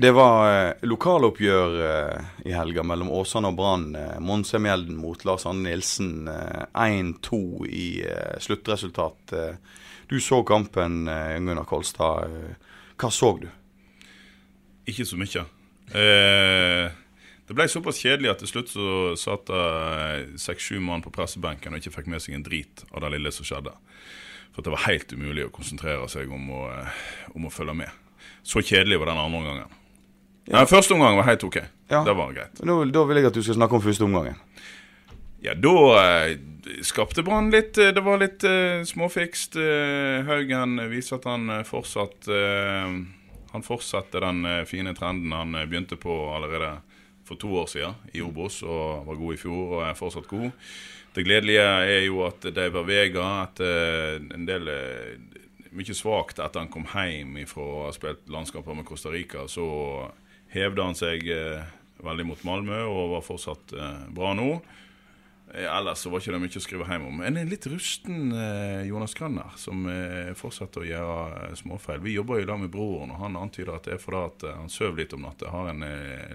Det 0.00 0.10
var 0.14 0.44
eh, 0.46 0.72
lokaloppgjør 0.86 1.72
eh, 1.82 2.26
i 2.46 2.52
helga 2.54 2.84
mellom 2.86 3.08
Åsane 3.18 3.50
og 3.50 3.56
Brann. 3.58 3.88
Eh, 3.98 4.18
Monse 4.22 4.60
Mjelden 4.62 4.94
mot 4.94 5.24
Lars 5.26 5.42
Anne 5.50 5.64
Nilsen. 5.66 6.28
Eh, 6.30 6.68
1-2 6.70 7.40
i 7.66 7.86
sluttresultat. 8.38 9.32
Du 10.06 10.20
så 10.22 10.38
kampen, 10.46 11.00
Gunnar 11.10 11.66
Kolstad. 11.66 12.30
Hva 12.94 13.10
så 13.10 13.32
du? 13.40 13.48
Ikke 14.86 15.02
så 15.02 15.18
mye. 15.18 15.42
Eh, 15.90 16.94
det 17.50 17.58
ble 17.58 17.66
såpass 17.66 17.98
kjedelig 17.98 18.30
at 18.30 18.44
til 18.44 18.52
slutt 18.52 18.70
så 18.70 18.94
satt 19.18 19.50
det 19.50 20.38
seks-sju 20.38 20.78
mann 20.78 21.02
på 21.02 21.10
pressebenken 21.10 21.74
og 21.74 21.82
ikke 21.82 21.96
fikk 21.96 22.12
med 22.14 22.22
seg 22.22 22.38
en 22.38 22.46
drit 22.46 22.86
av 22.92 23.02
det 23.02 23.16
lille 23.16 23.34
som 23.34 23.50
skjedde. 23.50 23.74
For 24.54 24.62
det 24.62 24.76
var 24.76 24.86
helt 24.86 25.10
umulig 25.10 25.48
å 25.48 25.52
konsentrere 25.58 26.06
seg 26.06 26.30
om 26.30 26.54
å, 26.54 26.62
om 27.34 27.50
å 27.50 27.52
følge 27.52 27.80
med. 27.82 28.00
Så 28.46 28.62
kjedelig 28.62 29.02
var 29.02 29.10
den 29.10 29.24
andre 29.26 29.42
omgangen. 29.42 29.78
Ja. 30.48 30.62
Den 30.62 30.70
første 30.70 30.96
omgang 30.96 31.18
var 31.18 31.26
helt 31.28 31.44
ok. 31.44 31.58
Ja. 31.90 32.02
Det 32.04 32.14
var 32.16 32.32
greit. 32.32 32.60
Nå, 32.64 32.80
da 32.92 33.02
vil 33.04 33.20
jeg 33.20 33.28
at 33.28 33.36
du 33.36 33.42
skal 33.44 33.58
snakke 33.58 33.76
om 33.76 33.84
første 33.84 34.06
omgangen. 34.06 34.38
Ja, 35.44 35.52
da 35.54 35.74
eh, 36.00 36.32
skapte 36.82 37.22
Brann 37.22 37.52
litt 37.52 37.78
eh, 37.78 37.92
Det 37.94 38.02
var 38.02 38.18
litt 38.18 38.42
eh, 38.48 38.80
småfikst. 38.88 39.58
Eh, 39.60 40.24
Haugen 40.26 40.80
viser 40.90 41.20
at 41.20 41.28
han 41.30 41.46
eh, 41.52 41.64
fortsatt 41.68 42.26
eh, 42.32 42.96
Han 43.52 43.64
fortsatte 43.66 44.22
den 44.24 44.42
fine 44.66 44.96
trenden 44.98 45.32
han 45.36 45.54
begynte 45.68 45.96
på 46.00 46.16
allerede 46.34 46.78
for 47.28 47.38
to 47.40 47.52
år 47.60 47.68
siden 47.68 47.94
i 48.16 48.22
Obos, 48.24 48.62
og 48.64 49.04
var 49.04 49.16
god 49.20 49.34
i 49.36 49.40
fjor 49.40 49.72
og 49.76 49.82
er 49.84 49.96
fortsatt 49.96 50.28
god. 50.28 50.50
Det 51.16 51.24
gledelige 51.26 51.64
er 51.64 52.06
jo 52.06 52.22
at 52.24 52.44
David 52.56 52.86
Vega 52.88 53.24
etter 53.42 54.20
en 54.36 54.46
del 54.48 54.68
mye 55.76 55.96
svakt 55.96 56.40
etter 56.40 56.62
han 56.64 56.70
kom 56.72 56.86
hjem 56.88 57.36
fra 57.48 57.64
å 57.64 57.82
ha 57.86 57.92
spilt 57.96 58.28
landskamper 58.32 58.76
med 58.78 58.88
Costa 58.88 59.12
Rica, 59.12 59.44
så 59.48 59.66
hevde 60.54 60.82
han 60.84 60.94
seg 60.98 61.28
eh, 61.28 61.62
veldig 62.04 62.26
mot 62.26 62.42
Malmö 62.46 62.82
og 62.88 63.14
var 63.16 63.24
fortsatt 63.26 63.72
eh, 63.76 64.04
bra 64.14 64.34
nå. 64.38 64.60
Eh, 65.54 65.64
ellers 65.64 66.02
så 66.04 66.10
var 66.12 66.20
ikke 66.20 66.34
det 66.34 66.40
mye 66.42 66.60
å 66.60 66.62
skrive 66.62 66.86
hjem 66.88 67.06
om. 67.08 67.20
En 67.24 67.38
litt 67.48 67.66
rusten 67.72 68.32
Jonas 68.84 69.14
Grønner, 69.16 69.54
som 69.56 69.86
fortsetter 70.36 70.82
å 70.84 70.88
gjøre 70.88 71.56
småfeil. 71.56 72.02
Vi 72.04 72.12
jobber 72.18 72.36
jo 72.36 72.44
i 72.44 72.48
lag 72.50 72.60
med 72.60 72.70
broren, 72.74 73.12
og 73.14 73.22
han 73.22 73.36
antyder 73.40 73.74
at 73.78 73.88
det 73.88 73.94
er 73.96 74.02
fordi 74.02 74.20
at 74.28 74.44
han 74.58 74.68
sover 74.72 75.00
litt 75.00 75.14
om 75.16 75.24
natta. 75.24 75.48
Har 75.52 75.70
en 75.72 75.84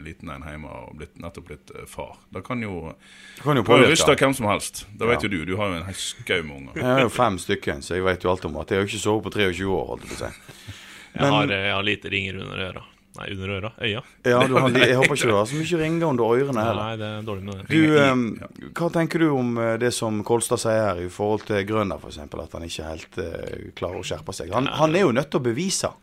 liten 0.06 0.30
en 0.34 0.46
hjemme 0.50 0.70
og 0.80 0.96
blitt, 0.98 1.14
nettopp 1.22 1.46
blitt 1.52 1.74
far. 1.90 2.16
Det 2.34 2.42
kan 2.48 2.62
jo, 2.66 2.94
Det 3.38 3.44
kan 3.46 3.62
jo 3.62 3.66
påvirke. 3.70 3.92
ryste 3.94 4.16
hvem 4.18 4.34
som 4.38 4.50
helst. 4.50 4.86
Det 4.98 5.06
vet 5.10 5.22
Ja. 5.22 5.30
jo 5.30 5.34
du. 5.38 5.46
Du 5.46 5.56
har 5.62 5.70
jo 5.70 5.78
en 5.82 5.86
hel 5.92 6.00
skau 6.02 6.42
med 6.44 6.58
unger. 6.58 6.82
Jeg 6.82 6.90
har 6.90 7.02
jo 7.06 7.14
fem 7.14 7.38
stykker, 7.38 7.82
så 7.86 7.96
jeg 8.00 8.04
vet 8.10 8.24
jo 8.26 8.30
alt 8.34 8.46
om 8.50 8.58
at 8.58 8.70
jeg 8.74 8.78
har 8.82 8.86
jo 8.88 8.90
ikke 8.90 9.06
sovet 9.06 9.24
på 9.30 9.36
23 9.38 9.70
år, 9.78 9.86
holdt 9.94 10.02
jeg 10.08 10.10
på 10.10 10.18
å 10.18 10.24
si. 10.26 10.74
Jeg, 11.14 11.30
har, 11.30 11.48
jeg 11.54 11.74
har 11.78 11.84
lite 11.86 12.10
ringer 12.10 12.42
under 12.42 12.66
øra. 12.72 12.84
Nei, 13.14 13.28
under 13.36 13.50
øra. 13.50 13.70
Øya. 13.78 14.02
Ja, 14.26 14.40
du 14.50 14.56
har, 14.58 14.70
jeg 14.88 14.98
håper 14.98 15.18
ikke 15.18 15.30
du 15.30 15.36
har 15.38 15.50
så 15.50 15.60
mye 15.60 15.82
ringer 15.84 16.08
under 16.08 16.32
ørene 16.34 16.64
heller. 16.66 16.82
Nei, 16.82 16.96
det 16.98 17.10
er 17.10 17.28
dårlig 17.28 17.44
med 17.46 17.60
det. 17.60 17.66
Du, 17.70 17.82
eh, 18.02 18.72
hva 18.80 18.90
tenker 18.96 19.22
du 19.22 19.28
om 19.36 19.52
eh, 19.62 19.76
det 19.82 19.92
som 19.94 20.24
Kolstad 20.26 20.62
sier 20.64 20.80
her 20.88 21.04
i 21.04 21.12
forhold 21.14 21.46
til 21.50 21.62
Grønner, 21.70 22.02
f.eks., 22.02 22.24
at 22.26 22.58
han 22.58 22.66
ikke 22.66 22.88
helt 22.88 23.20
eh, 23.22 23.68
klarer 23.78 24.02
å 24.02 24.08
skjerpe 24.08 24.34
seg? 24.34 24.50
Han, 24.58 24.72
han 24.82 24.98
er 24.98 25.06
jo 25.06 25.14
nødt 25.14 25.30
til 25.30 25.44
å 25.44 25.46
bevise, 25.46 25.94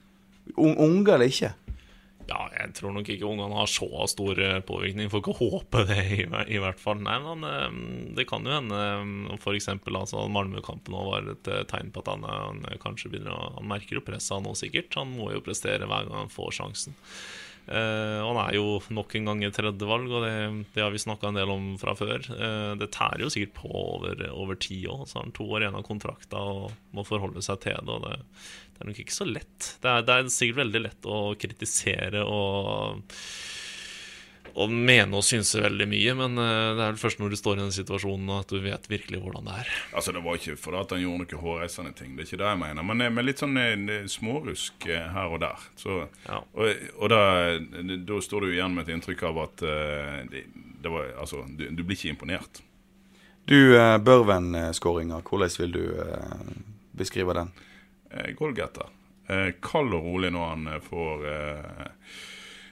unge 0.60 1.16
eller 1.16 1.26
ikke. 1.26 1.54
Ja, 2.30 2.44
jeg 2.54 2.74
tror 2.78 2.92
nok 2.94 3.08
ikke 3.10 3.26
ungene 3.26 3.56
har 3.58 3.70
så 3.70 3.88
stor 4.10 4.38
eh, 4.38 4.60
påvirkning. 4.62 5.10
Får 5.10 5.22
ikke 5.24 5.34
håpe 5.40 5.82
det, 5.88 5.98
i, 6.14 6.20
i 6.54 6.60
hvert 6.62 6.78
fall. 6.78 7.00
Nei, 7.02 7.16
men 7.24 7.46
eh, 7.48 7.80
det 8.18 8.28
kan 8.30 8.46
jo 8.46 8.54
hende 8.54 8.78
eh, 8.78 9.34
f.eks. 9.34 9.66
Altså, 9.72 10.22
Malmö-kampen 10.30 10.94
var 10.94 11.26
et 11.34 11.50
tegn 11.72 11.90
på 11.90 12.04
at 12.04 12.12
han, 12.12 12.26
han 12.30 12.62
kanskje 12.82 13.10
begynner 13.10 13.34
å 13.34 13.50
Han 13.58 13.70
merker 13.72 13.98
jo 13.98 14.04
presset 14.06 14.44
nå, 14.44 14.54
sikkert. 14.58 14.94
Han 15.00 15.10
må 15.16 15.32
jo 15.34 15.42
prestere 15.42 15.90
hver 15.90 16.06
gang 16.06 16.22
han 16.22 16.32
får 16.32 16.54
sjansen. 16.60 16.94
Eh, 17.70 18.20
han 18.26 18.38
er 18.42 18.56
jo 18.56 18.80
nok 18.90 19.14
en 19.14 19.28
gang 19.30 19.44
et 19.46 19.54
tredjevalg, 19.54 20.10
og 20.10 20.24
det, 20.26 20.32
det 20.74 20.82
har 20.82 20.90
vi 20.90 21.02
snakka 21.02 21.30
en 21.30 21.38
del 21.38 21.52
om 21.52 21.68
fra 21.78 21.94
før. 21.98 22.26
Uh, 22.34 22.72
det 22.80 22.90
tærer 22.96 23.22
jo 23.22 23.30
sikkert 23.30 23.54
på 23.60 23.70
over, 23.70 24.24
over 24.34 24.58
tid 24.58 24.88
òg. 24.90 25.04
Så 25.06 25.18
har 25.18 25.28
han 25.28 25.36
to 25.36 25.46
år 25.46 25.62
igjen 25.62 25.78
av 25.78 25.86
kontrakta 25.86 26.42
og 26.50 26.74
må 26.96 27.06
forholde 27.06 27.44
seg 27.46 27.62
til 27.62 27.78
det. 27.78 27.94
Og 27.94 28.02
det, 28.08 28.16
det 28.74 28.82
er 28.82 28.90
nok 28.90 29.00
ikke 29.04 29.18
så 29.20 29.28
lett. 29.28 29.70
Det 29.84 29.92
er, 29.92 30.06
det 30.08 30.16
er 30.16 30.34
sikkert 30.34 30.62
veldig 30.64 30.84
lett 30.88 31.10
å 31.10 31.20
kritisere 31.38 32.26
og 32.26 33.06
og 34.54 34.72
mene 34.72 35.18
og 35.18 35.24
synse 35.26 35.60
veldig 35.62 35.86
mye, 35.90 36.14
men 36.18 36.38
eh, 36.40 36.70
det 36.76 36.84
er 36.84 36.92
vel 36.92 37.00
først 37.00 37.20
når 37.22 37.32
du 37.32 37.38
står 37.38 37.58
i 37.58 37.62
den 37.62 37.74
situasjonen 37.74 38.32
at 38.36 38.52
du 38.52 38.58
vet 38.64 38.88
virkelig 38.90 39.20
hvordan 39.22 39.48
det 39.48 39.56
er. 39.62 39.70
Altså, 39.96 40.14
Det 40.16 40.22
var 40.24 40.38
ikke 40.38 40.56
fordi 40.60 40.80
at 40.80 40.94
han 40.96 41.02
gjorde 41.04 41.24
noen 41.24 41.42
hårreisende 41.44 41.92
ting, 41.98 42.14
det 42.16 42.24
er 42.24 42.28
ikke 42.30 42.40
det 42.42 42.50
jeg 42.50 42.60
mener. 42.64 42.86
Men 42.90 43.04
eh, 43.06 43.12
med 43.14 43.28
litt 43.28 43.42
sånn 43.42 43.56
eh, 43.60 44.06
smårusk 44.10 44.88
her 44.90 45.34
og 45.36 45.40
der. 45.44 45.66
Så, 45.80 46.00
Ja. 46.26 46.40
Og, 46.54 46.86
og 47.00 47.10
da, 47.12 47.22
da 48.06 48.20
står 48.22 48.46
du 48.46 48.52
igjen 48.52 48.74
med 48.76 48.86
et 48.88 48.94
inntrykk 48.94 49.26
av 49.30 49.38
at 49.46 49.62
det, 50.30 50.44
det 50.82 50.92
var, 50.92 51.08
altså, 51.20 51.42
du, 51.48 51.66
du 51.70 51.82
blir 51.82 51.96
ikke 51.98 52.14
imponert. 52.14 52.62
Du, 53.48 53.74
Børven-skåringa, 54.04 55.22
hvordan 55.26 55.56
vil 55.58 55.72
du 55.74 55.84
beskrive 56.96 57.34
den? 57.34 57.50
Golgata. 58.38 58.86
Eh, 59.30 59.52
kald 59.62 59.94
og 59.94 60.04
rolig 60.04 60.32
når 60.34 60.48
han 60.52 60.68
får 60.82 61.26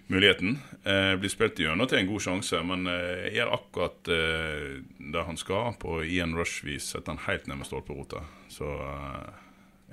muligheten. 0.09 0.59
Eh, 0.89 1.17
blir 1.21 1.29
spilt 1.29 1.59
gjennom 1.61 1.89
til 1.91 1.99
en 1.99 2.07
god 2.09 2.23
sjanse, 2.25 2.63
men 2.65 2.87
eh, 2.89 3.27
gjør 3.35 3.51
akkurat 3.59 4.09
eh, 4.15 4.79
det 5.13 5.25
han 5.27 5.37
skal. 5.37 5.75
På 5.83 5.99
Ian 6.05 6.33
Rush-vis 6.39 6.87
setter 6.95 7.13
han 7.13 7.21
helt 7.27 7.47
ned 7.51 7.61
med 7.61 7.69
stolperota. 7.69 8.23
Så 8.49 8.65
eh, 8.65 9.27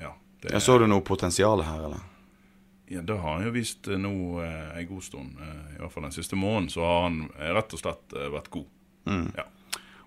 ja. 0.06 0.13
Det, 0.41 0.53
Ja, 0.53 0.61
så 0.63 0.78
du 0.79 0.85
noe 0.88 1.03
potensial 1.03 1.66
her, 1.67 1.88
eller? 1.89 2.11
ja, 2.88 3.01
det 3.01 3.16
har 3.17 3.33
han 3.39 3.44
jo 3.47 3.51
vist 3.56 3.88
eh, 3.89 3.97
nå 3.97 4.13
eh, 4.45 4.78
en 4.78 4.88
god 4.88 5.03
stund. 5.03 5.39
Eh, 5.41 5.75
I 5.75 5.81
hvert 5.81 5.91
fall 5.95 6.06
den 6.07 6.16
siste 6.16 6.38
måneden 6.39 6.69
så 6.69 6.85
har 6.85 7.01
han 7.09 7.19
rett 7.57 7.73
og 7.75 7.81
slett 7.81 8.16
vært 8.38 8.50
god. 8.53 8.72
Ja. 9.35 9.45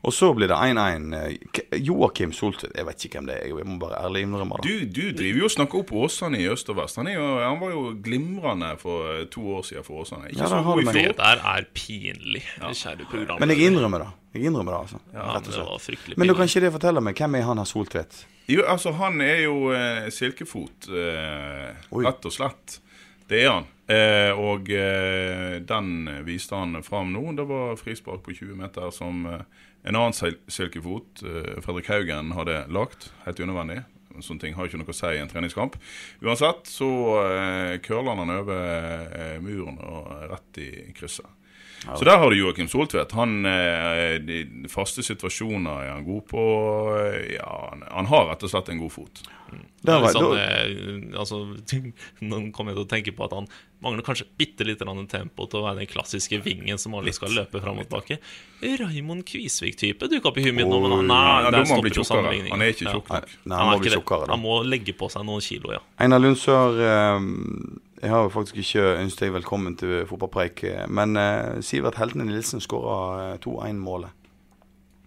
Og 0.06 0.12
så 0.14 0.28
blir 0.36 0.46
det 0.48 0.54
1-1. 0.54 1.08
eh, 1.18 1.78
Joakim 1.82 2.30
Soltvedt, 2.32 2.76
jeg 2.78 2.86
vet 2.86 3.04
ikke 3.04 3.18
hvem 3.18 3.26
det 3.26 3.34
er, 3.40 3.48
jeg 3.50 3.66
må 3.66 3.78
bare 3.82 3.98
ærlig 4.06 4.22
innrømme 4.28 4.60
det. 4.62 4.68
Du, 4.68 5.00
du 5.00 5.10
driver 5.18 5.40
jo 5.42 5.48
og 5.48 5.54
snakker 5.56 5.80
opp 5.82 5.90
Åsane 6.04 6.38
i 6.38 6.46
øst 6.52 6.70
og 6.70 6.78
vest. 6.78 6.96
Han, 7.00 7.10
er 7.10 7.16
jo, 7.18 7.26
han 7.42 7.58
var 7.60 7.72
jo 7.74 7.82
glimrende 8.04 8.70
for 8.78 9.10
eh, 9.16 9.24
to 9.34 9.42
år 9.58 9.66
siden 9.66 9.84
for 9.84 10.04
Åsane. 10.04 10.30
Ikke 10.30 10.44
Ja, 10.44 10.48
så 10.52 10.62
god 10.62 10.82
i 10.82 10.86
fjor. 10.86 11.10
Det 11.12 11.16
der 11.18 11.44
er 11.56 11.66
pinlig, 11.74 12.44
kjære 12.62 13.08
program. 13.10 13.40
Men 13.42 13.54
jeg 13.56 13.66
innrømmer 13.72 14.04
det. 14.06 14.10
Jeg 14.38 14.44
innrømmer 14.52 14.72
det, 14.76 14.80
altså. 14.86 14.98
Ja, 15.14 15.28
Rett 15.34 15.48
og 15.50 15.80
slett. 15.80 16.12
Men 16.20 16.28
du 16.28 16.34
kan 16.38 16.46
ikke 16.50 16.60
det 16.66 16.72
fortelle 16.78 17.00
meg, 17.02 17.16
hvem 17.18 17.34
er 17.40 17.46
han 17.48 17.58
her 17.58 17.68
Soltvedt? 17.68 18.20
Jo, 18.48 18.62
altså 18.68 18.92
Han 18.96 19.20
er 19.20 19.42
jo 19.44 19.56
eh, 19.76 20.06
silkefot, 20.14 20.88
eh, 20.94 21.74
rett 22.06 22.28
og 22.30 22.32
slett. 22.32 22.78
Det 23.28 23.42
er 23.44 23.50
han. 23.58 23.66
Eh, 23.88 24.30
og 24.36 24.68
eh, 24.72 25.58
den 25.64 26.08
viste 26.24 26.56
han 26.56 26.78
fram 26.84 27.10
nå. 27.12 27.22
Det 27.36 27.44
var 27.48 27.74
frispark 27.80 28.22
på 28.24 28.32
20 28.36 28.56
meter 28.56 28.88
som 28.94 29.26
eh, 29.28 29.42
en 29.82 29.96
annen 29.96 30.16
sil 30.16 30.36
silkefot, 30.50 31.22
eh, 31.22 31.60
Fredrik 31.64 31.88
Haugen, 31.92 32.32
hadde 32.36 32.64
lagt. 32.74 33.12
Helt 33.24 33.40
unødvendig. 33.40 33.84
Sånne 34.18 34.42
ting 34.42 34.56
har 34.56 34.66
ikke 34.66 34.80
noe 34.80 34.90
å 34.90 34.96
si 34.96 35.10
i 35.14 35.20
en 35.22 35.30
treningskamp. 35.30 35.76
Uansett 36.26 36.66
så 36.66 36.88
eh, 37.22 37.74
curler 37.84 38.18
han 38.18 38.32
over 38.34 38.62
eh, 39.14 39.36
muren 39.44 39.78
og 39.78 40.10
rett 40.32 40.62
i 40.64 40.70
krysset. 40.96 41.28
Så 41.86 42.04
der 42.04 42.18
har 42.18 42.30
du 42.30 42.36
Joakim 42.36 42.68
Soltvedt. 42.68 43.12
Han, 43.12 43.46
eh, 43.46 44.18
de 44.18 44.68
faste 44.68 45.02
situasjoner 45.06 45.84
er 45.86 45.92
han 45.94 46.04
god 46.04 46.26
på. 46.30 46.44
Eh, 46.98 47.36
Ja, 47.38 47.74
han, 47.90 48.06
har 48.06 48.28
rett 48.32 48.42
og 48.42 48.50
slett 48.50 48.68
en 48.72 48.78
god 48.82 48.92
fot. 48.92 49.22
Det 49.80 49.92
er 49.94 50.00
var, 50.02 50.08
litt 50.10 50.16
sånn, 50.18 50.34
da, 50.34 50.42
eh, 50.42 51.18
altså, 51.22 51.36
Nå 52.20 52.40
kommer 52.52 52.74
jeg 52.74 52.80
til 52.80 52.84
å 52.84 52.90
tenke 52.90 53.12
på 53.16 53.24
at 53.24 53.32
han 53.32 53.46
mangler 53.80 54.02
kanskje 54.04 54.26
bitte 54.36 54.66
litt 54.66 54.82
tempo 55.08 55.46
til 55.48 55.60
å 55.60 55.64
være 55.68 55.78
den 55.84 55.86
klassiske 55.88 56.42
vingen 56.42 56.78
som 56.82 56.94
alle 56.98 57.12
skal 57.14 57.30
løpe 57.30 57.62
fram 57.62 57.78
og 57.78 57.86
tilbake. 57.88 58.18
Raymond 58.60 59.24
Kvisvik-type 59.24 60.10
dukka 60.10 60.28
opp 60.32 60.38
i 60.38 60.42
huet 60.48 60.54
mitt 60.58 60.66
nå, 60.68 60.80
men 60.82 60.96
han, 60.98 61.06
nei, 61.06 61.42
Ja, 61.46 61.50
der 61.54 61.64
stopper 61.64 61.94
jo 61.94 62.04
sammenligningen. 62.04 62.50
Han 62.50 62.62
er 62.62 62.74
ikke 62.74 62.84
Ja. 62.88 62.92
tjukk 62.98 63.08
nok. 63.08 63.28
nei, 63.46 63.56
Han 63.56 63.58
han 63.58 63.68
er 63.72 63.78
må 63.78 63.80
bli 63.80 63.90
tjukkere, 63.90 64.26
da. 64.26 64.32
Han 64.34 64.42
må 64.42 64.54
legge 64.66 64.92
på 64.98 65.10
seg 65.10 65.24
noen 65.24 65.40
kilo, 65.40 65.72
ja. 65.72 65.78
Einar 65.98 66.18
Lundsør, 66.18 66.80
eh, 66.82 67.20
jeg 68.02 68.12
har 68.12 68.24
jo 68.26 68.32
faktisk 68.32 68.60
ikke 68.62 68.84
ønsket 69.02 69.26
deg 69.26 69.36
velkommen 69.40 69.76
til 69.78 70.02
fotballpreik, 70.08 70.64
eh, 70.68 70.86
men 70.90 71.18
eh, 71.18 71.60
Sivert 71.66 71.98
Heltene 71.98 72.28
Nilsen 72.28 72.62
skåra 72.62 73.36
2-1-målet. 73.42 74.14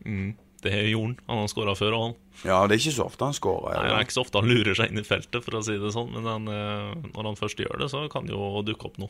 Mm. 0.05 0.31
Det 0.61 0.73
er 0.77 0.91
han. 0.93 1.15
Han 1.25 1.39
har 1.41 1.47
skåra 1.49 1.73
før, 1.77 1.95
og 1.97 2.03
han. 2.03 2.17
Ja, 2.45 2.57
det 2.69 2.75
er 2.75 2.81
ikke 2.83 2.93
så 2.93 3.05
ofte 3.07 3.25
han 3.25 3.35
skårer. 3.37 3.73
Nei, 3.73 3.85
Det 3.87 3.95
er 3.95 4.05
ikke 4.05 4.15
så 4.15 4.23
ofte 4.25 4.41
han 4.41 4.49
lurer 4.51 4.77
seg 4.77 4.91
inn 4.91 5.01
i 5.01 5.05
feltet, 5.05 5.41
for 5.45 5.57
å 5.57 5.61
si 5.65 5.77
det 5.81 5.93
sånn. 5.95 6.11
Men 6.13 6.27
han, 6.29 6.49
eh, 6.51 7.07
når 7.15 7.29
han 7.31 7.39
først 7.39 7.63
gjør 7.63 7.81
det, 7.81 7.87
så 7.93 8.03
kan 8.13 8.29
det 8.29 8.35
jo 8.35 8.61
dukke 8.65 8.91
opp 8.91 8.99
noe. 9.01 9.09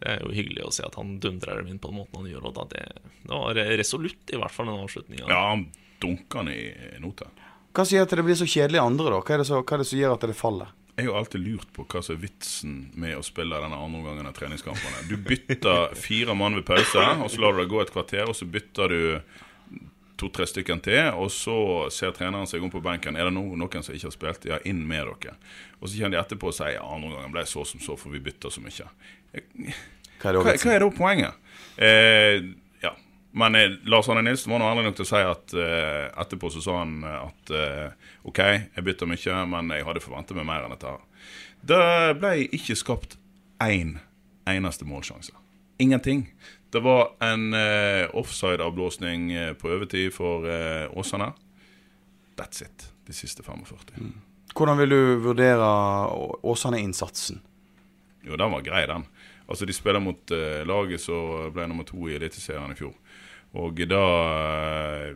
Det 0.00 0.14
er 0.14 0.24
jo 0.24 0.32
hyggelig 0.36 0.64
å 0.64 0.72
se 0.72 0.86
at 0.86 0.96
han 0.96 1.18
dundrer 1.20 1.60
dem 1.60 1.74
inn 1.74 1.82
på 1.82 1.92
den 1.92 2.00
måten 2.00 2.22
han 2.22 2.30
gjør. 2.32 2.48
Og 2.48 2.56
da 2.56 2.64
det, 2.72 2.86
det 3.26 3.42
var 3.42 3.60
resolutt, 3.82 4.24
i 4.32 4.40
hvert 4.40 4.56
fall, 4.56 4.72
den 4.72 4.86
avslutninga. 4.86 5.28
Ja, 5.28 5.42
han 5.52 5.68
dunker 6.00 6.44
han 6.44 6.52
i 6.54 6.62
noter. 7.04 7.28
Hva 7.76 7.84
sier 7.84 8.06
at 8.06 8.16
det 8.16 8.24
blir 8.24 8.38
så 8.38 8.48
kjedelig 8.48 8.80
andre, 8.80 9.12
da? 9.12 9.20
Hva 9.20 9.36
er 9.36 9.44
det, 9.44 9.48
så, 9.50 9.60
hva 9.60 9.76
er 9.76 9.84
det 9.84 9.90
som 9.90 10.00
gjør 10.00 10.16
at 10.16 10.28
det 10.30 10.38
faller? 10.38 10.72
Jeg 10.96 11.10
har 11.10 11.18
alltid 11.18 11.42
lurt 11.44 11.72
på 11.76 11.84
hva 11.84 12.00
som 12.00 12.14
er 12.16 12.22
vitsen 12.22 12.76
med 12.96 13.18
å 13.18 13.24
spille 13.24 13.58
denne 13.60 13.76
andre 13.76 14.00
omgangen 14.00 14.28
av 14.30 14.36
treningskampene. 14.36 15.02
Du 15.10 15.18
bytter 15.20 15.92
fire 16.06 16.36
mann 16.38 16.56
ved 16.56 16.64
pause, 16.68 17.02
og 17.20 17.28
så 17.32 17.42
lar 17.42 17.52
du 17.52 17.60
det 17.60 17.68
gå 17.72 17.82
et 17.82 17.92
kvarter, 17.92 18.24
og 18.24 18.36
så 18.38 18.48
bytter 18.48 18.94
du 18.94 19.02
to-tre 20.16 20.46
stykker 20.48 20.80
til, 20.80 21.02
og 21.12 21.28
så 21.32 21.56
ser 21.92 22.14
treneren 22.16 22.48
seg 22.48 22.64
om 22.64 22.72
på 22.72 22.80
benken. 22.80 23.18
Er 23.20 23.28
det 23.28 23.34
noen 23.36 23.66
som 23.84 23.92
ikke 23.92 24.08
har 24.08 24.14
spilt? 24.14 24.48
Ja, 24.48 24.60
inn 24.64 24.80
med 24.88 25.04
dere. 25.20 25.36
Og 25.82 25.90
så 25.90 26.00
kommer 26.00 26.16
de 26.16 26.22
etterpå 26.22 26.48
og 26.48 26.56
sier 26.56 26.78
ja, 26.78 26.86
andre 26.88 27.12
omgangen 27.12 27.36
ble 27.36 27.44
så 27.44 27.66
som 27.68 27.82
så, 27.84 27.98
for 28.00 28.16
vi 28.16 28.22
bytter 28.24 28.54
så 28.54 28.64
mye. 28.64 28.88
Hva 30.22 30.32
er 30.32 30.40
Hva, 30.40 30.54
hva 30.56 30.72
er 30.72 30.80
da 30.86 30.94
poenget? 30.96 31.42
Eh. 31.76 32.54
Men 33.36 33.54
eh, 33.54 33.70
Lars 33.84 34.08
Arne 34.08 34.22
Nilsen 34.22 34.52
var 34.52 34.62
nå 34.62 34.68
ærlig 34.70 34.86
nok 34.86 34.94
til 34.96 35.04
å 35.04 35.08
si 35.10 35.18
at 35.20 35.54
uh, 35.60 36.22
etterpå 36.22 36.48
så 36.54 36.62
sa 36.64 36.78
han 36.78 36.94
eh, 37.04 37.16
at 37.20 37.50
uh, 37.52 38.06
OK, 38.30 38.38
jeg 38.40 38.84
bytter 38.86 39.10
mye, 39.10 39.40
men 39.52 39.74
jeg 39.76 39.84
hadde 39.84 40.00
forventet 40.00 40.38
meg 40.38 40.46
mer 40.48 40.64
enn 40.64 40.72
dette. 40.72 40.88
her. 40.94 41.34
Det 41.68 41.80
ble 42.16 42.30
ikke 42.56 42.78
skapt 42.80 43.18
én 43.60 43.98
eneste 44.48 44.88
målsjanse. 44.88 45.36
Ingenting. 45.84 46.24
Det 46.72 46.80
var 46.80 47.12
en 47.20 47.50
uh, 47.52 48.08
offside-avblåsning 48.16 49.28
på 49.60 49.68
overtid 49.74 50.14
for 50.16 50.48
Åsane. 50.96 51.34
That's 52.40 52.64
it. 52.64 52.88
De 53.04 53.12
siste 53.12 53.44
45. 53.44 54.14
Hvordan 54.56 54.80
vil 54.80 54.96
du 54.96 55.00
vurdere 55.28 55.68
Åsane-innsatsen? 56.40 57.44
Jo, 58.24 58.40
den 58.40 58.56
var 58.56 58.64
grei, 58.64 58.86
den. 58.88 59.04
Altså, 59.44 59.68
De 59.68 59.76
spiller 59.76 60.00
mot 60.00 60.32
laget 60.66 61.04
som 61.04 61.52
ble 61.54 61.68
nummer 61.68 61.84
to 61.86 62.08
i 62.08 62.16
Eliteserien 62.16 62.72
i 62.72 62.80
fjor. 62.80 62.96
Og 63.54 63.78
da 63.88 64.02
eh, 65.06 65.14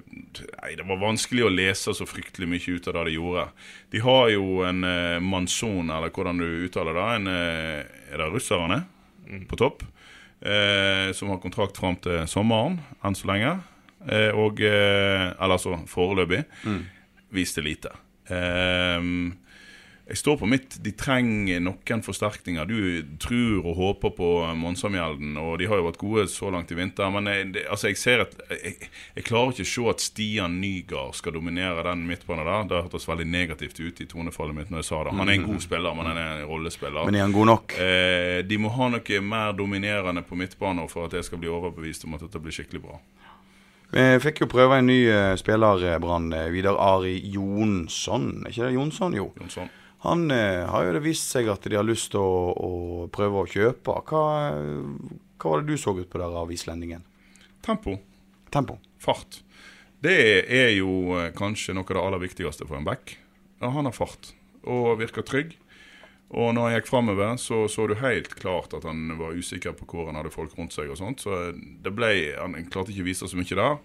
Nei, 0.63 0.75
det 0.79 0.87
var 0.89 1.01
vanskelig 1.03 1.45
å 1.45 1.53
lese 1.53 1.93
så 1.97 2.07
fryktelig 2.09 2.49
mye 2.49 2.77
ut 2.77 2.87
av 2.89 2.95
det 2.95 3.03
de 3.11 3.17
gjorde. 3.19 3.47
De 3.93 4.01
har 4.05 4.31
jo 4.33 4.63
en 4.65 4.85
eh, 4.87 5.19
Manson, 5.21 5.91
eller 5.91 6.13
hvordan 6.15 6.39
du 6.41 6.47
uttaler 6.69 6.97
det. 6.97 7.09
En, 7.19 7.27
eh, 7.27 8.13
er 8.15 8.23
det 8.23 8.31
russerne 8.33 8.85
på 9.51 9.59
topp? 9.61 9.83
eh, 10.41 11.13
som 11.13 11.29
har 11.29 11.39
kontrakt 11.43 11.77
fram 11.77 11.97
til 12.01 12.25
sommeren, 12.31 12.79
enn 13.05 13.17
så 13.19 13.29
lenge. 13.31 13.53
Eh, 14.09 14.31
og 14.33 14.61
eh, 14.65 15.27
Eller 15.37 15.57
altså 15.59 15.77
foreløpig. 15.91 16.45
Viste 17.37 17.61
lite. 17.63 17.93
Eh, 18.31 19.01
jeg 20.11 20.19
står 20.19 20.37
på 20.41 20.49
mitt. 20.51 20.75
De 20.83 20.91
trenger 20.99 21.61
noen 21.63 22.03
forsterkninger. 22.03 22.67
Du 22.67 23.17
tror 23.23 23.67
og 23.71 23.77
håper 23.79 24.13
på 24.17 24.31
Monsamjelden, 24.59 25.37
og 25.39 25.59
de 25.61 25.69
har 25.71 25.79
jo 25.79 25.87
vært 25.87 26.01
gode 26.01 26.25
så 26.33 26.51
langt 26.51 26.73
i 26.75 26.79
vinter. 26.79 27.13
Men 27.15 27.31
jeg, 27.31 27.45
det, 27.55 27.63
altså 27.71 27.93
jeg 27.93 28.01
ser 28.01 28.25
at 28.25 28.35
jeg, 28.51 28.89
jeg 29.17 29.27
klarer 29.29 29.55
ikke 29.55 29.67
å 29.69 29.71
se 29.71 29.87
at 29.93 30.05
Stian 30.05 30.59
Nygaard 30.63 31.15
skal 31.19 31.37
dominere 31.39 31.85
den 31.87 32.03
midtbanen 32.09 32.49
der. 32.49 32.67
Det 32.73 32.83
hørtes 32.89 33.07
veldig 33.07 33.29
negativt 33.31 33.79
ut 33.79 34.03
i 34.03 34.09
tonefallet 34.11 34.59
mitt 34.59 34.75
når 34.75 34.83
jeg 34.83 34.91
sa 34.91 35.05
det. 35.07 35.15
Han 35.21 35.31
er 35.31 35.39
en 35.39 35.49
god 35.53 35.65
spiller, 35.65 35.95
men 35.95 36.11
han 36.11 36.21
er 36.21 36.35
en 36.41 36.51
rollespiller. 36.51 37.07
Men 37.07 37.21
er 37.21 37.27
han 37.29 37.37
god 37.39 37.51
nok? 37.53 37.79
Eh, 37.79 38.43
de 38.51 38.59
må 38.61 38.75
ha 38.75 38.91
noe 38.97 39.23
mer 39.31 39.55
dominerende 39.59 40.27
på 40.27 40.39
midtbanen 40.43 40.91
for 40.91 41.07
at 41.07 41.15
jeg 41.21 41.31
skal 41.31 41.41
bli 41.43 41.51
overbevist 41.53 42.05
om 42.09 42.19
at 42.19 42.27
dette 42.27 42.43
blir 42.43 42.55
skikkelig 42.59 42.83
bra. 42.89 42.99
Vi 43.91 44.03
fikk 44.23 44.45
jo 44.45 44.47
prøve 44.51 44.77
en 44.79 44.87
ny 44.87 45.01
eh, 45.11 45.33
spiller, 45.39 45.81
eh, 45.83 45.97
Brann. 46.03 46.29
eh, 46.33 46.47
Vidar 46.55 46.77
Ari 46.79 47.17
Jonsson. 47.35 48.45
Er 48.45 48.53
ikke 48.53 48.69
det 48.69 48.77
Jonsson? 48.77 49.17
Jo. 49.19 49.33
Jonsson. 49.41 49.71
Han 50.07 50.31
eh, 50.33 50.65
har 50.65 50.87
jo 50.87 50.95
det 50.97 51.05
vist 51.05 51.29
seg 51.29 51.51
at 51.53 51.67
de 51.69 51.77
har 51.77 51.85
lyst 51.85 52.13
til 52.15 52.23
å, 52.25 52.53
å 52.57 52.73
prøve 53.13 53.43
å 53.43 53.49
kjøpe. 53.51 53.99
Hva, 54.09 54.25
hva 55.37 55.53
var 55.53 55.63
det 55.63 55.75
du 55.75 55.81
så 55.81 55.93
ut 55.99 56.09
på 56.09 56.21
der 56.21 56.41
av 56.41 56.53
islendingen? 56.53 57.05
Tempo. 57.65 57.99
Tempo. 58.53 58.79
Fart. 59.01 59.43
Det 60.01 60.17
er 60.49 60.71
jo 60.79 61.19
eh, 61.19 61.33
kanskje 61.37 61.77
noe 61.77 61.85
av 61.85 61.97
det 61.97 62.05
aller 62.07 62.25
viktigste 62.25 62.69
for 62.69 62.81
en 62.81 62.89
back. 62.89 63.19
Ja, 63.61 63.69
han 63.75 63.89
har 63.89 63.97
fart 63.97 64.33
og 64.65 64.97
virker 65.01 65.25
trygg. 65.25 65.57
Og 66.31 66.53
når 66.55 66.63
han 66.63 66.75
gikk 66.77 66.89
framover, 66.89 67.35
så 67.43 67.65
så 67.69 67.89
du 67.91 67.97
helt 67.99 68.33
klart 68.39 68.73
at 68.77 68.85
han 68.87 69.17
var 69.19 69.35
usikker 69.35 69.75
på 69.75 69.89
hvor 69.91 70.07
han 70.09 70.17
hadde 70.17 70.33
folk 70.33 70.55
rundt 70.57 70.73
seg. 70.73 70.89
og 70.93 70.97
sånt, 71.01 71.21
Så 71.21 71.53
det 71.57 71.93
ble, 71.93 72.37
han 72.39 72.55
klarte 72.71 72.95
ikke 72.95 73.03
å 73.03 73.11
vise 73.11 73.29
så 73.29 73.37
mye 73.37 73.59
der. 73.59 73.81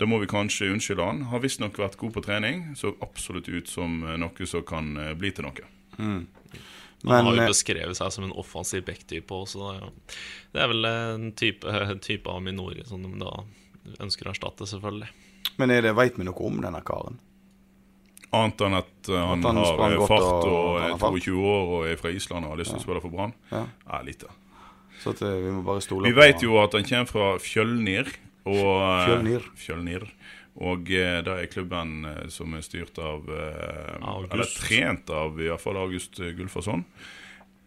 Da 0.00 0.06
må 0.08 0.18
vi 0.22 0.26
kanskje 0.26 0.70
unnskylde 0.72 1.04
han. 1.04 1.22
Har 1.30 1.42
visstnok 1.44 1.76
vært 1.78 1.98
god 2.00 2.14
på 2.16 2.22
trening. 2.24 2.62
Så 2.78 2.94
absolutt 3.04 3.48
ut 3.48 3.68
som 3.70 4.00
eh, 4.06 4.16
noe 4.18 4.46
som 4.48 4.64
kan 4.66 4.96
eh, 4.98 5.12
bli 5.18 5.30
til 5.34 5.46
noe. 5.46 5.66
Han 5.98 6.26
Men 7.02 7.26
har 7.26 7.34
jo 7.36 7.42
eh, 7.42 7.50
beskrevet 7.50 7.98
seg 7.98 8.12
som 8.14 8.24
en 8.24 8.34
offensiv 8.38 8.84
backtype 8.86 9.34
òg, 9.34 9.48
så 9.50 9.72
det 10.54 10.62
er, 10.62 10.68
vel 10.70 10.86
en 10.86 11.28
type, 11.38 11.66
type 12.06 12.30
av 12.30 12.42
Minori 12.42 12.84
som 12.86 13.02
de 13.02 13.10
da 13.20 13.32
ønsker 14.02 14.28
å 14.30 14.34
erstatte, 14.34 14.68
selvfølgelig. 14.70 15.10
Men 15.58 15.74
er 15.74 15.82
det, 15.82 15.94
veit 15.98 16.16
vi 16.18 16.24
noe 16.24 16.46
om 16.46 16.60
denne 16.62 16.80
karen? 16.86 17.18
Annet 18.32 18.62
enn 18.64 18.78
at 18.78 19.10
han, 19.12 19.42
At 19.42 19.48
han 19.50 19.58
har 19.60 20.06
fart 20.08 20.46
og- 20.46 20.46
og, 20.48 20.78
er 20.80 20.94
22 21.20 21.42
år 21.42 21.72
og 21.76 21.88
er 21.90 21.98
fra 22.00 22.10
Island 22.14 22.46
og 22.46 22.54
har 22.54 22.62
lyst 22.62 22.70
til 22.72 22.80
å 22.80 22.84
spille 22.86 23.02
for 23.02 23.12
Brann. 23.12 23.34
Ja. 23.50 23.66
Ja, 23.90 24.00
lite. 24.06 24.30
Så 25.02 25.10
at, 25.10 25.20
vi 25.20 25.50
må 25.50 25.64
bare 25.66 25.82
stole 25.82 26.06
Vi 26.06 26.14
på 26.14 26.22
vet 26.22 26.40
jo 26.46 26.56
at 26.62 26.72
han 26.72 26.84
kommer 26.86 27.10
fra 27.10 27.26
Fjølnir. 27.42 28.08
Og, 28.48 28.82
eh, 28.82 29.06
Fjølnir. 29.06 29.48
Fjølnir. 29.58 30.06
Og 30.62 30.92
eh, 30.92 31.18
det 31.24 31.34
er 31.34 31.50
klubben 31.50 32.04
eh, 32.08 32.28
som 32.32 32.54
er 32.56 32.64
styrt 32.66 32.98
av 33.00 33.26
August. 33.30 34.32
Eller 34.34 34.54
trent 34.58 35.12
av 35.14 35.40
i 35.40 35.50
hvert 35.50 35.62
fall 35.62 35.80
August 35.80 36.18
Gullforsson 36.18 36.38
Gulfason. 36.40 36.86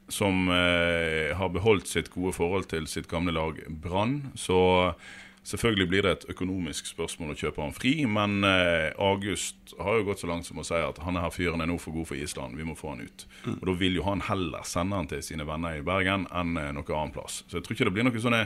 Som 0.06 0.52
har 0.54 1.50
beholdt 1.50 1.88
sitt 1.90 2.12
gode 2.14 2.36
forhold 2.38 2.68
til 2.70 2.84
sitt 2.86 3.08
gamle 3.10 3.34
lag 3.34 3.58
Brann. 3.82 4.28
Så 4.38 4.94
selvfølgelig 5.42 5.88
blir 5.90 6.06
det 6.06 6.12
et 6.12 6.28
økonomisk 6.36 6.92
spørsmål 6.92 7.34
å 7.34 7.38
kjøpe 7.40 7.64
han 7.64 7.74
fri. 7.74 7.96
Men 8.06 8.46
August 8.46 9.74
har 9.80 9.98
jo 9.98 10.06
gått 10.12 10.22
så 10.22 10.30
langt 10.30 10.46
som 10.46 10.62
å 10.62 10.68
si 10.68 10.78
at 10.78 11.02
han 11.02 11.18
her 11.18 11.34
fyren 11.34 11.66
er 11.66 11.72
nå 11.72 11.80
for 11.82 11.98
god 11.98 12.12
for 12.12 12.22
Island. 12.22 12.54
Vi 12.54 12.70
må 12.70 12.78
få 12.78 12.94
han 12.94 13.02
ut. 13.02 13.26
Og 13.56 13.66
da 13.66 13.78
vil 13.82 13.98
jo 13.98 14.06
han 14.06 14.22
heller 14.30 14.62
sende 14.62 15.02
han 15.02 15.10
til 15.10 15.26
sine 15.26 15.50
venner 15.50 15.80
i 15.80 15.86
Bergen 15.90 16.30
enn 16.30 16.54
noe 16.54 16.86
annen 16.86 17.18
plass. 17.18 17.42
Så 17.48 17.58
jeg 17.58 17.66
tror 17.66 17.80
ikke 17.80 17.90
det 17.90 17.98
blir 17.98 18.06
noen 18.06 18.26
sånne 18.30 18.46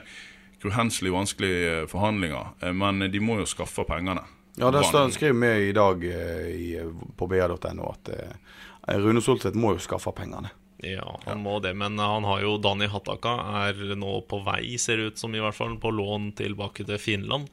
uhenselig 0.66 1.14
vanskelige 1.14 1.76
eh, 1.82 1.88
forhandlinger. 1.92 2.54
Eh, 2.62 2.74
Men 2.74 3.00
de 3.12 3.20
må 3.24 3.40
jo 3.40 3.48
skaffe 3.50 3.86
pengene. 3.88 4.26
Ja, 4.60 4.72
det 4.76 4.84
skriver 4.84 5.38
vi 5.40 5.70
i 5.70 5.76
dag 5.76 6.04
eh, 6.04 6.48
i, 6.52 6.72
på 7.16 7.28
ba.no 7.32 7.92
at 7.94 8.10
eh, 8.12 8.98
Rune 9.00 9.22
Soltvedt 9.22 9.56
må 9.56 9.76
jo 9.76 9.84
skaffe 9.84 10.12
pengene. 10.16 10.52
Ja, 10.84 11.20
han 11.26 11.42
må 11.44 11.58
det, 11.60 11.74
men 11.76 12.00
han 12.00 12.24
har 12.24 12.40
jo 12.40 12.54
Dani 12.64 12.88
Hattaka 12.88 13.34
er 13.66 13.80
nå 14.00 14.22
på 14.32 14.40
vei, 14.46 14.78
ser 14.80 14.98
det 15.02 15.08
ut 15.10 15.20
som, 15.20 15.34
i 15.36 15.42
hvert 15.44 15.58
fall, 15.58 15.74
på 15.80 15.92
lån 15.92 16.30
tilbake 16.40 16.86
til 16.88 17.02
Finland. 17.04 17.50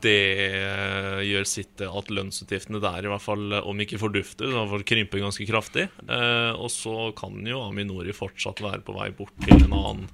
Det 0.00 0.20
eh, 0.46 1.18
gjør 1.26 1.48
sitt 1.50 1.72
til 1.80 1.90
at 1.98 2.12
lønnsutgiftene 2.14 2.78
der, 2.82 3.04
i 3.04 3.10
hvert 3.10 3.24
fall, 3.24 3.58
om 3.58 3.82
ikke 3.82 3.98
fordufter, 4.00 4.46
så 4.46 4.54
i 4.54 4.58
hvert 4.60 4.72
fall 4.76 4.86
krymper 4.86 5.24
ganske 5.24 5.48
kraftig. 5.50 5.88
Eh, 6.06 6.52
og 6.54 6.70
så 6.70 7.10
kan 7.18 7.42
jo 7.46 7.64
Aminori 7.66 8.14
fortsatt 8.16 8.62
være 8.62 8.86
på 8.86 8.94
vei 8.96 9.10
bort 9.18 9.34
til 9.42 9.66
en 9.66 9.74
annen 9.74 10.06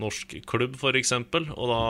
norsk 0.00 0.32
klubb, 0.50 0.74
f.eks. 0.80 1.12
Og 1.14 1.68
da 1.70 1.80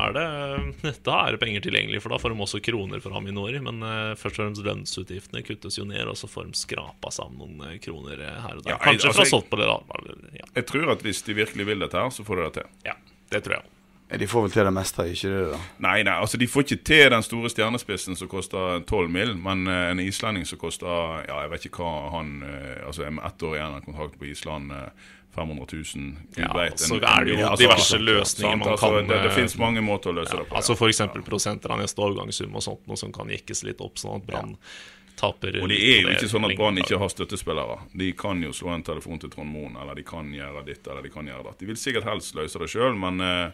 er, 0.00 0.14
det, 0.16 0.94
da 1.08 1.16
er 1.26 1.34
det 1.36 1.40
penger 1.42 1.64
tilgjengelig, 1.66 2.00
for 2.04 2.14
da 2.14 2.20
får 2.22 2.32
de 2.34 2.44
også 2.46 2.60
kroner 2.64 3.02
fra 3.04 3.20
Minori. 3.24 3.60
Men 3.64 3.82
eh, 3.84 4.12
først 4.20 4.38
og 4.38 4.44
fremst 4.44 4.64
lønnsutgiftene 4.66 5.42
kuttes 5.46 5.76
jo 5.80 5.84
ned, 5.88 6.06
og 6.08 6.16
så 6.20 6.30
får 6.30 6.48
de 6.52 6.60
skrapa 6.62 7.12
sammen 7.14 7.40
noen 7.58 7.74
eh, 7.74 7.78
kroner 7.84 8.22
her 8.24 8.56
og 8.56 8.64
der. 8.64 8.72
Ja, 8.72 8.78
jeg- 8.78 8.86
Kanskje 8.86 9.10
altså, 9.12 9.20
fra 9.20 9.28
solgt 9.34 9.50
på 9.52 9.60
det, 9.60 9.68
da. 9.68 10.14
Ja, 10.40 10.48
Jeg 10.60 10.66
tror 10.72 10.94
at 10.96 11.04
hvis 11.04 11.20
de 11.26 11.36
virkelig 11.36 11.66
vil 11.68 11.84
dette 11.84 12.00
her, 12.00 12.10
så 12.16 12.24
får 12.24 12.36
de 12.42 12.48
det 12.48 12.56
til. 12.62 12.72
ja, 12.88 12.96
det 13.30 13.44
tror 13.44 13.58
jeg 13.60 14.18
De 14.20 14.26
får 14.26 14.42
vel 14.42 14.50
til 14.50 14.64
det 14.66 14.72
meste, 14.74 15.04
ikke 15.12 15.28
det? 15.30 15.42
da? 15.52 15.58
Nei, 15.86 15.98
nei, 16.02 16.16
altså 16.18 16.38
de 16.40 16.48
får 16.50 16.64
ikke 16.64 16.80
til 16.88 17.04
den 17.12 17.22
store 17.22 17.50
stjernespissen 17.52 18.16
som 18.18 18.26
koster 18.32 18.80
12 18.88 19.12
mil, 19.14 19.36
men 19.38 19.68
eh, 19.70 19.90
en 19.92 20.00
islending 20.02 20.48
som 20.48 20.58
koster 20.58 20.88
Ja, 21.28 21.42
jeg 21.44 21.52
vet 21.52 21.68
ikke 21.68 21.84
hva 21.84 22.10
han 22.16 22.32
Altså 22.88 23.06
med 23.06 23.22
ett 23.28 23.44
år 23.46 23.54
igjen 23.60 23.76
av 23.76 23.84
kontrakt 23.86 24.18
på 24.18 24.26
Island, 24.32 24.72
eh, 24.74 25.10
500 25.34 25.66
000 25.72 25.82
Gud 26.34 26.38
Ja, 26.44 26.52
vet, 26.56 26.72
en- 26.72 26.78
så 26.78 26.96
er 27.00 27.24
det 27.24 27.34
jo 27.34 27.46
en- 27.46 27.56
diverse 27.56 27.98
løsninger 27.98 28.50
sant, 28.50 28.58
man 28.64 28.68
altså, 28.74 28.88
kan, 28.90 29.06
Det, 29.08 29.18
det 29.22 29.30
eh, 29.30 29.34
finnes 29.36 29.58
mange 29.58 29.80
måter 29.80 30.10
å 30.10 30.14
løse 30.20 30.36
det 30.36 30.46
på. 30.48 30.56
Altså 30.56 30.72
ja. 30.74 30.78
f.eks. 30.90 31.24
prosenter 31.28 31.70
av 31.74 31.78
neste 31.82 32.02
overgangssum 32.02 32.54
og 32.56 32.62
sånt, 32.62 32.86
noe 32.90 32.96
som 32.96 33.12
kan 33.12 33.28
jekkes 33.30 33.62
litt 33.64 33.80
opp, 33.80 33.94
sånn 34.00 34.16
at 34.20 34.26
Brann 34.26 34.56
taper 35.20 35.60
Og 35.62 35.68
det 35.68 35.78
er 35.78 36.02
jo 36.02 36.08
ikke 36.14 36.30
sånn 36.32 36.48
at 36.48 36.56
Brann 36.56 36.78
ikke 36.80 36.98
har 36.98 37.08
støttespillere. 37.12 37.78
De 37.92 38.12
kan 38.16 38.40
jo 38.42 38.50
slå 38.56 38.72
en 38.74 38.82
telefon 38.82 39.20
til 39.20 39.30
Trond 39.30 39.52
Moen, 39.52 39.76
eller 39.76 39.94
de 39.94 40.02
kan 40.02 40.30
gjøre 40.32 40.64
ditt, 40.66 40.86
eller 40.88 41.02
de 41.02 41.10
kan 41.12 41.26
gjøre 41.28 41.44
datt. 41.44 41.58
De 41.60 41.66
vil 41.66 41.76
sikkert 41.76 42.04
helst 42.08 42.34
løse 42.34 42.58
det 42.58 42.70
sjøl, 42.72 42.96
men 42.98 43.20
eh, 43.20 43.52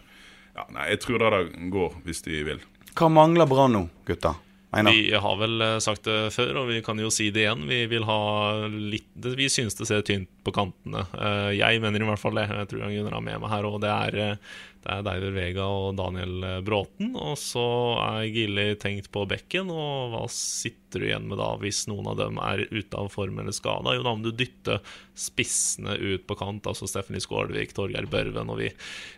ja, 0.57 0.65
nei, 0.73 0.89
jeg 0.95 1.01
tror 1.05 1.19
det 1.19 1.31
der 1.35 1.71
går, 1.75 1.97
hvis 2.07 2.23
de 2.23 2.43
vil. 2.45 2.61
Hva 2.97 3.11
mangler 3.13 3.47
Brann 3.51 3.73
nå, 3.77 3.89
gutta? 4.07 4.37
Vi 4.85 5.15
har 5.15 5.37
vel 5.41 5.63
eh, 5.65 5.79
sagt 5.83 6.05
det 6.09 6.33
før, 6.35 6.63
og 6.63 6.71
vi 6.71 6.83
kan 6.85 6.99
jo 7.01 7.11
si 7.13 7.31
det 7.35 7.47
igjen. 7.47 7.67
Vi 7.69 7.83
vil 7.91 8.07
ha 8.09 8.21
litt 8.69 9.29
Vi 9.37 9.49
synes 9.53 9.79
det 9.79 9.89
ser 9.89 10.05
tynt 10.07 10.31
på 10.45 10.55
kantene. 10.55 11.07
Eh, 11.17 11.53
jeg 11.59 11.83
mener 11.85 12.03
i 12.03 12.09
hvert 12.11 12.23
fall 12.23 12.37
det. 12.39 12.49
Jeg 12.51 12.71
tror 12.73 12.85
Gunnar 12.93 13.19
har 13.19 13.27
med 13.29 13.43
meg 13.43 13.55
her. 13.55 13.69
Og 13.71 13.81
det 13.85 13.93
er, 13.93 14.19
eh, 14.25 14.59
det 14.87 14.93
er 14.95 15.03
David 15.03 15.33
Vega 15.35 15.65
og 15.67 15.97
Daniel 15.99 16.45
Bråten. 16.63 17.09
Og 17.19 17.35
så 17.41 17.63
er 18.05 18.29
Gilly 18.31 18.67
tenkt 18.79 19.09
på 19.15 19.25
bekken. 19.27 19.71
Og 19.75 20.13
hva 20.13 20.21
sitter 20.31 21.03
du 21.03 21.07
igjen 21.09 21.27
med 21.27 21.41
da, 21.43 21.49
hvis 21.59 21.81
noen 21.91 22.07
av 22.13 22.21
dem 22.21 22.39
er 22.39 22.63
ute 22.71 22.95
av 23.01 23.09
form 23.11 23.41
eller 23.43 23.57
skada? 23.57 23.97
Jo, 23.97 24.05
da 24.07 24.13
må 24.15 24.23
du 24.29 24.31
dytte 24.39 24.79
spissene 25.19 25.97
ut 25.99 26.27
på 26.31 26.37
kant. 26.39 26.69
Altså 26.71 26.87
Stephanie 26.87 27.25
Skålvik, 27.25 27.75
Torgeir 27.75 28.07
Børven. 28.13 28.53
Og 28.55 28.61
vi, 28.63 28.71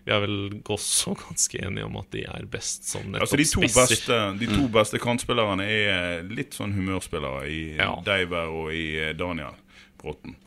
vi 0.09 0.15
er 0.17 0.25
vel 0.25 0.39
også 0.65 1.13
ganske 1.21 1.61
enige 1.61 1.85
om 1.91 2.01
at 2.01 2.09
de 2.17 2.25
er 2.25 2.49
best 2.49 2.89
som 2.89 3.05
nettopp 3.05 3.29
Altså 3.29 3.41
de 3.43 3.49
to, 3.53 3.63
spisser. 3.67 3.93
beste, 3.93 4.21
de 4.41 4.51
to 4.55 4.69
beste 4.73 5.03
kantspillerne 5.05 5.69
er 5.69 6.25
litt 6.33 6.57
sånn 6.57 6.73
humørspillere 6.79 7.45
i 7.53 7.61
Ja. 7.77 7.93
Deiver 8.09 8.49
og 8.57 8.73
i 8.73 9.13
Daniel 9.21 9.53
Bråten. 10.01 10.39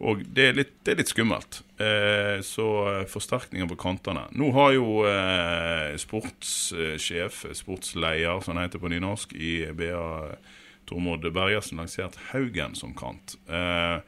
Og 0.00 0.22
det 0.32 0.44
er 0.48 0.54
litt, 0.56 0.70
det 0.84 0.94
er 0.94 1.00
litt 1.02 1.10
skummelt. 1.12 1.60
Eh, 1.76 2.38
så 2.46 2.66
eh, 2.88 3.02
forsterkninger 3.10 3.68
på 3.68 3.76
kantene. 3.82 4.24
Nå 4.32 4.48
har 4.56 4.72
jo 4.72 5.02
eh, 5.04 5.92
sportssjef, 6.00 7.42
sportsleder, 7.58 8.40
som 8.40 8.56
han 8.56 8.64
heter 8.64 8.80
på 8.80 8.88
nynorsk, 8.92 9.34
i 9.36 9.52
BA 9.76 10.00
Tormod 10.88 11.26
Bergersen 11.32 11.76
lansert 11.76 12.16
Haugen 12.30 12.74
som 12.74 12.94
kant. 12.96 13.36
Eh, 13.46 13.98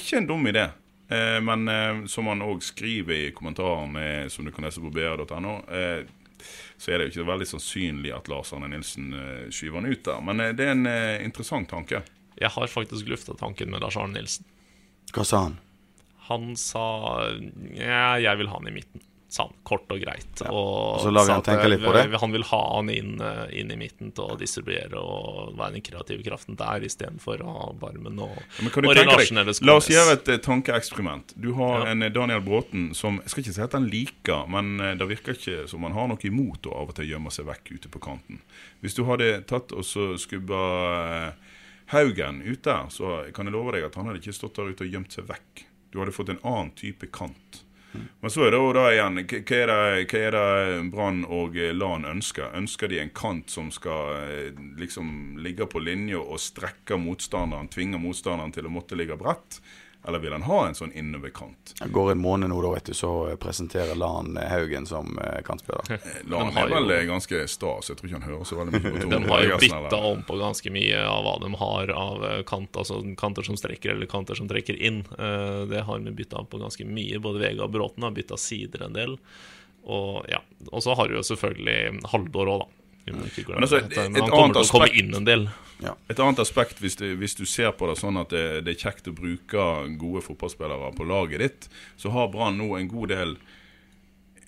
ikke 0.00 0.18
en 0.18 0.30
dum 0.30 0.48
idé. 0.48 0.70
Eh, 1.12 1.36
men 1.44 1.68
eh, 1.68 2.00
som 2.08 2.30
han 2.32 2.40
òg 2.46 2.64
skriver 2.64 3.26
i 3.26 3.34
kommentaren 3.36 3.98
som 4.32 4.48
du 4.48 4.54
kan 4.54 4.64
lese 4.64 4.80
på 4.80 4.92
ba.no, 4.94 5.58
så 6.80 6.88
er 6.88 6.96
det 6.96 7.10
jo 7.10 7.12
ikke 7.12 7.28
veldig 7.28 7.50
sannsynlig 7.50 8.14
at 8.16 8.30
Lars 8.32 8.54
Arne 8.56 8.70
Nilsen 8.72 9.12
skyver 9.52 9.82
han 9.82 9.90
ut 9.92 10.00
der. 10.06 10.22
Men 10.24 10.40
det 10.56 10.64
er 10.64 10.72
en 10.72 10.88
interessant 11.20 11.68
tanke. 11.68 12.00
Jeg 12.40 12.48
har 12.54 12.72
faktisk 12.72 13.10
lufta 13.12 13.36
tanken 13.36 13.68
med 13.68 13.84
Lars 13.84 13.98
Arne 14.00 14.16
Nilsen. 14.16 14.48
Hva 15.14 15.24
sa 15.26 15.44
han? 15.48 15.58
Han 16.30 16.52
sa 16.56 16.84
ja, 17.74 18.16
jeg 18.22 18.38
vil 18.38 18.50
ha 18.52 18.58
han 18.60 18.68
i 18.70 18.74
midten. 18.80 19.02
Sa 19.30 19.44
han, 19.46 19.52
kort 19.62 19.86
og 19.94 20.00
greit. 20.02 20.40
Og, 20.48 20.54
Og 20.58 21.02
så 21.04 21.10
lar 21.14 21.26
vi 21.28 21.30
han 21.36 21.42
tenke 21.46 21.68
litt 21.70 21.82
på 21.84 21.92
det. 21.94 22.00
Han 22.18 22.32
vil 22.34 22.42
ha 22.48 22.58
han 22.76 22.88
inn, 22.90 23.12
eh, 23.22 23.44
inn 23.60 23.70
i 23.70 23.76
midten 23.78 24.10
til 24.14 24.32
å 24.32 24.36
distribuere 24.38 24.98
og 24.98 25.52
være 25.58 25.76
den 25.76 25.84
kreative 25.86 26.24
kraften 26.26 26.58
der, 26.58 26.82
istedenfor 26.88 27.44
å 27.46 27.52
ha 27.54 27.68
Barmen 27.78 28.18
og, 28.26 28.34
Men 28.58 28.72
kan 28.74 28.82
du 28.82 28.88
og 28.90 28.98
tenke 28.98 29.20
eller 29.30 29.52
La 29.68 29.76
oss 29.78 29.86
gjøre 29.90 30.16
et 30.18 30.32
eh, 30.34 30.40
tankeeksperiment. 30.42 31.34
Du 31.38 31.52
har 31.60 31.84
Ja. 31.84 31.92
en 31.92 32.02
eh, 32.02 32.10
Daniel 32.10 32.42
Bråten 32.42 32.90
som 32.98 33.20
Jeg 33.22 33.30
skal 33.30 33.44
ikke 33.44 33.54
si 33.54 33.62
at 33.68 33.78
han 33.78 33.86
liker, 33.86 34.48
men 34.50 34.98
det 34.98 35.06
virker 35.14 35.38
ikke 35.38 35.68
som 35.70 35.86
han 35.86 35.94
har 35.94 36.10
noe 36.10 36.26
imot 36.26 36.66
å 36.66 36.74
av 36.82 36.90
og 36.90 36.98
til 36.98 37.06
gjemme 37.12 37.30
seg 37.30 37.46
vekk 37.46 37.70
ute 37.78 37.88
på 37.88 38.02
kanten. 38.02 38.42
Hvis 38.82 38.98
du 38.98 39.04
hadde 39.06 39.44
tatt 39.46 39.70
og 39.70 39.86
så 39.86 40.16
skubba 40.18 41.34
Haugen 41.90 42.42
ute, 42.46 42.76
så 42.94 43.16
kan 43.34 43.48
jeg 43.48 43.56
love 43.56 43.74
deg 43.74 43.88
at 43.88 43.98
han 43.98 44.06
hadde 44.06 44.22
ikke 44.22 44.36
stått 44.36 44.60
der 44.60 44.70
ute 44.70 44.86
og 44.86 44.94
gjemt 44.94 45.16
seg 45.16 45.26
vekk. 45.30 45.66
Du 45.90 45.98
hadde 45.98 46.14
fått 46.14 46.30
en 46.30 46.44
annen 46.46 46.70
type 46.78 47.08
kant. 47.10 47.64
Men 48.20 48.30
så 48.30 48.44
er 48.46 48.52
det 48.54 48.58
jo 48.60 48.68
da 48.70 48.84
igjen 48.92 49.16
Hva 49.26 49.56
er 49.58 49.70
det, 50.06 50.34
det 50.36 50.90
Brann 50.92 51.24
og 51.26 51.56
Lan 51.74 52.06
ønsker? 52.06 52.52
Ønsker 52.54 52.90
de 52.92 53.00
en 53.02 53.10
kant 53.10 53.50
som 53.50 53.72
skal 53.74 54.14
eh, 54.20 54.60
liksom 54.78 55.40
ligge 55.42 55.66
på 55.66 55.82
linje 55.82 56.20
og 56.20 56.38
strekke 56.38 56.98
motstanderen, 57.00 57.70
tvinge 57.72 57.98
motstanderen 57.98 58.54
til 58.54 58.68
å 58.68 58.74
måtte 58.74 58.98
ligge 58.98 59.18
bredt? 59.18 59.58
Eller 60.08 60.18
vil 60.22 60.32
han 60.32 60.42
ha 60.48 60.58
en 60.66 60.74
sånn 60.74 60.92
innoverkant? 60.96 61.74
Det 61.76 61.90
går 61.92 62.12
en 62.14 62.20
måned 62.22 62.48
nå, 62.48 62.56
da, 62.64 62.70
vet 62.72 62.86
du, 62.88 62.94
så 62.96 63.10
eh, 63.28 63.34
presenterer 63.36 63.98
Lan 64.00 64.30
eh, 64.40 64.46
Haugen 64.48 64.86
som 64.88 65.18
eh, 65.20 65.42
kantspiller. 65.44 66.00
Lan 66.32 66.54
er 66.56 66.70
vel 66.72 66.88
jo- 66.94 67.10
ganske 67.10 67.42
sta, 67.52 67.74
så 67.84 67.92
jeg 67.92 67.98
tror 68.00 68.08
ikke 68.08 68.20
han 68.20 68.28
hører 68.30 68.48
så 68.48 68.58
veldig 68.62 68.72
mye 68.78 68.84
på 68.86 68.94
De 68.96 69.10
Tore 69.12 69.28
har 69.34 69.44
jo 69.50 69.58
bytta 69.66 70.00
om 70.12 70.22
på 70.30 70.38
ganske 70.40 70.72
mye 70.72 71.02
av 71.04 71.20
hva 71.28 71.34
de 71.44 71.52
har 71.60 71.92
av 72.00 72.24
eh, 72.30 72.40
kant, 72.48 72.80
altså 72.80 73.02
kanter 73.20 73.44
som 73.50 73.60
strekker 73.60 73.92
eller 73.92 74.08
kanter 74.08 74.40
som 74.40 74.48
trekker 74.48 74.80
inn. 74.80 75.02
Det 75.70 75.84
har 75.84 76.00
vi 76.08 76.16
bytta 76.22 76.40
om 76.40 76.48
på 76.48 76.62
ganske 76.64 76.88
mye. 76.88 77.20
Både 77.20 77.44
Vega 77.44 77.66
og 77.68 77.74
Bråten 77.76 78.02
har 78.08 78.16
bytta 78.16 78.40
sider 78.40 78.86
en 78.88 78.96
del. 78.96 79.18
Og 79.84 80.24
ja, 80.32 80.40
og 80.72 80.82
så 80.84 80.96
har 80.96 81.08
du 81.08 81.18
jo 81.18 81.22
selvfølgelig 81.28 82.06
halvdår 82.12 82.50
òg, 82.56 82.64
da. 82.64 82.76
Vi 83.06 83.12
må 83.16 83.24
ikke 83.26 83.44
glemme 83.46 83.60
Men 83.60 83.66
altså, 83.68 83.80
det. 83.88 83.98
et- 83.98 84.10
Men 84.12 84.22
han 84.22 84.30
kommer 84.30 84.54
til 84.54 84.62
å 84.62 84.70
komme 84.70 84.88
aspekt- 84.88 84.98
inn 85.02 85.14
en 85.14 85.24
del. 85.24 85.48
Et 86.10 86.18
annet 86.20 86.38
aspekt, 86.38 86.78
hvis 86.80 86.96
du, 86.96 87.06
hvis 87.16 87.34
du 87.34 87.46
ser 87.46 87.72
på 87.72 87.86
det 87.88 87.96
sånn 87.98 88.18
at 88.20 88.28
det, 88.28 88.64
det 88.66 88.74
er 88.76 88.90
kjekt 88.90 89.08
å 89.08 89.14
bruke 89.16 89.96
gode 89.98 90.20
fotballspillere 90.26 90.90
på 90.94 91.06
laget 91.08 91.38
ditt, 91.40 91.68
så 91.96 92.10
har 92.12 92.28
Brann 92.28 92.58
nå 92.58 92.76
en 92.78 92.88
god 92.88 93.08
del 93.08 93.36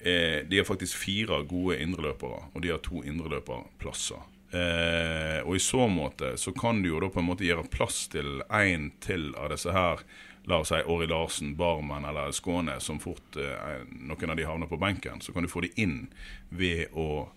eh, 0.04 0.42
De 0.48 0.58
har 0.58 0.64
faktisk 0.68 0.96
fire 0.98 1.42
gode 1.48 1.78
indreløpere, 1.80 2.42
og 2.54 2.60
de 2.62 2.68
har 2.68 2.78
to 2.84 3.02
indreløperplasser. 3.02 4.20
Eh, 4.52 5.40
og 5.46 5.54
i 5.56 5.62
så 5.64 5.86
måte 5.88 6.34
så 6.36 6.52
kan 6.52 6.82
du 6.82 6.90
jo 6.90 7.00
da 7.00 7.08
på 7.08 7.22
en 7.22 7.28
måte 7.30 7.46
gjøre 7.46 7.64
plass 7.72 8.02
til 8.12 8.42
én 8.52 8.90
til 9.00 9.30
av 9.40 9.48
disse 9.54 9.72
her 9.72 10.02
La 10.44 10.56
oss 10.58 10.68
si 10.72 10.74
Åri 10.90 11.06
Larsen, 11.06 11.52
Barmen 11.54 12.02
eller 12.04 12.32
Skåne, 12.34 12.80
som 12.82 12.98
fort 12.98 13.36
eh, 13.38 13.84
noen 13.94 14.30
av 14.32 14.36
de 14.36 14.42
havner 14.44 14.66
på 14.66 14.76
benken. 14.76 15.20
Så 15.22 15.30
kan 15.32 15.44
du 15.44 15.48
få 15.48 15.62
de 15.62 15.68
inn 15.78 16.08
ved 16.50 16.88
å 16.98 17.28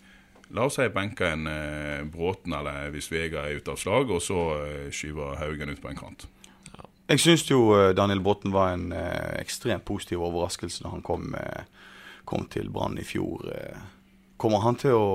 La 0.53 0.67
oss 0.67 0.77
si 0.77 0.85
benke 0.93 1.31
en 1.33 1.47
eh, 1.49 2.03
Bråten 2.05 2.53
eller 2.53 2.91
hvis 2.93 3.09
Vega 3.11 3.47
er 3.47 3.59
ute 3.59 3.73
av 3.73 3.79
slag, 3.81 4.11
og 4.13 4.21
så 4.21 4.41
eh, 4.61 4.89
skyver 4.93 5.39
Haugen 5.41 5.73
ut 5.73 5.81
på 5.81 5.89
en 5.89 5.97
kant. 5.99 6.27
Jeg 7.09 7.21
syns 7.21 7.45
jo 7.49 7.69
eh, 7.77 7.93
Daniel 7.97 8.21
Bråten 8.25 8.53
var 8.53 8.75
en 8.75 8.91
eh, 8.93 9.39
ekstremt 9.41 9.85
positiv 9.85 10.23
overraskelse 10.25 10.85
da 10.85 10.93
han 10.93 11.03
kom, 11.05 11.33
eh, 11.37 11.65
kom 12.25 12.45
til 12.49 12.69
Brann 12.73 12.97
i 13.01 13.05
fjor. 13.05 13.49
Eh. 13.53 13.81
Kommer 14.41 14.61
han 14.65 14.77
til 14.77 14.93
å, 14.97 15.09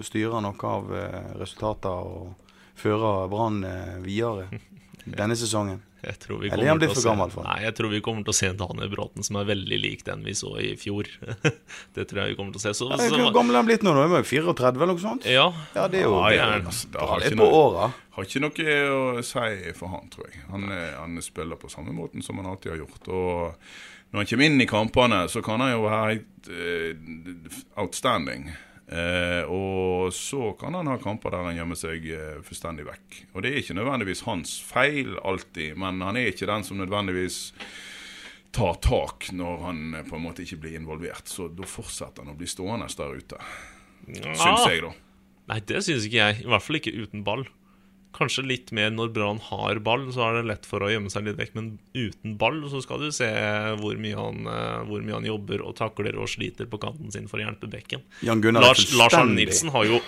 å 0.00 0.04
styre 0.06 0.40
noe 0.44 0.72
av 0.72 0.92
resultater 1.40 1.90
og 1.90 2.52
føre 2.78 3.26
Brann 3.32 3.64
videre 4.04 4.46
denne 5.20 5.36
sesongen? 5.36 5.80
Jeg 6.02 6.16
tror 6.22 6.38
vi 6.40 6.48
Eller 6.48 6.64
er 6.64 6.70
han 6.72 6.80
blitt 6.80 6.94
for 6.96 7.04
gammel 7.10 7.32
for? 7.32 7.44
Nei, 7.44 7.58
jeg 7.66 7.74
tror 7.76 7.90
vi 7.92 8.00
kommer 8.04 8.24
til 8.24 8.32
å 8.32 8.36
se 8.38 8.48
en 8.50 8.60
Daniel 8.60 8.90
Bråten 8.92 9.26
som 9.26 9.36
er 9.40 9.48
veldig 9.50 9.78
lik 9.82 10.04
den 10.06 10.22
vi 10.24 10.34
så 10.38 10.54
i 10.62 10.70
fjor. 10.80 11.08
det 11.96 12.06
tror 12.10 12.22
jeg 12.22 12.32
vi 12.32 12.38
kommer 12.38 12.56
til 12.56 12.62
å 12.62 12.64
se. 12.64 12.72
Så, 12.78 12.88
Ja, 12.90 13.00
så, 13.02 13.18
Hvor 13.20 13.34
gammel 13.36 13.56
er 13.56 13.62
han 13.62 13.68
blitt 13.68 13.84
nå? 13.86 13.92
Nå 13.96 14.04
er 14.06 14.14
han 14.14 14.24
34 14.24 14.72
eller 14.80 14.94
noe 14.94 15.04
sånt? 15.04 15.28
ja, 15.28 15.46
Ja, 15.76 15.88
det 15.92 16.00
er 16.02 16.08
jo 16.08 16.16
Ja, 16.16 16.30
det 16.30 16.38
det, 16.38 16.46
er 16.46 16.66
altså, 16.72 16.92
det 16.94 17.10
har 17.12 17.26
på 17.28 17.40
noe- 17.42 17.60
åra. 17.60 17.90
Har 18.16 18.26
ikke 18.26 18.42
noe 18.42 18.74
å 18.96 19.22
si 19.24 19.74
for 19.78 19.92
han, 19.92 20.08
tror 20.12 20.26
jeg. 20.30 20.42
Han, 20.50 20.66
eh, 20.74 20.96
han 20.98 21.20
spiller 21.22 21.60
på 21.60 21.70
samme 21.72 21.92
måten 21.96 22.24
som 22.24 22.40
han 22.40 22.48
alltid 22.50 22.72
har 22.74 22.82
gjort. 22.82 23.08
Og 23.08 24.10
når 24.10 24.24
han 24.24 24.26
kommer 24.32 24.48
inn 24.50 24.60
i 24.60 24.66
kampene, 24.66 25.20
så 25.30 25.42
kan 25.44 25.62
han 25.62 25.70
jo 25.76 25.84
være 25.84 26.08
helt 26.10 26.50
uh, 26.50 27.60
outstanding. 27.84 28.48
Eh, 28.90 29.46
og 29.46 30.10
så 30.14 30.50
kan 30.58 30.74
han 30.74 30.88
ha 30.90 30.96
kamper 30.98 31.30
der 31.30 31.46
han 31.46 31.58
gjemmer 31.60 31.78
seg 31.78 32.08
eh, 32.10 32.40
fullstendig 32.42 32.88
vekk. 32.88 33.20
Og 33.34 33.44
det 33.44 33.52
er 33.52 33.60
ikke 33.60 33.76
nødvendigvis 33.78 34.24
hans 34.26 34.56
feil 34.66 35.14
alltid, 35.22 35.76
men 35.78 36.02
han 36.02 36.18
er 36.18 36.32
ikke 36.32 36.48
den 36.50 36.66
som 36.66 36.80
nødvendigvis 36.80 37.38
tar 38.50 38.80
tak 38.82 39.28
når 39.30 39.62
han 39.62 39.84
eh, 39.94 40.06
på 40.08 40.18
en 40.18 40.24
måte 40.26 40.42
ikke 40.42 40.58
blir 40.64 40.80
involvert. 40.80 41.30
Så 41.30 41.46
da 41.54 41.68
fortsetter 41.70 42.26
han 42.26 42.34
å 42.34 42.38
bli 42.40 42.50
stående 42.50 42.90
der 42.98 43.14
ute, 43.20 43.38
syns 44.10 44.66
jeg, 44.66 44.82
da. 44.88 44.92
Nei, 45.50 45.62
det 45.70 45.84
syns 45.86 46.10
ikke 46.10 46.18
jeg. 46.24 46.42
I 46.42 46.50
hvert 46.50 46.66
fall 46.66 46.80
ikke 46.80 46.96
uten 46.98 47.22
ball. 47.26 47.46
Kanskje 48.16 48.44
litt 48.46 48.72
mer 48.76 48.90
når 48.92 49.12
Brann 49.14 49.40
har 49.46 49.78
ball, 49.84 50.08
så 50.14 50.24
er 50.26 50.40
det 50.40 50.48
lett 50.50 50.66
for 50.68 50.82
å 50.82 50.90
gjemme 50.90 51.12
seg 51.12 51.28
litt 51.28 51.38
vekk. 51.38 51.54
Men 51.58 51.68
uten 51.94 52.36
ball 52.40 52.62
så 52.72 52.82
skal 52.84 53.04
du 53.04 53.10
se 53.14 53.28
hvor 53.80 54.00
mye 54.02 54.18
han, 54.18 54.42
eh, 54.50 54.80
hvor 54.88 55.04
mye 55.04 55.18
han 55.20 55.28
jobber 55.28 55.64
og 55.66 55.76
takler 55.78 56.18
og 56.18 56.30
sliter 56.32 56.68
på 56.70 56.80
kanten 56.82 57.12
sin 57.14 57.28
for 57.30 57.40
å 57.40 57.46
hjelpe 57.46 57.70
bekken. 57.70 58.02
Jan 58.26 58.42
Gunnar 58.42 58.66
Lars, 58.66 58.88
Lars 58.98 59.16
Arne 59.16 59.36
Nilsen 59.38 59.72
har 59.74 59.86
jo 59.88 60.00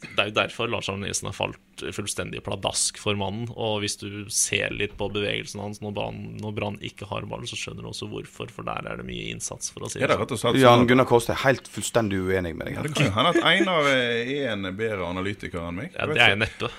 Det 0.00 0.22
er 0.22 0.30
jo 0.30 0.36
derfor 0.38 0.70
Lars 0.70 0.88
Arne 0.88 1.06
Nilsen 1.06 1.28
har 1.28 1.36
falt 1.36 1.84
fullstendig 1.94 2.42
pladask 2.44 2.98
for 3.00 3.18
mannen. 3.18 3.48
Og 3.54 3.80
hvis 3.84 3.98
du 4.00 4.08
ser 4.32 4.72
litt 4.74 4.96
på 5.00 5.08
bevegelsen 5.12 5.62
hans 5.62 5.80
når 5.84 5.94
Brann, 5.96 6.20
når 6.40 6.54
Brann 6.56 6.78
ikke 6.84 7.08
har 7.10 7.26
ball, 7.30 7.46
så 7.48 7.58
skjønner 7.58 7.86
du 7.86 7.90
også 7.92 8.08
hvorfor, 8.10 8.52
for 8.52 8.68
der 8.68 8.88
er 8.88 9.00
det 9.00 9.06
mye 9.08 9.30
innsats, 9.32 9.72
for 9.72 9.86
å 9.86 9.92
si 9.92 10.00
det 10.00 10.10
det 10.10 10.38
sånn. 10.40 10.58
Jan 10.60 10.86
Gunnar 10.88 11.08
Kåss 11.08 11.30
er 11.32 11.40
helt 11.44 11.68
fullstendig 11.70 12.20
uenig 12.20 12.54
med 12.56 12.70
deg. 12.70 12.78
Her. 12.78 12.88
det 12.88 12.96
kan 12.96 13.12
hende 13.16 13.34
at 13.34 13.42
Einar 13.50 13.90
eh, 13.90 14.32
er 14.40 14.54
en 14.54 14.70
bedre 14.76 15.08
analytiker 15.08 15.66
enn 15.66 15.82
meg. 15.82 15.92
Ja, 15.96 16.08
det 16.10 16.20
er 16.20 16.34
jeg 16.34 16.44
neppe. 16.44 16.70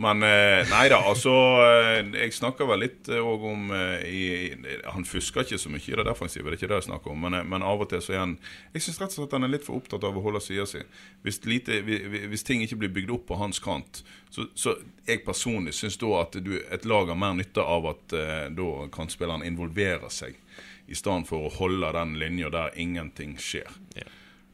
Men 0.00 0.22
eh, 0.24 0.62
nei 0.70 0.86
da, 0.88 1.02
altså 1.04 1.30
eh, 1.60 1.98
Jeg 2.16 2.32
snakker 2.32 2.64
vel 2.64 2.80
litt 2.80 3.10
òg 3.12 3.42
om 3.44 3.66
eh, 3.76 4.04
i, 4.08 4.22
i, 4.56 4.76
Han 4.94 5.04
fusker 5.04 5.44
ikke 5.44 5.58
så 5.60 5.68
mye 5.68 5.84
i 5.84 5.98
det 5.98 6.06
defensive, 6.08 6.46
det 6.48 6.54
er 6.54 6.56
ikke 6.62 6.70
det 6.70 6.78
jeg 6.80 6.86
snakker 6.86 7.12
om. 7.12 7.20
Men, 7.26 7.36
men 7.50 7.62
av 7.66 7.82
og 7.84 7.90
til 7.90 8.00
så 8.00 8.14
er 8.16 8.22
han 8.22 8.32
Jeg 8.72 8.86
syns 8.86 9.00
rett 9.02 9.12
og 9.12 9.18
slett 9.18 9.36
han 9.36 9.44
er 9.44 9.52
litt 9.52 9.66
for 9.66 9.76
opptatt 9.76 10.06
av 10.08 10.16
å 10.16 10.22
holde 10.24 10.40
sida 10.40 10.64
si. 10.70 10.80
Hvis, 11.26 11.42
lite, 11.44 11.82
vi- 11.84 12.00
vi- 12.08 12.24
hvis 12.32 12.46
ting 12.48 12.64
ikke 12.64 12.80
blir 12.80 12.94
bygd 12.96 13.12
opp 13.18 13.26
på 13.28 13.36
hans 13.42 13.60
kant, 13.60 14.00
så, 14.32 14.46
så 14.56 14.78
jeg 15.06 15.24
personlig 15.26 15.74
syns 15.76 16.00
da 16.00 16.14
at 16.22 16.40
du, 16.40 16.54
et 16.72 16.88
lag 16.88 17.12
har 17.12 17.20
mer 17.20 17.36
nytte 17.36 17.60
av 17.60 17.90
at 17.92 18.06
da 18.16 18.48
da 18.56 18.88
kantspilleren 18.96 19.44
involverer 19.44 20.08
seg, 20.12 20.40
i 20.88 20.96
stedet 20.96 21.28
for 21.28 21.46
å 21.46 21.52
holde 21.60 21.92
den 21.94 22.16
linja 22.20 22.48
der 22.50 22.72
ingenting 22.80 23.36
skjer. 23.40 23.68
Ja. 23.98 24.08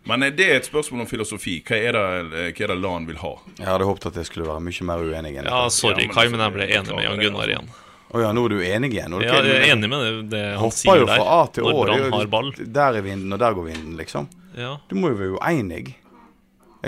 Men 0.09 0.25
eh, 0.25 0.33
det 0.35 0.47
er 0.49 0.63
et 0.63 0.69
spørsmål 0.69 1.05
om 1.05 1.11
filosofi. 1.11 1.59
Hva 1.67 1.77
er 1.77 1.99
det, 1.99 2.07
eh, 2.33 2.49
hva 2.57 2.65
er 2.65 2.73
det 2.73 2.79
LAN 2.81 3.09
vil 3.09 3.21
ha? 3.21 3.35
Jeg 3.59 3.69
hadde 3.69 3.89
håpet 3.89 4.09
at 4.11 4.23
jeg 4.23 4.31
skulle 4.31 4.49
være 4.49 4.65
mye 4.65 4.89
mer 4.89 5.05
uenig 5.05 5.35
enn 5.37 5.51
Ja, 5.51 5.61
sorry, 5.73 6.07
Ja, 6.07 6.09
men 6.09 6.17
Kai, 6.17 6.27
men 6.33 6.45
jeg 6.45 6.57
ble 6.57 6.71
enig 6.79 6.97
med 6.97 7.07
Jan 7.07 7.23
Gunnar 7.27 7.53
igjen. 7.53 7.71
Å 8.09 8.21
ja, 8.25 8.33
nå 8.33 8.43
er 8.49 8.55
du 8.55 8.61
enig 8.65 8.93
igjen? 8.95 9.13
Nå 9.13 9.21
Ja, 9.21 9.39
jeg 9.45 9.57
er 9.59 9.71
enig 9.75 9.89
med 9.93 10.05
det, 10.05 10.13
det 10.33 10.45
han 10.47 10.63
Hopper 10.63 10.81
sier 10.81 11.03
jo 11.03 11.09
der. 11.11 11.19
fra 11.21 11.39
A 11.39 11.47
til 11.53 11.69
Å. 11.69 11.73
Når 11.77 11.91
Brann 11.91 12.15
har 12.17 12.31
ball. 12.33 12.53
Der 12.81 13.01
er 13.01 13.05
vinden, 13.05 13.35
og 13.37 13.43
der 13.43 13.57
går 13.59 13.67
vinden, 13.69 13.97
liksom. 14.01 14.31
Ja. 14.57 14.77
Du 14.89 14.97
må 14.97 15.13
jo 15.13 15.19
være 15.19 15.43
uenig. 15.43 15.83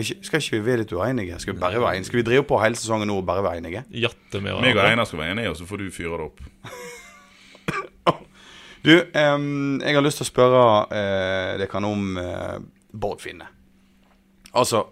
Skal 0.00 0.38
ikke 0.38 0.54
vi 0.54 0.62
være 0.64 0.84
litt 0.84 0.94
uenige? 0.94 1.36
Skal 1.42 1.56
vi 1.56 1.60
bare 1.60 1.82
være 1.82 1.98
enige? 1.98 2.08
Skal 2.08 2.22
vi 2.22 2.24
drive 2.30 2.46
på 2.48 2.60
hele 2.62 2.78
sesongen 2.78 3.10
nå 3.10 3.18
og 3.20 3.26
bare 3.28 3.44
være 3.44 3.60
enige? 3.60 3.84
Jatte 3.90 4.40
med 4.40 4.62
Meg 4.62 4.78
og. 4.78 4.84
Einar 4.86 5.08
skal 5.10 5.20
være 5.20 5.34
enige, 5.36 5.52
og 5.52 5.58
så 5.60 5.68
får 5.68 5.82
du 5.82 5.90
fyre 5.92 6.16
det 6.16 6.30
opp. 6.30 6.40
Du, 8.80 8.94
um, 8.96 9.76
jeg 9.82 9.92
har 9.92 10.00
lyst 10.00 10.22
til 10.22 10.24
å 10.24 10.30
spørre 10.30 10.60
uh, 10.88 11.50
dere 11.60 11.80
om 11.84 12.14
eh, 12.16 12.54
Bård 12.92 13.20
Finne. 13.20 13.47
Altså, 14.52 14.85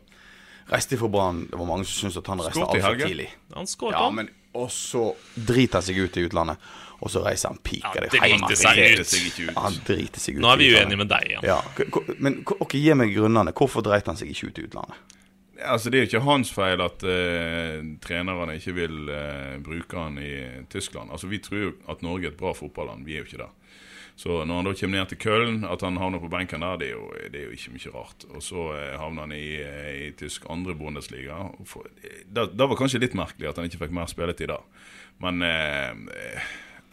reiste 0.70 0.96
fra 1.00 1.08
Brann 1.10 1.40
Det 1.50 1.58
var 1.58 1.66
mange 1.66 1.84
som 1.88 2.04
syntes 2.10 2.18
at 2.20 2.26
han 2.30 2.38
reiste 2.44 2.62
altfor 2.62 3.00
tidlig. 3.00 3.28
Han 3.56 3.66
skåret 3.66 3.96
Ja, 3.98 4.10
men 4.14 4.28
Og 4.54 4.70
så 4.70 5.14
driter 5.34 5.80
han 5.80 5.82
seg 5.88 5.98
ut 5.98 6.16
i 6.16 6.26
utlandet. 6.28 6.56
Og 7.00 7.10
så 7.14 7.20
reiser 7.22 7.52
han 7.52 7.58
pika 7.62 7.92
Ja, 7.94 8.00
det 8.10 8.18
hjemme. 8.18 8.48
seg 8.58 8.78
ut. 8.98 9.50
ut. 9.50 9.54
Han 9.56 9.76
driter 9.86 10.18
seg 10.20 10.34
ut. 10.38 10.42
Nå 10.42 10.48
er 10.52 10.56
vi 10.58 10.70
uenige 10.74 10.96
med 10.98 11.08
deg 11.12 11.28
igjen. 11.28 11.44
Ja, 11.46 11.60
k- 11.76 12.16
Men 12.18 12.40
ok, 12.58 12.74
gi 12.74 12.94
meg 12.98 13.12
grunnene. 13.14 13.52
Hvorfor 13.54 13.84
dreit 13.86 14.06
han 14.10 14.16
seg 14.18 14.32
ikke 14.32 14.48
ut 14.50 14.58
i 14.58 14.64
utlandet? 14.66 14.96
Altså, 15.62 15.90
Det 15.90 15.98
er 15.98 16.04
jo 16.06 16.08
ikke 16.18 16.24
hans 16.26 16.50
feil 16.54 16.80
at 16.80 17.02
uh, 17.02 17.82
trenerne 18.02 18.56
ikke 18.58 18.74
vil 18.74 19.08
uh, 19.10 19.58
bruke 19.62 19.96
han 19.98 20.18
i 20.18 20.64
Tyskland. 20.70 21.10
Altså, 21.10 21.26
Vi 21.30 21.38
tror 21.38 21.58
jo 21.62 21.72
at 21.88 22.02
Norge 22.02 22.26
er 22.26 22.30
et 22.34 22.36
bra 22.40 22.52
fotballand. 22.54 23.04
Vi 23.06 23.14
er 23.14 23.22
jo 23.22 23.28
ikke 23.30 23.42
det. 23.44 23.50
Så 24.18 24.40
når 24.42 24.56
han 24.58 24.66
da 24.66 24.72
kommer 24.74 24.98
ned 24.98 25.10
til 25.12 25.18
Köln, 25.22 25.58
at 25.70 25.82
han 25.86 25.98
havner 26.02 26.18
på 26.18 26.30
benken 26.32 26.64
der, 26.64 26.78
det 26.80 26.88
er 26.88 26.96
jo, 26.96 27.04
det 27.30 27.38
er 27.38 27.44
jo 27.46 27.54
ikke 27.54 27.74
mye 27.76 27.92
rart. 27.94 28.24
Og 28.34 28.42
så 28.42 28.64
eh, 28.74 28.96
havner 28.98 29.28
han 29.28 29.34
i, 29.36 29.44
eh, 29.62 29.90
i 30.08 30.08
tysk 30.18 30.48
andre 30.50 30.74
Bundesliga. 30.74 31.36
For- 31.64 31.86
Det 32.26 32.48
var 32.58 32.74
kanskje 32.80 32.98
litt 33.04 33.14
merkelig 33.14 33.48
at 33.52 33.60
han 33.62 33.68
ikke 33.70 33.84
fikk 33.84 33.94
mer 33.94 34.10
spilletid 34.10 34.50
da. 34.50 34.58
Men 35.22 35.42
eh, 35.46 35.92
eh, 36.18 36.48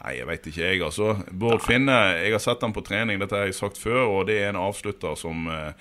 Nei, 0.06 0.12
jeg 0.20 0.28
veit 0.30 0.46
ikke, 0.52 0.62
jeg, 0.70 0.82
altså. 0.86 1.16
Bård 1.34 1.64
Finne, 1.66 1.96
jeg 2.20 2.36
har 2.36 2.42
sett 2.44 2.62
han 2.62 2.74
på 2.76 2.84
trening, 2.86 3.18
dette 3.18 3.34
har 3.40 3.48
jeg 3.48 3.56
sagt 3.58 3.80
før, 3.82 4.04
og 4.20 4.28
det 4.30 4.36
er 4.44 4.52
en 4.52 4.60
avslutter 4.62 5.16
som 5.18 5.48
eh, 5.50 5.72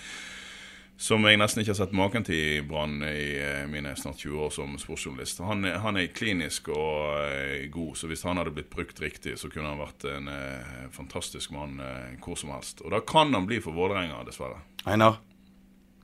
som 0.97 1.25
jeg 1.27 1.39
nesten 1.41 1.63
ikke 1.63 1.73
har 1.73 1.79
sett 1.81 1.95
maken 1.97 2.25
til 2.27 2.39
i 2.39 2.61
Brann 2.67 3.03
i 3.03 3.35
eh, 3.43 3.65
mine 3.71 3.95
snart 3.99 4.21
20 4.23 4.45
år 4.47 4.53
som 4.55 4.77
sportsjournalist. 4.79 5.43
Han, 5.45 5.67
han 5.83 5.99
er 5.99 6.13
klinisk 6.15 6.71
og 6.73 7.19
eh, 7.25 7.67
god, 7.73 7.97
så 7.99 8.11
hvis 8.11 8.23
han 8.29 8.39
hadde 8.39 8.55
blitt 8.55 8.71
brukt 8.73 9.03
riktig, 9.03 9.35
så 9.41 9.51
kunne 9.51 9.73
han 9.73 9.83
vært 9.83 10.07
en 10.11 10.31
eh, 10.31 10.77
fantastisk 10.95 11.55
mann 11.55 11.81
hvor 12.23 12.39
som 12.39 12.55
helst. 12.55 12.85
Og 12.85 12.95
da 12.95 13.03
kan 13.03 13.35
han 13.35 13.49
bli 13.51 13.59
for 13.65 13.77
Vålerenga, 13.77 14.23
dessverre. 14.29 14.63
Einar, 14.87 15.19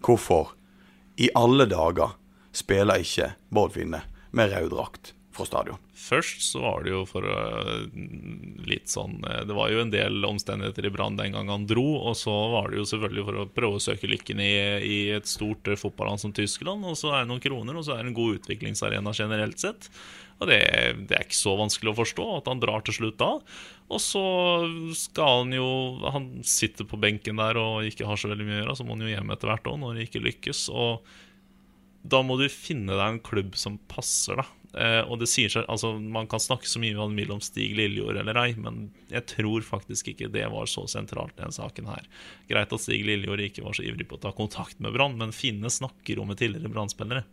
hvorfor 0.02 0.56
i 1.20 1.30
alle 1.38 1.68
dager 1.70 2.16
spiller 2.56 3.04
ikke 3.04 3.34
Bård 3.54 3.76
Finne 3.76 4.02
med 4.34 4.50
rød 4.50 4.72
drakt 4.74 5.14
fra 5.40 5.48
stadion? 5.48 5.80
Først 5.96 6.44
så 6.44 6.62
var 6.62 6.84
det 6.84 6.92
jo 6.92 7.02
for 7.08 7.26
øh, 7.26 7.88
litt 8.68 8.90
sånn 8.92 9.18
øh, 9.24 9.42
Det 9.48 9.56
var 9.56 9.72
jo 9.72 9.82
en 9.82 9.92
del 9.92 10.24
omstendigheter 10.28 10.88
i 10.88 10.92
Brann 10.94 11.18
den 11.18 11.36
gang 11.36 11.50
han 11.52 11.66
dro, 11.70 11.86
og 12.10 12.16
så 12.18 12.34
var 12.54 12.70
det 12.70 12.80
jo 12.80 12.88
selvfølgelig 12.92 13.26
for 13.26 13.40
å 13.40 13.48
prøve 13.58 13.80
å 13.80 13.84
søke 13.84 14.10
lykken 14.10 14.42
i, 14.44 14.54
i 14.86 14.98
et 15.16 15.28
stort 15.30 15.68
øh, 15.70 15.78
fotballand 15.80 16.22
som 16.22 16.34
Tyskland. 16.36 16.86
Og 16.86 16.98
så 17.00 17.12
er 17.14 17.24
det 17.24 17.32
noen 17.32 17.44
kroner, 17.44 17.76
og 17.76 17.86
så 17.86 17.96
er 17.96 18.04
det 18.04 18.12
en 18.12 18.18
god 18.20 18.40
utviklingsarena 18.40 19.14
generelt 19.16 19.62
sett. 19.62 19.90
Og 20.40 20.48
det, 20.48 20.60
det 21.08 21.16
er 21.16 21.26
ikke 21.26 21.36
så 21.36 21.52
vanskelig 21.58 21.92
å 21.92 21.98
forstå 21.98 22.26
at 22.38 22.46
han 22.48 22.62
drar 22.62 22.84
til 22.86 22.96
slutt 22.96 23.18
da. 23.20 23.34
Og 23.90 24.00
så 24.00 24.22
skal 24.96 25.42
han 25.42 25.56
jo 25.56 25.66
Han 26.14 26.28
sitter 26.46 26.86
på 26.88 27.00
benken 27.00 27.40
der 27.42 27.58
og 27.60 27.88
ikke 27.88 28.06
har 28.08 28.20
så 28.20 28.30
veldig 28.30 28.46
mye 28.46 28.60
å 28.60 28.62
gjøre, 28.62 28.78
så 28.78 28.86
må 28.86 28.96
han 28.96 29.04
jo 29.04 29.12
hjem 29.12 29.34
etter 29.34 29.50
hvert 29.50 29.68
òg, 29.68 29.82
når 29.82 29.98
det 29.98 30.06
ikke 30.08 30.24
lykkes. 30.24 30.62
Og 30.72 31.04
da 32.00 32.22
må 32.24 32.38
du 32.40 32.46
finne 32.48 32.94
deg 32.94 33.06
en 33.06 33.22
klubb 33.24 33.58
som 33.60 33.76
passer 33.90 34.40
deg. 34.40 34.56
Eh, 34.78 35.00
og 35.02 35.18
det 35.18 35.26
sier 35.26 35.50
seg, 35.50 35.64
altså 35.66 35.96
Man 35.98 36.28
kan 36.30 36.42
snakke 36.42 36.68
så 36.70 36.78
mye 36.78 36.94
om 36.94 37.16
om 37.34 37.40
Stig 37.42 37.74
Lillejord 37.74 38.20
eller 38.22 38.38
ei, 38.38 38.54
men 38.54 38.90
jeg 39.10 39.26
tror 39.32 39.64
faktisk 39.66 40.12
ikke 40.12 40.30
det 40.30 40.46
var 40.52 40.68
så 40.70 40.86
sentralt 40.86 41.34
i 41.34 41.42
denne 41.42 41.54
saken 41.54 41.90
her. 41.90 42.06
Greit 42.48 42.72
at 42.72 42.82
Stig 42.82 43.02
Lillejord 43.06 43.42
ikke 43.42 43.64
var 43.66 43.74
så 43.74 43.82
ivrig 43.86 44.06
på 44.08 44.18
å 44.18 44.22
ta 44.22 44.32
kontakt 44.32 44.78
med 44.78 44.94
Brann, 44.94 45.18
men 45.18 45.34
Finne 45.34 45.70
snakker 45.70 46.22
om 46.22 46.30
med 46.30 46.38
tidligere 46.38 46.70
Brann-spillere. 46.70 47.24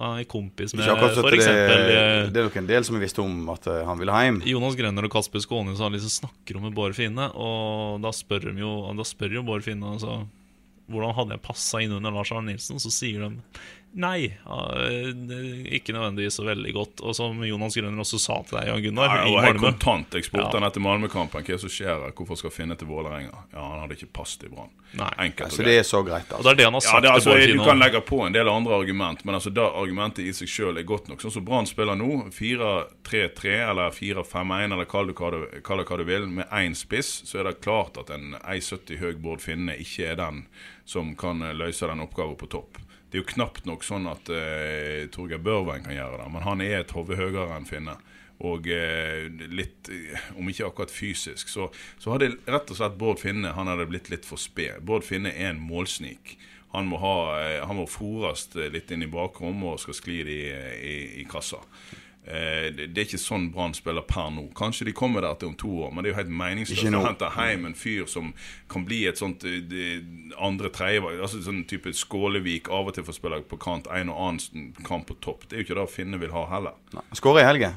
Han 0.00 0.22
er 0.22 0.24
kompis 0.24 0.72
med 0.72 0.88
f.eks. 0.88 1.44
det, 1.44 2.30
det 2.32 2.40
er 2.40 2.46
nok 2.46 2.54
en 2.56 2.68
del 2.70 2.84
som 2.86 2.96
visste 2.96 3.20
om 3.20 3.50
at 3.52 3.66
eh, 3.68 3.82
han 3.84 4.00
ville 4.00 4.22
hjem. 4.24 4.38
Jonas 4.48 4.76
Grønner 4.78 5.04
og 5.04 5.12
Kasper 5.12 5.42
Skåne 5.44 5.76
som 5.76 5.92
liksom 5.92 6.14
snakker 6.22 6.56
om 6.56 6.64
med 6.70 6.76
Bård 6.76 6.96
Finne, 6.96 7.28
og 7.36 8.00
da 8.00 8.14
spør, 8.16 8.48
jo, 8.56 8.72
da 8.96 9.04
spør 9.04 9.36
jo 9.36 9.44
Bård 9.44 9.66
Finne 9.66 9.92
altså, 9.92 10.22
hvordan 10.88 11.12
hadde 11.18 11.36
jeg 11.36 11.44
passa 11.44 11.82
inn 11.84 11.92
under 11.98 12.14
Lars 12.14 12.32
Arne 12.32 12.54
Nilsen, 12.54 12.80
så 12.80 12.92
sier 12.92 13.26
de 13.26 13.60
nei, 13.92 14.32
ikke 15.76 15.94
nødvendigvis 15.94 16.38
så 16.38 16.44
veldig 16.46 16.72
godt. 16.74 17.02
Og 17.04 17.16
som 17.16 17.40
Jonas 17.44 17.76
Grønner 17.76 18.04
også 18.04 18.20
sa 18.20 18.38
til 18.46 18.58
deg, 18.58 18.70
Jan 18.70 18.84
Gunnar, 18.86 19.16
Ja, 19.16 19.24
i 19.26 19.34
og 19.34 19.44
Malmö 19.44 19.72
kontant. 19.72 20.16
Ja. 20.16 20.46
etter 20.66 20.84
Malmö-kampen 20.84 21.44
hva 21.46 21.58
som 21.60 21.72
skjer 21.72 22.06
hvorfor 22.16 22.38
skal 22.40 22.54
Finne 22.54 22.76
til 22.78 22.88
Vålerenga. 22.88 23.44
Ja, 23.52 23.64
han 23.64 23.84
hadde 23.84 23.98
ikke 23.98 24.10
passet 24.20 24.46
i 24.48 24.52
Brann. 24.52 24.72
Enkelt 24.92 25.46
altså, 25.46 25.62
og 25.62 25.68
det 25.68 25.76
er 25.78 25.86
så 25.88 26.02
greit, 26.04 26.28
Og 26.28 26.28
det 26.28 26.36
altså. 26.36 26.50
er 26.50 26.54
det 26.54 26.64
han 26.64 26.74
har 26.74 26.82
Ja, 26.82 27.00
det, 27.00 27.08
er 27.08 27.12
altså, 27.12 27.36
til 27.36 27.56
Du 27.56 27.64
kan 27.64 27.78
legge 27.78 28.00
på 28.00 28.20
en 28.26 28.34
del 28.34 28.48
andre 28.48 28.74
argument, 28.74 29.24
men 29.24 29.34
altså 29.34 29.50
det 29.50 29.64
argumentet 29.64 30.24
i 30.24 30.34
seg 30.36 30.48
sjøl 30.52 30.78
er 30.80 30.88
godt 30.88 31.08
nok. 31.08 31.22
Sånn 31.24 31.32
som 31.32 31.44
Brann 31.44 31.68
spiller 31.68 31.96
nå, 31.96 32.28
4-3-3 32.36 33.56
eller 33.70 33.96
4-5-1, 33.96 34.76
eller 34.76 34.90
kall 34.90 35.08
det 35.08 35.16
hva 35.16 35.32
du, 35.32 35.40
kall 35.64 35.80
det 35.80 35.88
hva 35.88 36.00
du 36.00 36.04
vil, 36.08 36.28
med 36.28 36.48
én 36.52 36.76
spiss, 36.76 37.22
så 37.28 37.40
er 37.40 37.48
det 37.48 37.60
klart 37.64 37.96
at 38.00 38.12
en 38.12 38.36
1,70 38.42 39.00
høy 39.00 39.12
Bård 39.22 39.40
Finne 39.44 39.76
ikke 39.80 40.12
er 40.12 40.20
den 40.20 40.44
som 40.84 41.14
kan 41.16 41.42
eh, 41.42 41.54
løse 41.56 41.88
den 41.88 42.02
oppgaven 42.04 42.36
på 42.36 42.50
topp. 42.52 42.80
Det 43.12 43.18
er 43.18 43.26
jo 43.26 43.32
knapt 43.34 43.66
nok 43.68 43.82
sånn 43.84 44.06
at 44.08 44.30
uh, 44.32 45.04
Torgeir 45.12 45.42
Børven 45.44 45.84
kan 45.84 45.92
gjøre 45.92 46.22
det, 46.22 46.28
men 46.32 46.44
han 46.46 46.62
er 46.64 46.78
et 46.78 46.94
hode 46.96 47.18
høyere 47.18 47.58
enn 47.58 47.68
Finne. 47.68 47.98
Og 48.42 48.64
uh, 48.72 49.26
litt, 49.52 49.90
eh, 49.92 50.30
om 50.40 50.48
ikke 50.48 50.70
akkurat 50.70 50.94
fysisk, 50.94 51.52
så, 51.52 51.68
så 52.00 52.14
hadde 52.14 52.30
rett 52.48 52.72
og 52.72 52.78
slett 52.78 52.96
Bård 52.96 53.20
Finne 53.20 53.52
han 53.52 53.68
hadde 53.68 53.84
blitt 53.90 54.08
litt 54.08 54.24
for 54.24 54.40
sped. 54.40 54.80
Bård 54.88 55.04
Finne 55.04 55.34
er 55.36 55.50
en 55.50 55.60
målsnik. 55.60 56.38
Han 56.72 56.88
må, 56.88 57.02
ha, 57.04 57.12
uh, 57.36 57.58
han 57.68 57.82
må 57.82 57.84
fôres 57.84 58.46
litt 58.56 58.88
inn 58.96 59.04
i 59.04 59.12
bakrommet 59.12 59.74
og 59.74 59.84
skal 59.84 59.98
skli 60.00 60.18
det 60.24 60.38
i, 60.40 60.48
i, 60.80 60.96
i 61.20 61.28
kassa. 61.28 61.60
Eh, 62.22 62.68
det, 62.70 62.92
er 62.94 63.06
ikke 63.08 63.18
sånn 63.18 63.48
Brann 63.50 63.72
spiller 63.74 64.04
per 64.06 64.28
nå. 64.30 64.44
Kanskje 64.54 64.86
de 64.86 64.92
kommer 64.94 65.24
der 65.24 65.34
til 65.40 65.48
om 65.50 65.56
to 65.58 65.70
år, 65.82 65.90
men 65.90 66.04
det 66.04 66.10
er 66.10 66.14
jo 66.14 66.18
helt 66.20 66.34
meningsløst 66.38 66.94
å 66.94 67.00
hente 67.02 67.30
hjem 67.34 67.64
en 67.66 67.74
fyr 67.74 68.04
som 68.10 68.28
kan 68.70 68.84
bli 68.86 69.00
et 69.10 69.18
sånt 69.18 69.42
eh, 69.48 69.58
det- 69.66 70.36
andre 70.38 70.70
tredjevalg. 70.70 71.18
Altså 71.18 71.42
sånn 71.42 71.64
type 71.66 71.90
Skålevik, 71.98 72.70
av 72.70 72.86
og 72.86 72.94
til 72.94 73.04
får 73.08 73.18
spille 73.18 73.40
på 73.50 73.58
kant, 73.58 73.90
en 73.90 74.12
og 74.14 74.20
annen 74.28 74.70
kamp 74.86 75.08
på 75.10 75.18
topp. 75.20 75.48
Det 75.48 75.56
er 75.58 75.64
jo 75.64 75.66
ikke 75.66 75.80
det 75.80 75.88
Finne 75.96 76.20
vil 76.22 76.30
ha 76.30 76.46
heller. 76.46 76.78
Skåre 77.12 77.42
i 77.42 77.48
helge? 77.48 77.72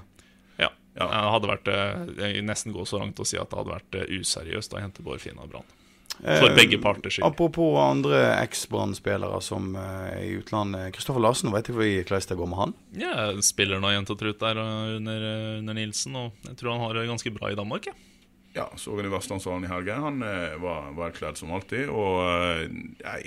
Ja. 0.62 0.69
Ja. 0.95 1.10
Jeg 1.10 1.31
hadde 1.34 1.49
vært 1.49 1.67
eh, 1.67 2.36
Jeg 2.36 2.45
nesten 2.45 2.71
gå 2.71 2.86
så 2.88 3.01
langt 3.01 3.19
å 3.19 3.25
si 3.25 3.41
at 3.41 3.49
det 3.49 3.58
hadde 3.58 3.73
vært 3.73 3.97
useriøst 4.13 4.77
å 4.77 4.79
hente 4.79 5.01
Bård 5.03 5.25
Finne 5.25 5.41
av 5.41 5.49
Brann. 5.49 5.65
For 6.21 6.49
Eh, 6.49 6.56
begge 6.56 6.80
parters 6.82 7.17
skyld. 7.17 7.28
Apropos 7.28 7.75
andre 7.84 8.21
eks-Brann-spillere 8.39 9.41
som 9.43 9.75
eh, 9.75 10.08
er 10.15 10.23
i 10.23 10.34
utlandet. 10.39 10.93
Kristoffer 10.95 11.23
Larsen, 11.23 11.51
vet 11.54 11.67
du 11.69 11.75
hvordan 11.75 12.28
det 12.30 12.39
går 12.39 12.51
med 12.51 12.62
han? 12.62 12.75
Ja, 12.95 13.13
jeg 13.34 13.45
spiller 13.45 13.84
nå 13.84 13.91
jevnt 13.93 14.13
og 14.15 14.19
trutt 14.21 14.41
der 14.41 14.60
eh, 14.63 14.97
under, 14.97 15.30
eh, 15.30 15.54
under 15.60 15.78
Nilsen, 15.78 16.15
og 16.15 16.47
jeg 16.47 16.60
tror 16.60 16.75
han 16.75 16.86
har 16.86 16.97
det 16.97 17.08
ganske 17.12 17.34
bra 17.36 17.51
i 17.51 17.60
Danmark. 17.60 17.91
Ja. 17.91 17.97
Ja, 18.56 18.69
så 18.80 18.95
han 18.95 19.06
i 19.06 19.12
Vestlandshallen 19.12 19.65
i 19.67 19.67
helgen. 19.67 20.04
Han 20.04 20.21
eh, 20.23 20.56
var 20.63 20.93
velkledd 20.95 21.36
som 21.36 21.51
alltid. 21.51 21.89
Og 21.91 22.21
eh, 22.23 22.62
nei, 23.04 23.19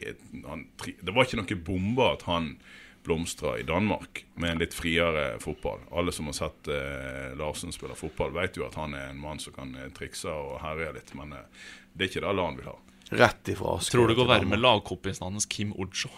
han, 0.49 0.65
det 0.81 1.13
var 1.13 1.29
ikke 1.29 1.43
noe 1.43 1.59
bombe 1.67 2.07
at 2.15 2.25
han 2.25 2.55
blomstra 3.05 3.59
i 3.59 3.63
Danmark 3.67 4.25
med 4.35 4.51
en 4.51 4.59
litt 4.63 4.75
friere 4.77 5.39
fotball. 5.43 5.81
Alle 5.93 6.13
som 6.13 6.27
har 6.31 6.37
sett 6.37 6.69
eh, 6.73 7.35
Larsen 7.39 7.73
spille 7.73 7.97
fotball, 7.99 8.33
vet 8.37 8.57
jo 8.59 8.67
at 8.67 8.77
han 8.81 8.95
er 8.95 9.11
en 9.13 9.21
mann 9.23 9.41
som 9.43 9.55
kan 9.57 9.75
eh, 9.79 9.89
trikse 9.97 10.29
og 10.33 10.59
herje 10.65 10.93
litt. 10.99 11.15
Men 11.19 11.33
eh, 11.37 11.47
det 11.95 12.07
er 12.09 12.13
ikke 12.13 12.25
det 12.27 12.45
han 12.45 12.59
vil 12.61 12.71
ha. 12.71 12.77
Rett 13.19 13.49
ifra 13.49 13.79
Asker 13.79 13.97
Tror 13.97 14.11
du 14.11 14.13
til 14.13 14.21
går 14.21 14.29
være 14.35 14.49
med 14.51 14.61
lagkompisen 14.61 15.25
hans 15.25 15.47
Kim 15.49 15.73
Ojo? 15.81 16.11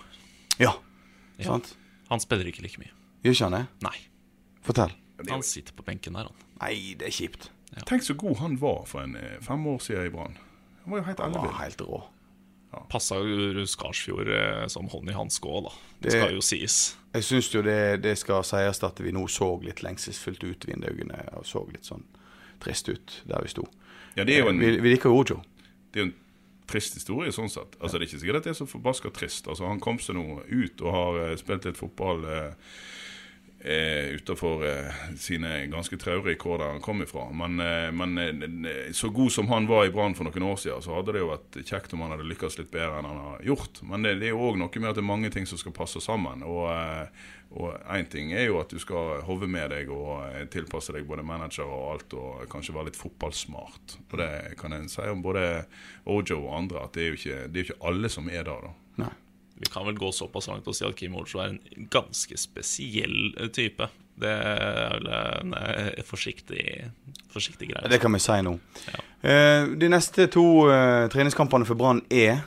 Ja. 0.59 0.75
Ja. 1.39 1.47
Sant? 1.53 1.77
Han 2.11 2.21
spiller 2.23 2.49
ikke 2.51 2.65
like 2.67 2.81
mye. 2.83 2.91
Gjør 3.23 3.37
ikke 3.37 3.47
han 3.51 3.59
det? 3.61 3.65
Nei. 3.87 3.97
Fortell. 4.67 4.95
Han 5.31 5.45
sitter 5.47 5.77
på 5.77 5.85
benken 5.87 6.17
der, 6.17 6.27
han. 6.31 6.47
Nei, 6.61 6.95
det 6.99 7.07
er 7.11 7.15
kjipt. 7.15 7.51
Tenk 7.87 8.03
så 8.03 8.17
god 8.19 8.41
han 8.41 8.57
var 8.59 8.83
for 8.91 9.05
en 9.05 9.15
eh, 9.21 9.37
fem 9.45 9.63
år 9.71 9.79
siden 9.85 10.09
i 10.09 10.15
Brann. 10.15 10.35
Han 10.83 10.95
var 10.97 11.03
jo 11.03 11.07
helt 11.07 11.21
Han 11.23 11.37
var 11.37 11.45
ellevill. 11.45 11.61
helt 11.61 11.85
rå. 11.87 12.01
Passa 12.91 13.17
jo 13.19 13.65
Skarsfjord 13.67 14.29
eh, 14.31 14.67
som 14.71 14.87
hånd 14.89 15.11
i 15.11 15.13
hanske 15.17 15.49
òg, 15.51 15.65
da. 15.65 15.73
Det 16.01 16.11
Det- 16.13 16.13
skal 16.21 16.35
jo 16.35 16.41
sies. 16.41 16.97
Jeg 17.15 17.23
syns 17.27 17.49
jo 17.55 17.63
det, 17.63 18.03
det 18.03 18.17
skal 18.19 18.45
sies 18.45 18.83
at 18.85 19.01
vi 19.01 19.11
nå 19.13 19.27
så 19.29 19.61
litt 19.63 19.83
lengselsfullt 19.83 20.45
ut 20.45 20.67
vinduene 20.67 21.25
og 21.37 21.45
så 21.45 21.65
litt 21.73 21.83
sånn 21.85 22.05
trist 22.61 22.89
ut 22.89 23.23
der 23.27 23.43
vi 23.43 23.49
sto. 23.49 23.65
Ja, 24.17 24.23
en, 24.23 24.59
Vi, 24.59 24.77
vi 24.81 24.89
liker 24.95 25.11
Ojo. 25.11 25.43
det 25.93 26.01
er 26.01 26.05
jo 26.05 26.11
en 26.11 26.15
trist 26.69 26.95
historie 26.95 27.33
sånn 27.33 27.51
sett. 27.51 27.75
Altså, 27.81 27.99
Det 27.99 28.03
er 28.03 28.07
ikke 28.17 28.21
sikkert 28.21 28.37
at 28.37 28.45
det 28.45 28.51
er 28.51 28.65
så 28.65 28.67
forbaska 28.71 29.11
trist. 29.13 29.49
Altså, 29.49 29.67
Han 29.67 29.81
kom 29.81 29.99
seg 29.99 30.15
nå 30.15 30.43
ut 30.49 30.81
og 30.83 30.93
har 30.93 31.31
eh, 31.33 31.37
spilt 31.37 31.65
litt 31.65 31.77
fotball 31.77 32.25
eh, 32.25 32.53
eh, 33.61 34.15
utenfor 34.15 34.67
eh, 34.67 35.01
sine 35.17 35.67
ganske 35.67 35.97
traurige 35.97 36.59
der 36.59 36.73
han 36.73 36.81
kom 36.81 37.03
ifra. 37.03 37.31
Men, 37.33 37.61
eh, 37.61 37.91
men 37.93 38.19
eh, 38.65 38.93
så 38.93 39.09
god 39.09 39.33
som 39.33 39.49
han 39.49 39.67
var 39.67 39.87
i 39.87 39.91
Brann 39.91 40.15
for 40.15 40.25
noen 40.25 40.49
år 40.53 40.57
siden, 40.57 40.83
så 40.83 40.95
hadde 40.97 41.13
det 41.13 41.25
jo 41.25 41.33
vært 41.33 41.61
kjekt 41.65 41.93
om 41.95 42.05
han 42.05 42.15
hadde 42.15 42.29
lykkes 42.31 42.59
litt 42.59 42.73
bedre 42.73 42.99
enn 42.99 43.11
han 43.11 43.21
har 43.27 43.45
gjort. 43.45 43.83
Men 43.83 44.07
det, 44.07 44.17
det 44.21 44.31
er 44.31 44.35
jo 44.35 44.49
òg 44.49 44.59
noe 44.61 44.81
med 44.81 44.91
at 44.91 44.99
det 44.99 45.05
er 45.05 45.13
mange 45.13 45.33
ting 45.35 45.47
som 45.49 45.61
skal 45.61 45.77
passe 45.77 46.03
sammen. 46.05 46.45
Og 46.47 46.67
eh, 46.73 47.29
én 47.99 48.11
ting 48.11 48.33
er 48.33 48.47
jo 48.49 48.61
at 48.63 48.73
du 48.73 48.79
skal 48.83 49.25
hove 49.27 49.49
med 49.51 49.73
deg 49.75 49.91
og 49.93 50.23
eh, 50.31 50.45
tilpasse 50.53 50.95
deg 50.97 51.09
både 51.09 51.27
manager 51.27 51.69
og 51.69 51.89
alt, 51.95 52.15
og 52.17 52.45
kanskje 52.53 52.77
være 52.77 52.91
litt 52.91 53.01
fotballsmart. 53.01 53.99
Og 54.09 54.21
det 54.23 54.31
kan 54.61 54.77
en 54.77 54.89
si 54.91 55.05
om 55.11 55.25
både 55.25 55.67
Ojo 56.11 56.45
og 56.47 56.55
andre, 56.57 56.87
at 56.87 56.95
det 56.97 57.03
er 57.03 57.11
jo 57.11 57.19
ikke, 57.21 57.43
det 57.49 57.61
er 57.61 57.69
ikke 57.69 57.83
alle 57.91 58.13
som 58.13 58.31
er 58.31 58.47
der, 58.47 58.71
da. 58.71 58.77
Nei. 59.05 59.17
Vi 59.61 59.67
kan 59.69 59.85
vel 59.87 59.99
gå 59.99 60.09
såpass 60.13 60.49
langt 60.49 60.69
og 60.69 60.77
si 60.77 60.87
at 60.89 60.97
Kim 60.97 61.19
Ojo 61.21 61.43
er 61.43 61.53
en 61.53 61.89
ganske 61.93 62.37
spesiell 62.41 63.35
eh, 63.37 63.51
type. 63.53 63.91
Det 64.21 64.31
er 64.33 64.95
vel 64.95 65.09
en 65.13 65.53
eh, 65.59 66.01
forsiktig, 66.09 66.65
forsiktig 67.33 67.69
greie. 67.69 67.91
Det 67.93 68.01
kan 68.01 68.17
vi 68.17 68.23
si 68.25 68.39
nå. 68.47 68.55
Ja. 68.87 69.03
Eh, 69.21 69.69
de 69.83 69.91
neste 69.93 70.31
to 70.33 70.47
treningskampene 71.13 71.69
for 71.69 71.77
Brann 71.77 72.01
er 72.09 72.41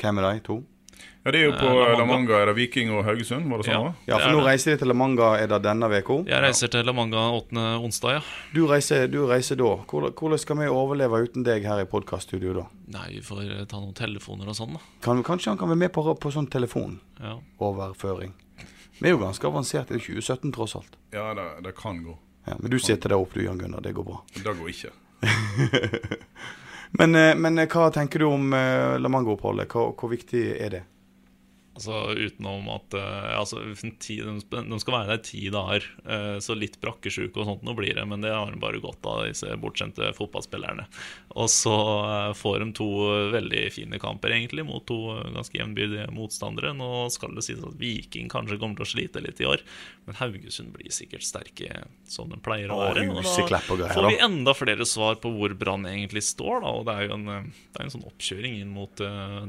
Hvem 0.00 0.18
er 0.18 0.24
de 0.26 0.40
to? 0.42 0.54
Ja, 1.24 1.30
Det 1.30 1.38
er 1.38 1.44
jo 1.44 1.52
på 1.52 1.66
Eh, 1.66 1.72
La 1.72 1.78
Manga. 1.78 1.98
La 1.98 2.04
Manga. 2.06 2.34
Er 2.42 2.46
det 2.46 2.54
Viking 2.56 2.90
og 2.90 3.04
Haugesund? 3.06 3.48
var 3.48 3.58
det 3.62 3.66
sånn? 3.68 3.84
Ja. 3.84 3.92
Ja, 4.08 4.18
for 4.18 4.32
nå 4.34 4.40
reiser 4.44 4.72
de 4.72 4.78
til 4.78 4.88
La 4.88 4.94
Manga 4.94 5.28
er 5.38 5.46
det 5.46 5.62
denne 5.62 5.86
uka. 5.86 6.16
Jeg 6.26 6.42
reiser 6.42 6.68
til 6.68 6.84
La 6.84 6.92
Manga 6.92 7.16
8. 7.30 7.62
onsdag, 7.78 8.12
ja. 8.16 8.20
Du 8.52 8.66
reiser, 8.66 9.06
du 9.06 9.20
reiser 9.30 9.56
da. 9.56 9.76
Hvordan, 9.86 10.38
skal 10.38 10.56
vi 10.58 10.66
overleve 10.66 11.22
uten 11.22 11.44
deg 11.46 11.62
her 11.64 11.78
i 11.78 11.84
podkaststudio 11.84 12.54
da? 12.54 12.64
Nei, 12.88 13.06
vi 13.14 13.20
får 13.20 13.42
eh, 13.60 13.64
ta 13.70 13.78
noen 13.78 13.94
telefoner 13.94 14.48
og 14.50 14.56
sånn, 14.58 14.74
da. 14.74 14.80
Kan, 15.00 15.22
kanskje 15.22 15.50
han 15.54 15.58
kan 15.58 15.68
være 15.70 15.78
med 15.84 15.92
på, 15.94 16.02
på 16.18 16.32
sånn 16.34 16.50
telefonoverføring? 16.50 18.34
Ja. 18.58 18.66
Vi 18.98 19.08
er 19.08 19.14
jo 19.14 19.22
ganske 19.22 19.46
avansert. 19.46 19.88
Det 19.88 20.00
er 20.00 20.04
2017 20.18 20.52
tross 20.52 20.74
alt. 20.76 20.98
Ja, 21.14 21.32
det, 21.34 21.46
det 21.62 21.76
kan 21.78 22.02
gå. 22.02 22.18
Ja, 22.46 22.56
men 22.58 22.70
du 22.70 22.78
setter 22.82 23.08
deg 23.14 23.18
opp 23.22 23.32
du, 23.34 23.44
Jan 23.44 23.58
Gunnar. 23.62 23.80
Det 23.80 23.94
går 23.94 24.04
bra. 24.04 24.18
Det 24.34 24.42
går 24.58 24.68
ikke. 24.74 24.90
Men, 26.98 27.14
eh, 27.16 27.34
men 27.40 27.56
hva 27.72 27.86
tenker 27.94 28.18
du 28.20 28.26
om 28.28 28.50
La 28.52 29.08
Manga-oppholdet? 29.08 29.70
Hvor, 29.72 29.94
hvor 29.96 30.10
viktig 30.12 30.42
er 30.60 30.74
det? 30.74 30.80
Altså 31.72 32.12
utenom 32.12 32.66
at 32.68 32.94
uh, 33.00 33.38
altså, 33.38 33.62
ti, 34.02 34.18
de, 34.20 34.78
skal 34.82 34.92
være 34.92 35.14
der 35.14 35.20
ti 35.24 35.46
dager, 35.52 35.86
uh, 36.04 36.36
så 36.44 36.52
litt 36.52 36.76
brakkesjuke 36.82 37.40
og 37.40 37.48
sånt 37.48 37.62
nå 37.64 37.72
blir 37.78 37.96
det, 37.96 38.04
men 38.10 38.20
det 38.20 38.34
har 38.34 38.52
de 38.52 38.60
bare 38.60 38.80
godt 38.82 39.00
av, 39.08 39.22
disse 39.24 39.48
bortskjemte 39.60 40.10
fotballspillerne. 40.18 40.84
Og 41.32 41.48
så 41.48 41.72
uh, 41.72 42.34
får 42.36 42.58
de 42.60 42.66
to 42.76 42.88
veldig 43.32 43.62
fine 43.72 44.00
kamper, 44.02 44.34
egentlig, 44.36 44.66
mot 44.68 44.84
to 44.88 44.98
ganske 45.32 45.56
jevnbyrdige 45.56 46.10
motstandere. 46.12 46.74
Nå 46.76 47.06
skal 47.14 47.32
det 47.38 47.46
sies 47.46 47.64
at 47.64 47.80
Viking 47.80 48.28
kanskje 48.32 48.60
kommer 48.60 48.76
til 48.76 48.84
å 48.84 48.92
slite 48.92 49.24
litt 49.24 49.40
i 49.40 49.48
år, 49.48 49.64
men 50.04 50.20
Haugesund 50.20 50.76
blir 50.76 50.92
sikkert 50.92 51.24
sterke 51.24 51.86
som 52.04 52.28
de 52.28 52.36
pleier 52.44 52.68
å 52.68 52.82
være. 52.82 53.06
Og 53.08 53.24
da 53.80 53.94
får 53.96 54.10
vi 54.10 54.20
enda 54.28 54.52
flere 54.58 54.84
svar 54.88 55.16
på 55.24 55.32
hvor 55.32 55.56
Brann 55.56 55.88
egentlig 55.88 56.26
står, 56.28 56.60
da, 56.66 56.76
og 56.76 56.84
det 56.90 56.98
er 56.98 57.08
jo 57.08 57.16
en, 57.16 57.48
det 57.48 57.80
er 57.80 57.88
en 57.88 57.96
sånn 57.96 58.06
oppkjøring 58.12 58.60
inn 58.60 58.76
mot 58.76 59.00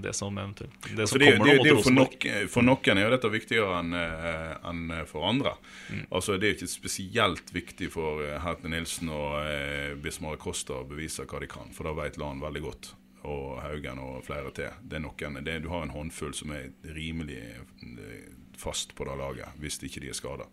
det 0.03 0.15
som 0.15 0.31
eventuelt 0.39 0.91
Det 0.93 1.03
Så 1.09 1.17
som 1.17 1.23
det, 1.23 1.33
er 1.33 1.41
kommer 1.41 1.51
det, 1.51 1.59
det 1.59 2.12
mot 2.15 2.25
jo 2.25 2.47
for, 2.51 2.65
nok, 2.65 2.83
for 2.83 2.93
noen 2.93 2.99
er 3.01 3.07
jo 3.07 3.13
dette 3.15 3.31
viktigere 3.33 3.79
enn 3.79 3.93
en 3.93 4.95
for 5.09 5.27
andre. 5.27 5.55
Mm. 5.89 6.05
Altså 6.09 6.37
Det 6.37 6.47
er 6.47 6.53
jo 6.53 6.59
ikke 6.59 6.71
spesielt 6.73 7.53
viktig 7.55 7.89
for 7.93 8.23
uh, 8.23 8.37
Herte 8.43 8.71
Nilsen 8.71 9.11
og 9.13 9.39
eh, 9.43 9.93
Bismar 9.99 10.37
Costa 10.41 10.81
å 10.81 10.87
bevise 10.87 11.25
hva 11.27 11.41
de 11.43 11.49
kan, 11.51 11.71
for 11.75 11.87
da 11.87 11.95
vet 11.97 12.19
Lan 12.21 12.43
veldig 12.43 12.63
godt. 12.63 12.93
Og 13.23 13.61
Haugen 13.63 14.01
og 14.03 14.23
flere 14.25 14.51
til. 14.55 14.73
Det 14.83 14.99
er 14.99 15.05
noen, 15.05 15.39
det, 15.45 15.61
du 15.63 15.69
har 15.71 15.85
en 15.85 15.93
håndfull 15.95 16.33
som 16.35 16.51
er 16.55 16.73
rimelig 16.95 17.39
eh, 17.39 18.31
fast 18.59 18.95
på 18.95 19.07
det 19.07 19.15
laget, 19.19 19.59
hvis 19.63 19.79
ikke 19.83 20.03
de 20.03 20.11
er 20.11 20.17
skada. 20.17 20.49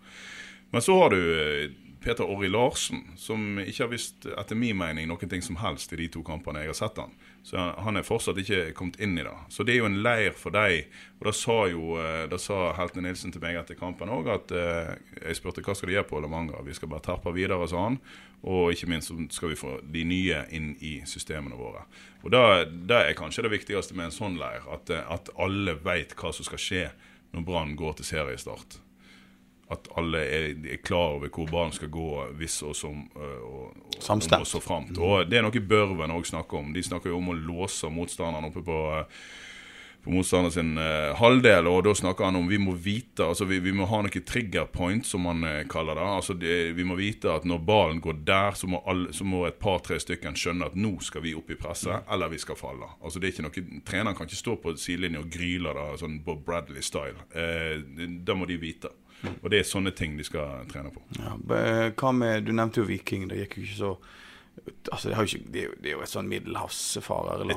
Men 0.71 0.85
så 0.85 0.97
har 1.01 1.15
du 1.15 1.19
eh, 1.19 1.73
Peter 2.01 2.25
Orri 2.25 2.49
Larsen, 2.49 3.03
som 3.17 3.59
ikke 3.61 3.83
har 3.85 3.91
visst, 3.93 4.25
etter 4.25 4.57
min 4.57 4.79
mening, 4.81 5.05
noen 5.11 5.29
ting 5.29 5.43
som 5.45 5.59
helst 5.61 5.93
i 5.93 5.99
de 6.01 6.07
to 6.09 6.23
kampene 6.25 6.63
jeg 6.63 6.71
har 6.73 6.79
sett 6.79 6.97
han. 6.97 7.13
Så 7.45 7.57
han- 7.61 7.97
er 7.97 8.03
fortsatt 8.03 8.39
ikke 8.41 8.73
kommet 8.73 8.99
inn 9.01 9.19
i 9.19 9.23
det. 9.23 9.35
Så 9.51 9.65
det 9.65 9.75
er 9.75 9.79
jo 9.79 9.87
en 9.87 10.03
leir 10.03 10.33
for 10.33 10.51
deg. 10.51 10.87
Og 11.21 11.27
da 11.27 11.33
sa 11.33 11.67
jo 11.69 11.97
eh, 12.01 12.27
da 12.27 12.37
sa 12.39 12.73
Heltene 12.73 13.09
Nilsen 13.09 13.33
til 13.33 13.41
meg 13.41 13.57
etter 13.57 13.75
kampen 13.75 14.09
òg 14.09 14.29
at 14.33 14.51
eh, 14.53 14.97
jeg 15.27 15.37
spurte 15.37 15.61
hva 15.63 15.75
skal 15.77 15.89
de 15.89 15.95
gjøre 15.99 16.09
på 16.09 16.21
Lamanga. 16.23 16.63
Vi 16.65 16.73
skal 16.73 16.89
bare 16.89 17.01
terpe 17.05 17.35
videre, 17.35 17.69
sa 17.69 17.85
han. 17.85 18.01
Og 18.45 18.73
ikke 18.73 18.89
minst 18.89 19.09
så 19.09 19.31
skal 19.31 19.51
vi 19.51 19.55
få 19.61 19.81
de 19.93 20.05
nye 20.05 20.45
inn 20.51 20.77
i 20.81 21.03
systemene 21.05 21.57
våre. 21.57 21.85
Og 22.25 22.31
da- 22.31 22.65
er 22.65 23.13
kanskje 23.15 23.43
det 23.43 23.51
viktigste 23.61 23.95
med 23.95 24.07
en 24.07 24.11
sånn 24.11 24.39
leir. 24.39 24.65
At, 24.73 24.89
eh, 24.89 25.05
at 25.13 25.29
alle 25.39 25.75
veit 25.75 26.15
hva 26.17 26.33
som 26.33 26.45
skal 26.45 26.59
skje 26.59 26.91
når 27.35 27.45
Brann 27.45 27.77
går 27.77 27.97
til 27.97 28.05
seriestart 28.07 28.81
at 29.71 29.91
alle 30.01 30.23
er, 30.25 30.49
er 30.75 30.83
klar 30.83 31.17
over 31.17 31.31
hvor 31.31 31.51
ballen 31.51 31.75
skal 31.77 31.93
gå 31.93 32.09
hvis 32.41 32.61
og 32.67 32.75
som 32.77 33.05
og, 33.15 33.37
og, 33.51 34.01
Samstemt. 34.01 34.41
og 34.41 34.51
så 34.51 34.63
framt. 34.65 34.99
Og 34.99 35.29
det 35.31 35.39
er 35.39 35.47
noe 35.47 35.67
Børven 35.71 36.15
òg 36.15 36.27
snakker 36.27 36.63
om. 36.63 36.75
De 36.75 36.83
snakker 36.83 37.13
jo 37.13 37.21
om 37.21 37.31
å 37.31 37.39
låse 37.39 37.91
motstanderen 37.93 38.51
oppe 38.51 38.65
på 38.67 38.81
på 40.05 40.11
motstanderen 40.11 40.53
sin 40.53 40.79
eh, 40.79 41.17
halvdel, 41.17 41.67
og 41.69 41.83
da 41.85 41.93
snakker 41.95 42.25
han 42.25 42.39
om 42.39 42.47
vi 42.49 42.59
må 42.61 42.73
vite 42.73 43.27
altså 43.27 43.45
vi, 43.45 43.59
vi 43.61 43.73
må 43.77 43.85
ha 43.91 44.01
noen 44.01 44.25
trigger 44.27 44.69
point, 44.73 45.05
som 45.07 45.27
han 45.29 45.45
eh, 45.45 45.65
kaller 45.69 45.99
det. 45.99 46.07
altså 46.17 46.37
det, 46.41 46.55
Vi 46.77 46.87
må 46.89 46.97
vite 46.97 47.33
at 47.35 47.45
når 47.49 47.61
ballen 47.69 48.01
går 48.01 48.23
der, 48.25 48.57
så 48.57 48.71
må, 48.71 48.81
alle, 48.89 49.13
så 49.13 49.27
må 49.29 49.45
et 49.47 49.61
par-tre 49.61 50.01
stykker 50.01 50.33
skjønne 50.37 50.71
at 50.71 50.79
nå 50.79 50.95
skal 51.05 51.25
vi 51.27 51.35
opp 51.37 51.53
i 51.53 51.59
presset, 51.61 52.09
eller 52.11 52.33
vi 52.33 52.41
skal 52.41 52.57
falle. 52.57 52.89
altså 53.03 53.21
det 53.21 53.29
er 53.29 53.37
ikke 53.37 53.49
noe, 53.49 53.83
Treneren 53.91 54.17
kan 54.17 54.31
ikke 54.31 54.41
stå 54.41 54.57
på 54.63 54.75
sidelinja 54.81 55.21
og 55.21 55.31
gryle 55.33 55.77
det 55.77 55.87
sånn 56.01 56.21
Bob 56.25 56.47
Bradley-style. 56.49 57.29
Eh, 57.37 57.77
det, 57.85 58.11
det 58.25 58.37
må 58.37 58.49
de 58.49 58.57
vite. 58.61 58.95
Og 59.43 59.51
det 59.53 59.61
er 59.61 59.69
sånne 59.69 59.93
ting 59.97 60.17
de 60.19 60.25
skal 60.25 60.65
trene 60.71 60.93
på. 60.95 61.03
Ja, 61.19 61.37
hva 61.41 62.13
med, 62.17 62.47
Du 62.47 62.53
nevnte 62.57 62.83
jo 62.83 62.89
Viking. 62.89 63.29
Det 63.31 63.43
gikk 63.43 63.61
jo 63.61 63.67
ikke 63.69 63.79
så 63.83 63.93
Altså, 64.93 65.09
det, 65.09 65.15
har 65.17 65.25
jo 65.25 65.31
ikke, 65.31 65.47
det, 65.53 65.61
er 65.61 65.65
jo, 65.65 65.75
det 65.81 65.89
er 65.89 65.95
jo 65.95 66.01
et 66.05 66.11
sånn 66.11 66.27
middelhavsfarerlag. 66.29 67.53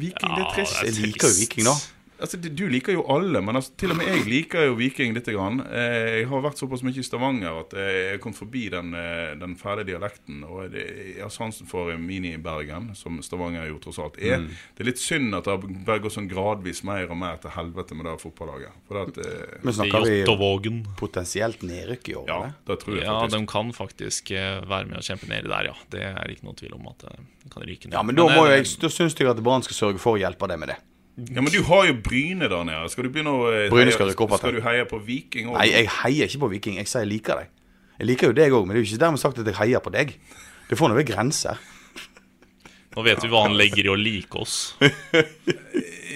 Viking, 0.00 0.32
det 0.34 0.42
er 0.42 0.48
trist. 0.56 0.80
Jeg 0.82 0.96
liker 0.98 1.30
jo 1.30 1.36
Viking, 1.38 1.68
da. 1.68 1.74
Altså, 2.18 2.38
Du 2.40 2.62
liker 2.72 2.92
jo 2.96 3.02
alle, 3.12 3.40
men 3.44 3.56
altså, 3.58 3.74
til 3.76 3.90
og 3.92 3.98
med 3.98 4.06
jeg 4.08 4.24
liker 4.24 4.66
jo 4.70 4.74
Viking 4.78 5.12
litt. 5.14 5.26
Grann. 5.26 5.60
Eh, 5.66 6.20
Jeg 6.22 6.28
har 6.30 6.40
vært 6.44 6.56
såpass 6.60 6.82
mye 6.86 6.96
i 6.96 7.02
Stavanger 7.04 7.58
at 7.60 7.74
jeg 7.76 8.20
kom 8.24 8.32
forbi 8.32 8.68
den, 8.72 8.94
eh, 8.94 9.34
den 9.36 9.56
fæle 9.56 9.84
dialekten. 9.84 10.44
Og 10.48 10.72
jeg 10.72 11.18
har 11.20 11.28
sansen 11.34 11.66
for 11.68 11.90
Mini-Bergen, 11.98 12.94
som 12.96 13.20
Stavanger 13.22 13.66
jo 13.68 13.78
tross 13.82 13.98
alt 13.98 14.16
er. 14.18 14.46
Det 14.76 14.80
er 14.84 14.90
litt 14.90 14.98
synd 15.02 15.34
at 15.34 15.44
det 15.44 15.58
har 15.86 15.98
gått 16.00 16.14
sånn 16.16 16.28
gradvis 16.30 16.82
mer 16.84 17.10
og 17.10 17.18
mer 17.18 17.36
til 17.42 17.50
helvete 17.50 17.94
med 17.98 18.06
det 18.06 18.16
fotballaget. 18.22 18.72
For 18.88 19.02
at, 19.02 19.18
eh, 19.18 19.58
Men 19.62 19.74
snakker 19.74 20.04
vi 20.06 20.22
Jåttåvågen. 20.24 20.82
potensielt 20.96 21.60
nedrykk 21.62 22.08
i 22.08 22.14
år? 22.14 22.26
ja, 22.28 22.52
det 22.66 22.78
tror 22.80 22.94
jeg 22.96 23.04
Ja, 23.04 23.20
faktisk. 23.20 23.38
de 23.38 23.46
kan 23.46 23.72
faktisk 23.72 24.30
eh, 24.30 24.60
være 24.64 24.86
med 24.88 24.98
å 24.98 25.04
kjempe 25.04 25.28
nedi 25.28 25.48
der, 25.48 25.64
ja. 25.64 25.74
Det 25.90 26.00
er 26.02 26.28
ikke 26.32 26.44
noe 26.44 26.54
tvil 26.54 26.74
om 26.74 26.86
at 26.88 26.98
de 26.98 27.08
det 27.46 27.52
kan 27.52 27.62
ryke 27.62 27.84
ned. 27.86 27.92
Ja, 27.92 28.02
men 28.02 28.14
da, 28.16 28.22
må 28.26 28.46
eh, 28.48 28.56
jeg, 28.62 28.78
da 28.80 28.88
syns 28.88 29.14
jeg 29.14 29.28
at 29.28 29.42
Brann 29.42 29.62
skal 29.62 29.92
sørge 29.92 29.98
for 30.02 30.16
å 30.16 30.20
hjelpe 30.20 30.48
deg 30.48 30.58
med 30.58 30.68
det. 30.68 30.76
Ja, 31.16 31.40
Men 31.40 31.48
du 31.48 31.62
har 31.64 31.86
jo 31.88 31.94
Bryne 32.04 32.48
der 32.52 32.64
nede. 32.68 32.88
Skal 32.92 33.06
du 33.06 33.12
begynne 33.14 33.32
å 33.32 33.46
eh, 33.48 33.68
Bryne 33.72 33.92
skal 33.94 34.10
rykke 34.10 34.26
opp. 34.26 34.34
Skal 34.36 34.58
du 34.58 34.60
heie 34.66 34.84
på 34.88 34.98
Viking 35.00 35.48
òg? 35.48 35.56
Nei, 35.62 35.70
jeg 35.72 35.88
heier 36.02 36.28
ikke 36.28 36.42
på 36.44 36.50
Viking. 36.52 36.76
Jeg 36.82 36.90
sier 36.90 37.06
jeg 37.06 37.14
liker 37.14 37.40
deg. 37.40 37.54
Jeg 37.96 38.10
liker 38.10 38.28
jo 38.32 38.36
deg 38.36 38.52
òg, 38.52 38.66
men 38.66 38.76
det 38.76 38.82
er 38.82 38.84
jo 38.84 38.90
ikke 38.90 39.04
dermed 39.06 39.22
sagt 39.22 39.40
at 39.40 39.48
jeg 39.48 39.56
heier 39.56 39.80
på 39.80 39.92
deg. 39.94 40.12
Det 40.68 40.76
får 40.76 40.92
nå 40.92 40.98
være 40.98 41.08
grenser. 41.08 41.62
Nå 42.96 43.04
vet 43.04 43.24
vi 43.24 43.28
hva 43.32 43.42
han 43.46 43.56
legger 43.56 43.88
i 43.88 43.92
å 43.92 43.96
like 43.96 44.40
oss. 44.40 44.76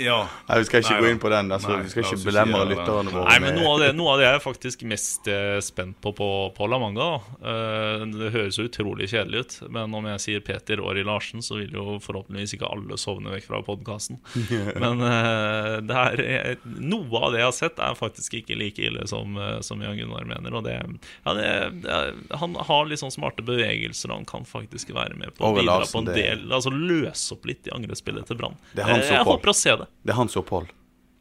Ja. 0.01 0.19
Nei, 0.49 0.59
Vi 0.61 0.69
skal 0.69 0.83
ikke 0.83 0.95
Nei 0.97 1.03
gå 1.05 1.11
inn 1.15 1.21
på 1.23 1.31
den. 1.33 1.51
Altså, 1.55 1.71
Nei, 1.73 1.83
vi 1.85 1.93
skal 1.93 2.07
ikke 2.07 2.21
belemre 2.25 2.63
lytterne 2.71 3.13
våre. 3.15 3.27
Nei, 3.29 3.39
men 3.45 3.59
noe 3.59 3.73
av 3.75 3.83
det, 3.83 3.91
noe 3.99 4.15
av 4.15 4.21
det 4.21 4.27
jeg 4.27 4.39
er 4.39 4.45
faktisk 4.45 4.85
mest 4.89 5.31
eh, 5.31 5.59
spent 5.65 5.99
på 6.03 6.13
på, 6.17 6.29
på 6.57 6.69
La 6.71 6.81
Manga. 6.83 7.09
Eh, 7.41 8.07
det 8.15 8.33
høres 8.35 8.59
jo 8.61 8.67
utrolig 8.69 9.11
kjedelig 9.13 9.45
ut, 9.45 9.57
men 9.77 9.95
om 9.97 10.09
jeg 10.13 10.25
sier 10.25 10.45
Peter 10.45 10.83
Åri 10.83 11.05
Larsen, 11.07 11.45
så 11.45 11.59
vil 11.61 11.77
jo 11.77 11.99
forhåpentligvis 12.03 12.57
ikke 12.57 12.71
alle 12.71 12.99
sovne 13.01 13.35
vekk 13.35 13.49
fra 13.51 13.63
podkasten. 13.67 14.21
Men 14.81 15.03
eh, 15.05 15.77
det 15.87 16.01
er, 16.01 16.65
noe 16.81 17.21
av 17.21 17.35
det 17.35 17.43
jeg 17.43 17.49
har 17.49 17.57
sett, 17.57 17.81
er 17.83 17.99
faktisk 17.99 18.39
ikke 18.41 18.57
like 18.59 18.83
ille 18.85 19.07
som, 19.11 19.37
som 19.67 19.83
Jan 19.85 19.99
Gunnar 19.99 20.27
mener. 20.29 20.57
Og 20.57 20.65
det, 20.67 20.77
ja, 21.27 21.35
det, 21.37 21.49
han 22.41 22.57
har 22.69 22.89
litt 22.89 23.03
sånn 23.03 23.15
smarte 23.15 23.45
bevegelser, 23.47 24.11
og 24.11 24.23
han 24.23 24.29
kan 24.29 24.49
faktisk 24.49 24.93
være 24.97 25.19
med 25.21 25.35
på 25.37 25.47
å 25.51 25.55
bidra 25.57 25.81
på 25.91 26.03
en 26.03 26.11
del 26.11 26.47
Altså 26.51 26.73
løse 26.75 27.35
opp 27.35 27.47
litt 27.49 27.69
i 27.69 27.75
angrepsspillet 27.75 28.29
til 28.29 28.39
Brann. 28.41 28.57
Jeg 28.77 29.25
håper 29.27 29.53
å 29.53 29.57
se 29.57 29.75
det. 29.83 29.90
Det 30.03 30.15
er 30.15 30.19
hans 30.21 30.37
opphold. 30.41 30.71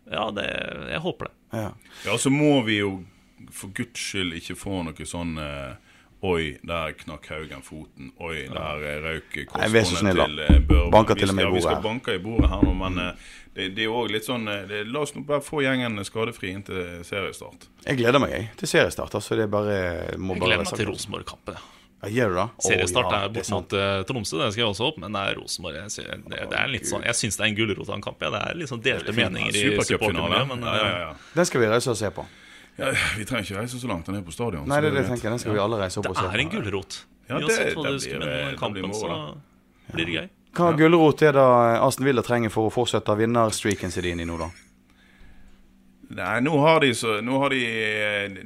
Ja, 0.10 0.30
det, 0.34 0.46
jeg 0.90 1.02
håper 1.04 1.30
det. 1.30 1.36
Ja. 1.54 1.70
Ja, 2.06 2.18
så 2.18 2.32
må 2.34 2.62
vi 2.66 2.80
jo 2.80 3.04
for 3.56 3.72
guds 3.74 4.00
skyld 4.00 4.34
ikke 4.40 4.56
få 4.60 4.82
noe 4.86 5.06
sånn 5.08 5.38
eh, 5.40 5.78
Oi, 6.20 6.58
der 6.68 6.92
knakk 7.00 7.30
Haugen 7.32 7.62
foten. 7.64 8.10
Oi, 8.20 8.42
der 8.52 8.82
eh, 8.84 8.98
røyk 9.06 9.38
da. 9.54 9.62
til 10.26 10.42
eh, 10.44 10.58
Børven. 10.68 10.92
Banker 10.92 11.16
til 11.16 11.32
og 11.32 11.38
med 11.38 11.46
i 11.46 11.48
skal- 11.48 11.56
Vi 11.56 11.62
skal 11.64 11.84
banke 11.86 12.16
i 12.18 12.20
bordet 12.20 12.50
her 12.52 12.66
nå, 12.68 12.74
men 12.76 13.00
eh, 13.00 13.30
det, 13.56 13.70
det 13.78 13.86
er 13.86 13.88
jo 13.88 13.96
òg 14.02 14.12
litt 14.12 14.28
sånn 14.28 14.44
det, 14.68 14.82
La 14.92 15.00
oss 15.06 15.16
nå 15.16 15.24
bare 15.30 15.40
få 15.46 15.62
gjengen 15.64 15.96
skadefri 16.04 16.52
inntil 16.52 17.06
seriestart. 17.08 17.70
Jeg 17.86 18.02
gleder 18.02 18.20
meg 18.20 18.36
jeg, 18.36 18.50
til 18.60 18.68
seriestart. 18.74 19.16
Altså, 19.16 19.38
det 19.40 19.48
er 19.48 19.54
bare, 19.54 19.78
må 20.20 20.36
Jeg 20.36 20.44
bare 20.44 20.50
gleder 20.58 20.66
meg 20.66 20.74
til 20.76 20.92
sagt. 20.92 21.70
Rosenborg-kampen. 22.02 22.06
ja. 22.06 22.08
Ja, 22.10 22.10
gjør 22.16 22.36
det? 22.36 22.48
Seriestart 22.64 23.12
er 23.14 23.22
det 23.28 23.34
bort 23.36 23.50
mot 23.52 23.74
eh, 23.74 24.04
Tromsø, 24.08 24.38
det 24.40 24.52
skal 24.54 24.62
jeg 24.64 24.70
også 24.72 24.86
opp, 24.88 24.98
men 25.04 25.12
det 25.12 25.20
er 25.28 25.36
Rosenborg. 25.36 25.76
Jeg, 25.76 26.20
det, 26.30 26.40
det 26.50 26.58
er 26.60 26.68
litt 26.72 26.86
sånn, 26.88 27.04
jeg 27.04 27.16
syns 27.16 27.36
det 27.38 27.44
er 27.44 27.50
en 27.50 27.56
gulrot 27.58 27.90
av 27.90 27.96
en 27.96 28.02
kamp. 28.02 28.22
Ja. 28.22 28.30
Det 28.30 28.42
er 28.50 28.56
litt 28.56 28.70
sånn 28.70 28.82
delte 28.82 29.12
meninger 29.18 29.50
i 29.52 29.64
supportermiljøet, 29.84 30.48
men 30.48 30.64
Ja, 30.64 30.76
ja, 30.76 30.86
eh, 30.88 31.00
ja. 31.04 31.14
Den 31.36 31.46
skal 31.46 31.62
vi 31.62 31.68
reise 31.68 31.90
og 31.92 31.98
se 32.00 32.10
på. 32.16 32.26
ja, 32.80 32.92
vi 33.18 33.26
trenger 33.28 33.44
ikke 33.44 33.60
reise 33.60 33.80
så 33.80 33.88
langt 33.92 34.08
ned 34.08 34.24
på 34.26 34.32
stadion. 34.32 34.68
Nei, 34.68 34.80
det 34.80 34.88
er 34.88 34.96
det 34.96 35.04
jeg 35.04 35.12
tenker. 35.18 35.30
Den 35.36 35.40
skal 35.40 35.54
vi 35.54 35.60
alle 35.60 35.78
reise 35.82 36.00
opp 36.00 36.04
det 36.08 36.12
og 36.12 36.16
se 36.18 36.24
på. 36.24 36.34
er 36.34 36.40
en 36.40 36.50
gulrot. 36.50 37.04
Ja, 37.30 37.40
det- 37.40 37.48
det 37.48 37.76
blir- 37.76 37.76
mene 37.76 38.00
det 38.00 38.20
blir 38.20 38.58
kampen, 38.58 38.82
moro, 38.88 38.94
så 38.96 39.94
blir 39.94 40.06
det 40.06 40.14
gøy. 40.16 40.30
Hva 40.56 40.72
gulrot 40.78 41.22
er 41.22 41.32
det 41.34 41.82
Aston 41.84 42.06
Villa 42.06 42.22
trenger 42.24 42.50
for 42.50 42.70
å 42.70 42.74
fortsette 42.74 43.06
vinnerstreaken 43.18 43.92
sin 43.92 44.06
inn 44.06 44.20
i 44.20 44.26
nå, 44.26 44.38
da? 44.40 44.50
Nei, 46.10 46.40
nå 46.42 46.56
har 46.64 46.80
de 46.82 46.90
så 46.98 47.20
Nå 47.22 47.38
har 47.44 47.54
de 47.54 47.60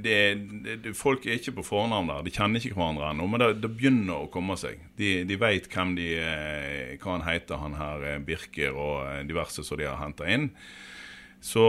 de, 0.03 0.15
de, 0.35 0.75
det, 0.83 0.91
Folk 0.99 1.23
er 1.23 1.37
ikke 1.39 1.55
på 1.59 1.63
fornavn 1.63 2.09
der. 2.11 2.25
De 2.25 2.33
kjenner 2.35 2.59
ikke 2.59 2.75
hverandre 2.75 3.13
ennå. 3.13 3.27
Men 3.31 3.43
det, 3.43 3.49
det 3.63 3.71
begynner 3.71 4.25
å 4.25 4.31
komme 4.31 4.57
seg. 4.59 4.81
De, 4.99 5.21
de 5.27 5.37
veit 5.39 5.69
hvem 5.71 5.93
de 5.99 6.09
eh, 6.19 6.95
Hva 6.99 7.15
han 7.15 7.27
heter, 7.27 7.61
han 7.61 7.77
her 7.79 8.07
eh, 8.09 8.19
Birker 8.23 8.75
og 8.75 8.97
eh, 9.07 9.21
diverse 9.29 9.63
som 9.63 9.79
de 9.79 9.87
har 9.87 10.01
henta 10.01 10.27
inn. 10.27 10.49
Så 11.43 11.63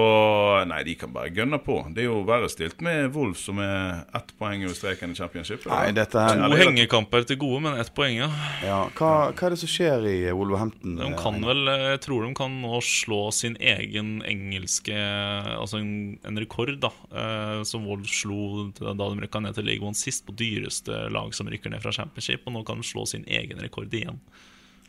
nei, 0.71 0.85
de 0.87 0.93
kan 0.95 1.11
bare 1.11 1.33
gønne 1.35 1.59
på. 1.59 1.81
Det 1.91 2.05
er 2.05 2.07
jo 2.07 2.21
verre 2.29 2.47
stilt 2.53 2.79
med 2.85 3.09
Wolf, 3.17 3.41
som 3.43 3.59
er 3.59 4.05
ett 4.15 4.29
poeng 4.39 4.63
over 4.63 4.77
streken 4.79 5.11
i 5.11 5.19
championship. 5.19 5.65
Nei, 5.67 5.89
dette 5.97 6.15
er... 6.15 6.45
To 6.47 6.59
hengekamper 6.61 7.27
til 7.27 7.41
gode, 7.43 7.65
men 7.65 7.81
ett 7.83 7.91
poeng, 7.97 8.21
ja. 8.21 8.29
ja, 8.63 8.79
hva, 8.95 9.11
hva 9.35 9.49
er 9.49 9.57
det 9.57 9.59
som 9.65 9.73
skjer 9.73 10.07
i 10.07 10.15
Wolverhampton? 10.31 10.95
De 11.01 11.11
kan 11.19 11.43
vel, 11.43 11.67
jeg 11.89 12.05
tror 12.07 12.23
de 12.23 12.31
kan 12.39 12.55
nå 12.63 12.79
slå 12.87 13.21
sin 13.35 13.59
egen 13.59 14.21
engelske 14.23 14.95
Altså 14.95 15.81
en, 15.83 15.93
en 16.23 16.39
rekord, 16.39 16.77
da. 16.79 16.93
Eh, 17.11 17.61
som 17.67 17.91
Wolf 17.91 18.15
slo 18.15 18.69
da 18.79 18.95
de 18.95 19.25
rykka 19.25 19.43
ned 19.43 19.59
til 19.59 19.67
League 19.67 19.83
One 19.83 19.99
sist, 19.99 20.23
på 20.29 20.39
dyreste 20.39 21.09
lag 21.11 21.35
som 21.35 21.51
rykker 21.51 21.75
ned 21.75 21.83
fra 21.83 21.93
Championship. 21.99 22.47
Og 22.47 22.55
nå 22.55 22.63
kan 22.69 22.79
de 22.79 22.87
slå 22.87 23.09
sin 23.11 23.27
egen 23.27 23.59
rekord 23.59 23.91
igjen. 23.91 24.23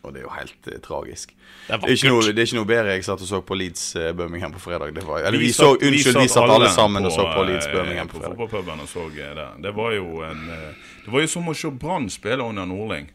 Og 0.05 0.13
det 0.13 0.21
er 0.21 0.25
jo 0.27 0.33
helt 0.35 0.67
eh, 0.71 0.79
tragisk. 0.85 1.33
Det 1.67 1.73
er 1.73 1.77
Det 1.81 1.89
er, 1.89 1.95
ikke 1.97 2.11
noe, 2.13 2.21
det 2.29 2.39
er 2.43 2.47
ikke 2.49 2.59
noe 2.59 2.69
bedre 2.69 2.93
jeg 2.95 3.05
satt 3.07 3.21
og 3.25 3.29
så 3.31 3.41
på 3.41 3.57
Leeds 3.57 3.83
eh, 3.97 4.11
Birmingham 4.17 4.53
på 4.55 4.61
fredag. 4.61 4.93
Det 4.95 5.03
var, 5.07 5.25
eller 5.25 5.39
Vi 5.41 5.51
så, 5.51 5.71
satt- 5.73 5.83
unnskyld, 5.89 6.19
vi 6.21 6.27
satt 6.29 6.49
alle 6.55 6.69
sammen 6.69 7.05
og 7.09 7.11
så 7.15 7.25
på 7.31 7.41
eh, 7.43 7.49
Leeds 7.51 7.67
Birmingham 7.73 8.07
på 8.11 8.19
fredag. 8.21 8.37
fotballpuben 8.37 8.85
og 8.85 8.89
så 8.91 9.05
eh, 9.09 9.33
det. 9.41 9.47
Det 9.65 9.75
var 9.75 9.91
jo 9.97 10.07
en 10.29 10.43
eh, 10.53 10.89
Det 11.05 11.13
var 11.13 11.25
jo 11.25 11.31
som 11.35 11.49
å 11.49 11.55
se 11.57 11.71
Brann 11.71 12.09
spille 12.13 12.43
under 12.45 12.65
Nordling. 12.69 13.09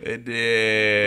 Eh, 0.00 0.18
Det, 0.20 0.42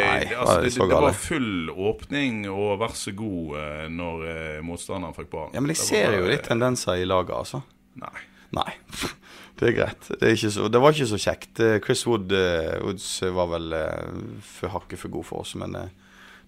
Nei, 0.01 0.19
det, 0.25 0.35
var 0.35 0.41
altså, 0.41 0.55
det 0.57 0.63
det, 0.63 0.71
så 0.73 0.79
det, 0.79 0.87
det 0.87 0.93
gale? 0.95 1.05
var 1.05 1.13
full 1.13 1.69
åpning 1.91 2.37
og 2.49 2.79
vær 2.81 2.95
så 2.97 3.11
god 3.19 3.57
eh, 3.61 3.85
når 3.93 4.25
eh, 4.31 4.61
motstanderen 4.65 5.13
fikk 5.17 5.29
ballen. 5.35 5.53
Ja, 5.53 5.61
men 5.61 5.69
jeg 5.75 5.77
Det 5.77 5.85
ser 5.85 6.15
jo 6.17 6.23
bare- 6.23 6.31
litt 6.33 6.47
tendenser 6.49 6.97
i 6.97 7.05
laget, 7.05 7.35
altså. 7.37 7.61
Nei. 8.01 8.15
Nei. 8.57 8.71
Det 9.57 9.71
er 9.71 9.77
greit. 9.77 10.09
Det, 10.19 10.31
er 10.31 10.51
så, 10.53 10.67
det 10.69 10.81
var 10.81 10.93
ikke 10.93 11.09
så 11.09 11.17
kjekt. 11.21 11.59
Eh, 11.63 11.79
Chris 11.81 12.03
Wood, 12.05 12.33
uh, 12.33 12.77
Woods 12.85 13.07
var 13.33 13.49
vel 13.55 13.73
uh, 13.73 14.41
for 14.45 14.73
hakket 14.75 15.01
for 15.01 15.13
god 15.13 15.25
for 15.25 15.41
oss, 15.41 15.55
men 15.57 15.73
uh, 15.75 15.87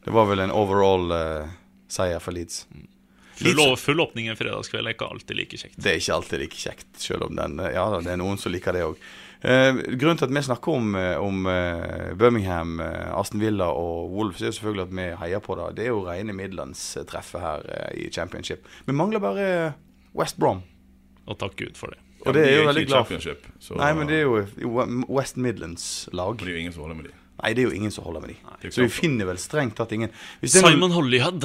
det 0.06 0.13
var 0.15 0.26
vel 0.30 0.39
en 0.39 0.54
overall 0.56 1.12
eh, 1.12 1.50
seier 1.91 2.22
for 2.24 2.36
Leeds. 2.36 2.63
Full, 3.39 3.60
full 3.80 4.02
åpning 4.04 4.28
en 4.28 4.38
fredagskveld 4.39 4.88
er 4.88 4.95
ikke 4.95 5.08
alltid 5.08 5.38
like 5.38 5.60
kjekt. 5.60 5.78
Det 5.80 5.91
er 5.91 6.00
ikke 6.00 6.15
alltid 6.15 6.41
like 6.43 6.60
kjekt, 6.60 6.88
selv 7.00 7.28
om 7.30 7.36
den 7.39 7.60
Ja 7.72 7.86
det 7.93 8.12
er 8.12 8.19
noen 8.19 8.39
som 8.39 8.52
liker 8.52 8.76
det 8.76 8.84
òg. 8.88 9.00
Eh, 9.39 9.69
grunnen 9.95 10.19
til 10.19 10.28
at 10.28 10.34
vi 10.36 10.43
snakker 10.43 10.76
om, 10.76 10.95
eh, 11.00 11.15
om 11.24 11.48
eh, 11.48 12.10
Birmingham, 12.19 12.80
eh, 12.84 13.13
Aston 13.15 13.39
Villa 13.39 13.69
og 13.72 14.12
Wolves, 14.12 14.41
er 14.41 14.52
jo 14.52 14.58
selvfølgelig 14.58 14.88
at 14.88 14.98
vi 14.98 15.08
heier 15.22 15.45
på 15.45 15.56
det. 15.60 15.69
Det 15.78 15.86
er 15.86 15.93
jo 15.93 16.04
rene 16.08 16.36
Midlands-treffet 16.36 17.45
her 17.45 17.69
eh, 17.78 18.04
i 18.04 18.10
championship. 18.12 18.67
Vi 18.88 18.95
mangler 18.95 19.24
bare 19.24 19.48
West 20.17 20.39
Brom. 20.39 20.63
Og 21.30 21.39
takk 21.39 21.56
Gud 21.60 21.80
for 21.80 21.93
det. 21.93 22.02
Og 22.25 22.34
det 22.36 22.43
er 22.47 22.58
jo 22.62 22.67
veldig 22.67 22.88
glad 22.88 23.08
for. 23.08 23.17
så- 23.60 23.77
Nei, 23.77 23.93
men 23.93 24.08
det 24.08 24.15
er 24.17 24.21
jo 24.27 25.05
West 25.08 25.38
Midlands-lag. 25.38 26.38
Det 26.38 26.47
er 26.47 26.51
jo 26.55 26.60
ingen 26.60 26.73
som 26.73 26.84
holder 26.84 26.95
med 26.95 27.05
de. 27.05 27.12
Nei, 27.41 27.53
det 27.53 27.63
er 27.63 27.69
jo 27.69 27.75
ingen 27.77 27.91
som 27.91 28.03
holder 28.03 28.19
med 28.19 28.29
de. 28.34 28.36
er 28.67 28.69
Så 28.75 28.82
vi 28.84 28.89
finner 28.91 29.25
vel 29.25 29.38
strengt 29.38 29.75
tatt 29.75 29.93
ingen 29.95 30.10
Hvis 30.41 30.51
det 30.51 30.60
er 30.60 30.65
noen- 30.67 30.73
Simon 30.73 30.91
Hollyhead, 30.91 31.41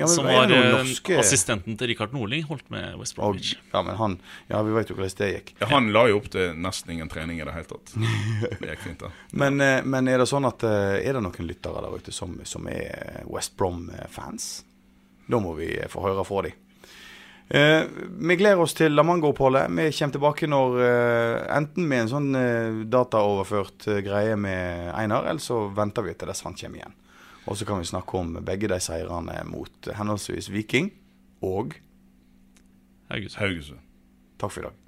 ja, 0.00 0.06
som 0.10 0.24
var 0.24 0.50
eh, 0.50 0.72
norske- 0.82 1.18
assistenten 1.20 1.78
til 1.78 1.86
Rikard 1.86 2.12
Nordling, 2.12 2.42
holdt 2.48 2.68
med 2.68 2.98
West 2.98 3.14
Og, 3.16 3.22
Bromwich. 3.36 3.54
ja, 3.72 3.82
men 3.82 3.94
han 3.96 4.18
Ja, 4.50 4.62
vi 4.64 4.72
vet 4.72 4.88
jo 4.88 4.96
hvordan 4.96 5.14
det 5.16 5.28
gikk. 5.44 5.52
Ja, 5.60 5.66
han 5.68 5.92
la 5.92 6.06
jo 6.08 6.16
opp 6.16 6.28
til 6.30 6.52
nesten 6.54 6.90
ingen 6.90 7.08
trening 7.08 7.40
i 7.40 7.44
det 7.44 7.54
hele 7.54 7.64
tatt. 7.64 7.94
Det 8.58 8.68
gikk 8.72 8.78
fint, 8.82 8.98
da. 8.98 9.10
Men, 9.32 9.60
eh, 9.60 9.82
men 9.84 10.08
er 10.08 10.18
det 10.18 10.26
sånn 10.26 10.46
at 10.48 10.64
eh, 10.64 11.06
Er 11.06 11.12
det 11.12 11.22
noen 11.22 11.46
lyttere 11.46 11.80
der 11.80 11.94
ute 11.96 12.12
som, 12.12 12.40
som 12.42 12.66
er 12.66 13.22
West 13.30 13.56
Brom-fans? 13.56 14.64
Da 15.30 15.38
må 15.38 15.54
vi 15.56 15.76
få 15.88 16.02
høre 16.02 16.24
fra 16.26 16.42
dem. 16.42 16.52
Eh, 17.48 17.82
vi 18.18 18.36
gleder 18.36 18.60
oss 18.60 18.74
til 18.74 18.94
Lamango-oppholdet. 18.96 19.70
Vi 19.70 19.90
kommer 19.94 20.14
tilbake 20.16 20.48
når 20.50 20.80
eh, 20.82 21.56
enten 21.56 21.86
med 21.86 22.04
en 22.04 22.10
sånn 22.10 22.38
eh, 22.38 22.78
dataoverført 22.90 23.86
eh, 23.92 24.00
greie 24.06 24.34
med 24.40 24.90
Einar, 24.98 25.28
eller 25.30 25.42
så 25.42 25.66
venter 25.74 26.06
vi 26.06 26.16
til 26.18 26.32
dess 26.32 26.42
han 26.46 26.58
kommer 26.58 26.82
igjen. 26.82 26.96
Og 27.46 27.58
så 27.58 27.68
kan 27.68 27.78
vi 27.78 27.86
snakke 27.86 28.18
om 28.18 28.34
begge 28.42 28.70
de 28.72 28.80
seirene 28.82 29.38
mot 29.46 29.92
henholdsvis 29.94 30.50
Viking 30.50 30.90
og. 31.46 31.78
Haugesund. 33.38 33.78
Takk 34.42 34.50
for 34.50 34.64
i 34.64 34.66
dag. 34.66 34.85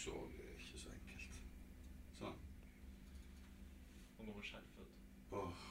Alt 0.00 0.14
òg, 0.16 0.32
er 0.40 0.52
ikke 0.56 0.78
så 0.80 0.88
enkelt. 0.94 1.34
Sånn. 2.16 2.36
Må 4.16 4.24
gå 4.24 4.32
med 4.36 4.46
skjerfet. 4.48 4.94
Åh, 5.36 5.66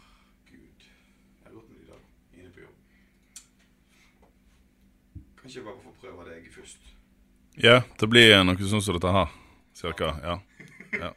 gud. 0.49 0.85
Jeg 0.85 1.47
har 1.47 1.55
gått 1.55 1.69
med 1.69 1.79
det 1.79 1.83
i 1.83 1.89
dag, 1.89 2.03
inne 2.37 2.51
på 2.53 2.61
jobb. 2.61 2.77
Kan 5.39 5.49
ikke 5.49 5.57
jeg 5.57 5.65
bare 5.65 5.83
få 5.87 5.95
prøve 6.03 6.27
deg 6.29 6.51
først? 6.53 6.91
Ja, 7.57 7.81
det 7.99 8.09
blir 8.11 8.35
noe 8.45 8.69
sånn 8.69 8.85
som 8.85 8.99
dette 8.99 9.15
her. 9.17 9.33
Cirka. 9.79 10.13
Ja. 10.21 10.37
ja. 10.93 11.11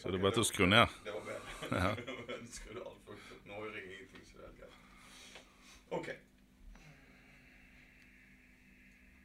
Så 0.00 0.10
det 0.10 0.18
er 0.18 0.24
bare 0.24 0.34
til 0.34 0.44
å 0.44 0.50
skru 0.50 0.66
ned. 0.66 1.00
Det 1.04 1.14
var 1.14 1.28
bedre. 1.30 1.40
Ja. 1.74 1.94
For 3.04 3.16
Nå 3.48 3.60
ringer 3.70 3.94
ingenting, 3.94 4.24
så 4.28 4.40
det 4.40 4.50
er 4.50 4.54
greit. 4.58 4.76
OK. 5.94 6.10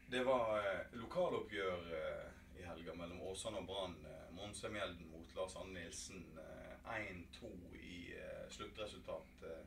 Det 0.09 0.23
var 0.25 0.57
eh, 0.61 0.97
lokaloppgjør 1.01 1.91
eh, 1.97 2.29
i 2.59 2.65
helga 2.65 2.93
mellom 2.95 3.18
Åsane 3.29 3.61
og 3.61 3.67
Brann. 3.69 3.95
Monse 4.33 4.69
Mjelden 4.71 5.09
mot 5.11 5.35
Lars 5.37 5.55
Anne 5.59 5.73
Nilsen. 5.75 6.23
Eh, 6.39 6.93
1-2 7.39 7.49
i 7.77 8.13
eh, 8.17 8.45
sluttresultat. 8.49 9.43
Eh, 9.43 9.65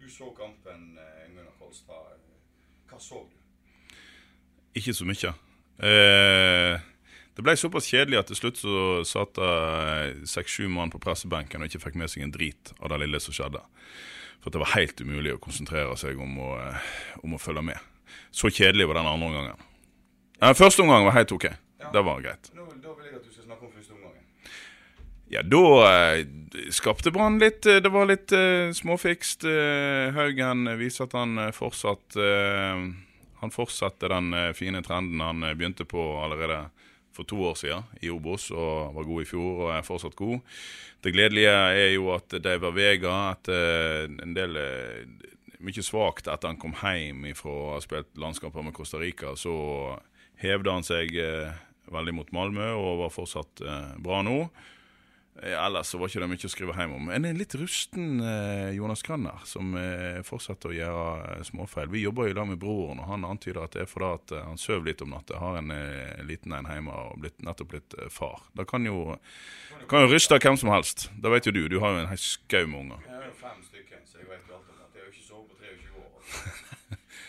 du 0.00 0.08
så 0.10 0.30
kampen, 0.36 0.98
eh, 0.98 1.28
Gunnar 1.32 1.54
Kolstad. 1.58 2.18
Hva 2.90 3.00
så 3.00 3.22
du? 3.24 3.96
Ikke 4.76 4.94
så 4.94 5.06
mye. 5.08 5.32
Eh, 5.78 6.80
det 7.38 7.44
ble 7.46 7.54
såpass 7.56 7.88
kjedelig 7.88 8.18
at 8.20 8.28
til 8.30 8.40
slutt 8.40 8.60
så 8.60 8.80
satt 9.06 9.38
det 9.38 10.26
seks-sju 10.28 10.66
mann 10.74 10.90
på 10.90 11.00
pressebenken 11.02 11.62
og 11.62 11.70
ikke 11.70 11.84
fikk 11.86 11.98
med 12.00 12.10
seg 12.10 12.26
en 12.26 12.34
drit 12.34 12.72
av 12.80 12.90
det 12.92 12.98
lille 13.04 13.20
som 13.22 13.36
skjedde. 13.36 13.62
For 14.42 14.54
det 14.54 14.60
var 14.62 14.74
helt 14.74 15.00
umulig 15.00 15.36
å 15.36 15.40
konsentrere 15.42 15.94
seg 15.98 16.20
om 16.20 16.36
å, 16.42 16.50
eh, 16.58 16.90
om 17.22 17.34
å 17.34 17.40
følge 17.40 17.64
med. 17.70 17.78
Så 18.30 18.50
kjedelig 18.50 18.88
var 18.90 19.00
den 19.00 19.06
andre 19.06 19.30
omgangen. 19.30 19.64
Den 20.38 20.54
første 20.54 20.82
omgangen 20.82 21.08
var 21.08 21.16
helt 21.16 21.32
ok. 21.32 21.48
Det 21.78 22.02
var 22.02 22.20
greit. 22.24 22.50
Nå, 22.56 22.66
da 22.82 22.94
vil 22.96 23.06
jeg 23.06 23.20
at 23.20 23.26
du 23.26 23.32
skal 23.32 23.46
snakke 23.46 23.68
om 23.68 23.72
første 23.74 23.94
omgangen. 23.94 24.24
Ja, 25.28 25.42
da 25.44 25.60
eh, 26.16 26.22
skapte 26.72 27.12
Brann 27.12 27.36
litt 27.36 27.66
eh, 27.68 27.82
Det 27.84 27.90
var 27.92 28.08
litt 28.08 28.32
eh, 28.32 28.70
småfikst. 28.72 29.44
Eh, 29.44 30.08
Haugen 30.16 30.64
viser 30.80 31.04
at 31.04 31.16
han 31.18 31.36
eh, 31.42 31.52
fortsatt 31.52 32.16
eh, 32.16 32.80
Han 33.42 33.52
fortsatte 33.54 34.08
den 34.08 34.32
fine 34.56 34.80
trenden 34.82 35.20
han 35.22 35.44
begynte 35.52 35.84
på 35.86 36.00
allerede 36.24 36.64
for 37.14 37.28
to 37.28 37.38
år 37.44 37.54
siden 37.58 37.84
i 38.02 38.10
Obos 38.10 38.48
og 38.50 38.94
var 38.96 39.06
god 39.06 39.22
i 39.22 39.28
fjor 39.28 39.60
og 39.66 39.70
er 39.76 39.86
fortsatt 39.86 40.16
god. 40.18 40.40
Det 41.02 41.12
gledelige 41.14 41.52
er 41.52 41.92
jo 41.92 42.08
at 42.14 42.34
David 42.42 42.74
Vega 42.74 43.14
etter 43.32 44.10
en 44.22 44.34
del 44.34 44.58
mye 45.62 45.82
svakt 45.82 46.28
etter 46.30 46.50
han 46.50 46.58
kom 46.60 46.74
hjem 46.78 47.26
fra 47.38 47.54
å 47.54 47.70
ha 47.74 47.80
spilt 47.82 48.18
landskamper 48.18 48.66
med 48.66 48.74
Costa 48.76 49.00
Rica, 49.02 49.34
så 49.38 49.54
hevde 50.38 50.74
han 50.74 50.86
seg 50.86 51.14
eh, 51.18 51.54
veldig 51.92 52.14
mot 52.16 52.32
Malmö 52.34 52.72
og 52.78 53.04
var 53.04 53.14
fortsatt 53.14 53.62
eh, 53.64 53.94
bra 54.02 54.22
nå. 54.26 54.36
Eh, 55.42 55.54
Ellers 55.54 55.92
så 55.92 55.98
var 56.00 56.10
ikke 56.10 56.22
det 56.24 56.28
mye 56.32 56.48
å 56.48 56.50
skrive 56.52 56.74
hjem 56.76 56.94
om. 56.96 57.10
En 57.14 57.28
litt 57.38 57.54
rusten 57.60 58.18
eh, 58.24 58.70
Jonas 58.76 59.04
Granner, 59.06 59.38
som 59.46 59.76
fortsetter 60.26 60.72
å 60.72 60.76
gjøre 60.76 61.44
småfeil. 61.46 61.90
Vi 61.92 62.02
jobber 62.02 62.26
jo 62.26 62.34
i 62.34 62.38
lag 62.38 62.48
med 62.50 62.60
broren, 62.62 63.02
og 63.02 63.10
han 63.12 63.26
antyder 63.28 63.62
at 63.64 63.76
det 63.76 63.84
er 63.84 63.90
fordi 63.90 64.10
at 64.18 64.34
han 64.48 64.58
sover 64.60 64.88
litt 64.90 65.04
om 65.06 65.14
natta. 65.14 65.38
Har 65.42 65.60
en 65.60 65.70
liten 66.26 66.52
en 66.58 66.68
hjemme 66.72 66.94
og 67.04 67.20
blitt, 67.22 67.38
nettopp 67.46 67.70
blitt 67.76 67.98
far. 68.14 68.42
Det 68.58 68.66
kan 68.70 68.84
jo, 68.88 69.14
kan 69.90 70.04
jo 70.06 70.12
ryste 70.12 70.40
hvem 70.42 70.58
som 70.60 70.72
helst. 70.74 71.08
Det 71.14 71.30
vet 71.32 71.46
jo 71.50 71.54
du. 71.54 71.62
Du 71.70 71.78
har 71.84 71.94
jo 71.94 72.02
en 72.06 72.18
skau 72.18 72.64
med 72.66 72.80
unger. 72.86 73.06
Jeg 73.06 73.14
har 73.20 73.28
jo 73.30 73.36
fem 73.44 73.62
stykker, 73.70 74.02
så 74.10 74.20
jeg 74.24 74.28
vet 74.34 74.42
jo 74.50 74.58
alt 74.58 74.66
om 74.66 74.76
det. 74.82 74.88
Jeg 74.98 75.00
har 75.00 75.06
jo 75.06 75.14
ikke 75.14 75.28
sovet 75.30 75.46
på 75.48 75.54
23 75.62 76.02
år. 76.02 76.12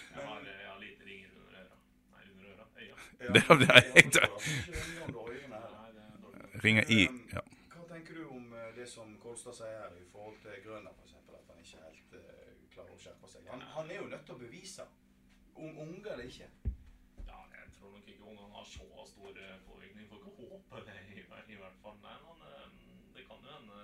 Jeg 0.10 0.26
har, 0.26 0.40
jeg 0.50 0.68
har 0.68 0.80
lite 0.82 1.06
ringer 1.08 1.30
under 1.38 1.62
øra. 1.62 1.78
Nei, 2.16 2.24
under 2.34 2.48
øra. 2.56 2.66
Øya. 2.80 2.90
Ja, 2.90 2.96
Det- 3.36 3.44
er 3.50 3.58
det 3.60 3.68
jeg 3.68 4.06
er. 4.24 4.30
Ringer 6.64 6.86
i 6.92 7.00
ja. 7.34 7.42
Hva 7.74 7.84
tenker 7.94 8.14
du 8.20 8.24
om 8.36 8.54
eh, 8.54 8.70
det 8.76 8.88
som 8.90 9.12
Kolstad 9.24 9.56
sier 9.58 9.76
her 9.84 9.96
i 10.00 10.06
forhold 10.12 10.38
til 10.44 10.56
Grønner, 10.66 10.92
f.eks.? 10.98 11.14
At 11.16 11.48
han 11.52 11.60
ikke 11.64 11.84
helt 11.86 12.16
eh, 12.20 12.56
klarer 12.74 12.96
å 12.96 13.00
skjerpe 13.04 13.30
seg. 13.32 13.48
Han, 13.54 13.62
han 13.76 13.92
er 13.92 14.00
jo 14.02 14.08
nødt 14.12 14.26
til 14.28 14.36
å 14.36 14.42
bevise. 14.44 14.86
om 15.60 15.78
unge 15.84 16.08
eller 16.14 16.24
ikke. 16.30 16.48
Ja, 17.28 17.40
jeg 17.56 17.72
tror 17.78 17.92
nok 17.96 18.08
ikke 18.08 18.24
ungene 18.32 18.54
har 18.56 18.68
så 18.68 18.88
stor 19.12 19.40
eh, 19.44 19.56
påvirkning. 19.68 20.08
Får 20.12 20.22
ikke 20.24 20.36
håpe 20.54 20.84
det, 20.88 20.98
i, 21.16 21.24
i 21.56 21.60
hvert 21.60 21.80
fall. 21.84 21.98
Nei, 22.04 22.16
men 22.26 22.46
eh, 22.48 22.68
det 23.18 23.26
kan 23.28 23.44
jo 23.44 23.56
hende 23.56 23.80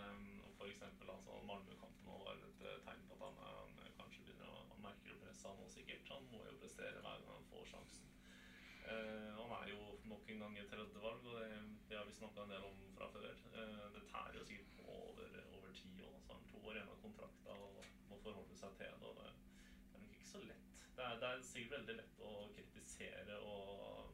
f.eks. 0.55 0.81
altså, 0.87 1.39
Malmö-kampen 1.49 2.11
var 2.23 2.35
et 2.39 2.63
eh, 2.71 2.79
tegn 2.87 3.03
på 3.11 3.19
at 3.19 3.25
han, 3.27 3.39
eh, 3.43 3.59
han 3.83 3.95
kanskje 3.99 4.23
begynner 4.27 4.51
å 4.55 4.79
merke 4.83 5.19
presset 5.23 5.49
han 5.51 5.59
nå 5.63 5.67
sikkert. 5.75 6.11
Han 6.15 6.27
må 6.31 6.43
jo 6.49 6.55
prestere 6.63 7.03
hver 7.03 7.23
gang 7.23 7.35
han 7.35 7.49
får 7.51 7.67
sjansen. 7.75 8.04
Eh, 8.87 9.29
han 9.39 9.53
er 9.59 9.69
jo 9.71 9.79
nok 10.11 10.29
en 10.29 10.41
gang 10.43 10.57
et 10.61 10.69
tredjevalg, 10.69 11.25
og 11.25 11.39
det, 11.41 11.61
det 11.89 11.97
har 11.97 12.05
vi 12.05 12.17
snakka 12.19 12.43
en 12.43 12.53
del 12.53 12.65
om 12.67 12.81
fra 12.97 13.07
før. 13.13 13.31
Eh, 13.53 13.85
det 13.95 14.03
tærer 14.11 14.37
jo 14.39 14.43
sikkert 14.45 14.75
på 14.77 14.97
over, 14.99 15.39
over 15.57 15.71
tid 15.79 16.03
òg. 16.05 16.19
Så 16.25 16.33
har 16.33 16.43
to 16.51 16.61
år 16.61 16.77
igjen 16.77 16.91
av 16.93 16.99
kontrakta 17.05 17.55
og 17.55 17.79
må 18.11 18.19
forholde 18.25 18.59
seg 18.59 18.77
til 18.81 18.93
det. 19.01 19.09
og 19.09 19.15
det 19.21 19.31
det 19.31 19.97
er 19.97 20.03
nok 20.03 20.17
ikke 20.19 20.29
så 20.33 20.43
lett. 20.43 20.67
Det 20.97 21.07
er, 21.07 21.15
det 21.23 21.31
er 21.31 21.47
sikkert 21.49 21.77
veldig 21.79 21.97
lett 22.01 22.21
å 22.29 22.35
kritisere 22.57 23.39
og, 23.41 24.13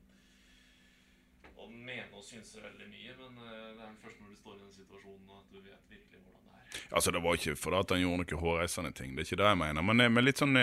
og 1.57 1.76
mene 1.76 2.15
og 2.15 2.24
synse 2.26 2.63
veldig 2.63 2.88
mye, 2.93 3.17
men 3.19 3.43
eh, 3.47 3.67
det 3.76 3.89
er 3.89 3.99
først 4.05 4.24
når 4.24 4.32
du 4.32 4.39
står 4.39 4.55
i 4.55 4.63
den 4.63 4.74
situasjonen 4.80 5.36
at 5.41 5.51
du 5.51 5.59
vet 5.59 5.91
virkelig 5.91 6.24
hvordan 6.24 6.47
det 6.47 6.55
er. 6.61 6.88
Altså, 6.95 7.11
Det 7.11 7.24
var 7.26 7.38
ikke 7.38 7.59
fordi 7.59 7.84
at 7.84 7.93
han 7.95 8.01
gjorde 8.05 8.24
noen 8.24 8.43
hårreisende 8.45 8.95
ting, 8.95 9.13
det 9.15 9.26
er 9.26 9.30
ikke 9.30 9.43
det 9.43 9.51
jeg 9.51 9.61
mener. 9.65 9.88
Men 9.91 10.07
med 10.15 10.28
litt 10.28 10.39
sånn 10.39 10.57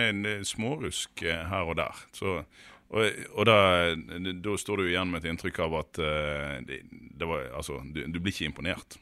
smårusk 0.54 1.24
her 1.52 1.68
og 1.68 1.76
der. 1.82 2.04
Så, 2.16 2.40
og 2.89 3.24
og 3.34 3.49
da, 3.49 3.57
da 4.32 4.57
står 4.57 4.82
du 4.82 4.89
igjen 4.89 5.11
med 5.12 5.24
et 5.24 5.30
inntrykk 5.32 5.59
av 5.66 5.78
at 5.84 6.03
uh, 6.03 6.59
det, 6.64 6.82
det 6.91 7.28
var, 7.28 7.51
altså, 7.59 7.80
du, 7.84 8.05
du 8.07 8.20
blir 8.20 8.32
ikke 8.32 8.49
imponert. 8.49 8.97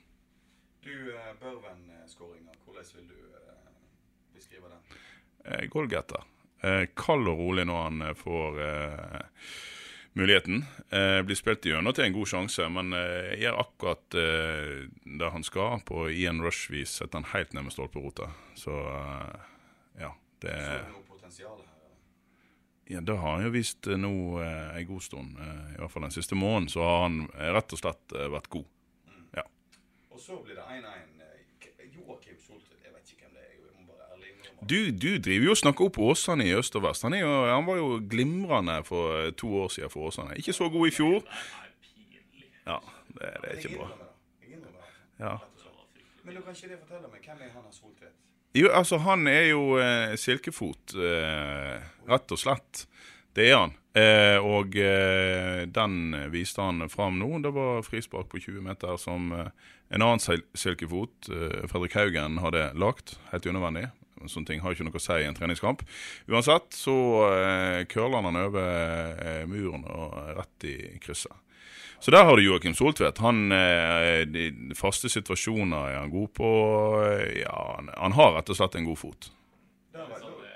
Du, 0.83 0.95
uh, 1.13 1.33
Børven-skåringa, 1.43 2.57
hvordan 2.65 2.95
vil 2.97 3.11
du 3.11 3.21
uh, 3.35 3.69
beskrive 4.35 4.73
den? 4.73 4.99
Uh, 5.47 5.63
Goalgetter. 5.71 6.27
Eh, 6.65 6.87
kald 6.97 7.29
og 7.29 7.37
rolig 7.39 7.67
når 7.69 7.83
han 7.85 8.03
eh, 8.03 8.15
får 8.17 8.57
eh, 8.65 9.51
muligheten. 10.17 10.63
Eh, 10.89 11.19
blir 11.29 11.37
spilt 11.39 11.67
gjennom 11.69 11.95
til 11.95 12.07
en 12.07 12.15
god 12.17 12.31
sjanse, 12.33 12.69
men 12.73 12.97
eh, 12.97 13.35
gjør 13.43 13.59
akkurat 13.61 14.17
eh, 14.19 14.87
det 15.21 15.31
han 15.35 15.45
skal. 15.47 15.85
På 15.87 16.07
Ian 16.11 16.41
Rush-vis 16.43 16.97
setter 16.97 17.21
han 17.21 17.29
helt 17.35 17.53
ned 17.55 17.69
med 17.69 17.77
stolperota. 17.77 18.31
Så 18.59 18.73
eh, 18.73 19.53
ja. 20.01 20.11
Det, 20.43 20.57
Så 20.57 20.81
noe 20.97 21.05
potensial? 21.13 21.61
Ja, 22.87 23.01
det 23.01 23.17
har 23.19 23.37
han 23.37 23.45
jo 23.47 23.51
vist 23.55 23.87
eh, 23.91 23.99
nå 23.99 24.13
eh, 24.43 24.77
en 24.79 24.87
god 24.87 25.03
stund. 25.03 25.37
Eh, 25.43 25.75
I 25.75 25.79
hvert 25.81 25.93
fall 25.93 26.07
den 26.07 26.15
siste 26.15 26.39
måneden 26.39 26.69
så 26.73 26.85
har 26.87 27.03
han 27.09 27.21
eh, 27.35 27.51
rett 27.57 27.73
og 27.75 27.81
slett 27.83 28.15
eh, 28.17 28.29
vært 28.33 28.49
god. 28.53 28.67
Og 30.17 30.21
så 30.23 30.39
blir 30.41 30.57
det 30.57 30.63
1-1. 30.65 31.19
eh, 31.21 31.89
Joakim 31.93 32.39
Soltvedt, 32.41 32.81
jeg 32.87 32.93
vet 32.95 33.11
ikke 33.13 33.27
hvem 33.27 33.35
det 33.37 33.43
er. 33.43 33.51
Jeg 33.53 33.83
må 33.85 33.91
bare 33.91 34.07
ærlig. 34.15 34.31
Du, 34.71 34.79
du 34.97 35.19
driver 35.21 35.45
jo 35.45 35.53
og 35.53 35.59
snakker 35.61 35.89
opp 35.91 35.99
Åsane 36.07 36.47
i 36.49 36.55
øst 36.57 36.79
og 36.81 36.87
vest. 36.87 37.05
Han, 37.05 37.13
jo, 37.21 37.33
han 37.51 37.67
var 37.69 37.77
jo 37.77 37.91
glimrende 38.09 38.79
for 38.89 39.29
to 39.37 39.51
år 39.61 39.69
siden 39.75 39.93
for 39.93 40.09
Åsane. 40.09 40.39
Ikke 40.41 40.55
så 40.57 40.71
god 40.73 40.89
i 40.89 40.95
fjor. 40.97 41.21
Ja, 42.65 42.79
det, 43.13 43.29
det 43.43 43.51
er 43.51 43.61
ikke 43.61 43.77
bra. 43.77 43.91
Ja. 45.21 45.35
Men 46.25 46.35
du 46.35 46.41
kan 46.41 46.57
ikke 46.57 46.73
det 46.73 46.81
fortelle 46.87 47.13
meg, 47.13 47.21
hvem 47.29 47.45
er 47.45 47.53
han 47.53 47.69
har 47.69 47.77
Soltvedt? 47.77 48.17
Jo, 48.57 48.71
altså, 48.73 48.97
han 49.05 49.27
er 49.29 49.51
jo 49.51 49.77
eh, 49.77 50.15
silkefot, 50.17 50.95
eh, 50.97 51.75
rett 52.09 52.33
og 52.33 52.41
slett. 52.41 52.87
Det 53.37 53.51
er 53.51 53.59
han. 53.59 53.75
Eh, 53.97 54.39
og 54.41 54.77
eh, 54.81 55.67
den 55.69 56.17
viste 56.33 56.65
han 56.65 56.87
fram 56.89 57.19
nå. 57.21 57.29
Det 57.45 57.53
var 57.53 57.85
frispark 57.85 58.31
på 58.33 58.41
20 58.41 58.65
meter 58.65 58.97
som 59.01 59.29
eh, 59.37 59.51
en 59.93 60.03
annen 60.07 60.23
sil 60.25 60.41
silkefot, 60.57 61.29
eh, 61.29 61.67
Fredrik 61.69 61.99
Haugen, 61.99 62.41
hadde 62.41 62.71
lagt. 62.81 63.19
Helt 63.35 63.49
unødvendig. 63.49 63.91
Sånne 64.25 64.49
ting 64.49 64.63
har 64.65 64.73
ikke 64.73 64.87
noe 64.89 64.97
å 64.97 65.05
si 65.05 65.19
i 65.21 65.29
en 65.29 65.37
treningskamp. 65.37 65.85
Uansett 66.33 66.73
så 66.73 66.97
eh, 67.29 67.83
curler 67.93 68.25
han 68.25 68.41
over 68.41 69.45
muren 69.53 69.85
og 69.85 70.17
rett 70.39 70.71
i 70.73 70.77
krysset. 71.05 71.37
Så 72.01 72.11
der 72.11 72.25
har 72.25 72.37
du 72.37 72.43
Joakim 72.45 72.75
Soltvedt. 72.75 73.19
Han, 73.19 73.53
eh, 73.53 74.27
de 74.29 74.75
faste 74.79 75.09
situasjoner 75.09 75.89
er 75.91 75.99
han 75.99 76.11
god 76.11 76.29
på. 76.37 76.51
Ja, 77.41 77.57
han, 77.77 77.91
han 77.97 78.13
har 78.19 78.37
rett 78.37 78.53
og 78.53 78.59
slett 78.59 78.77
en 78.79 78.85
god 78.87 79.01
fot. 79.01 79.31
Det. 79.93 80.05
det, 80.05 80.53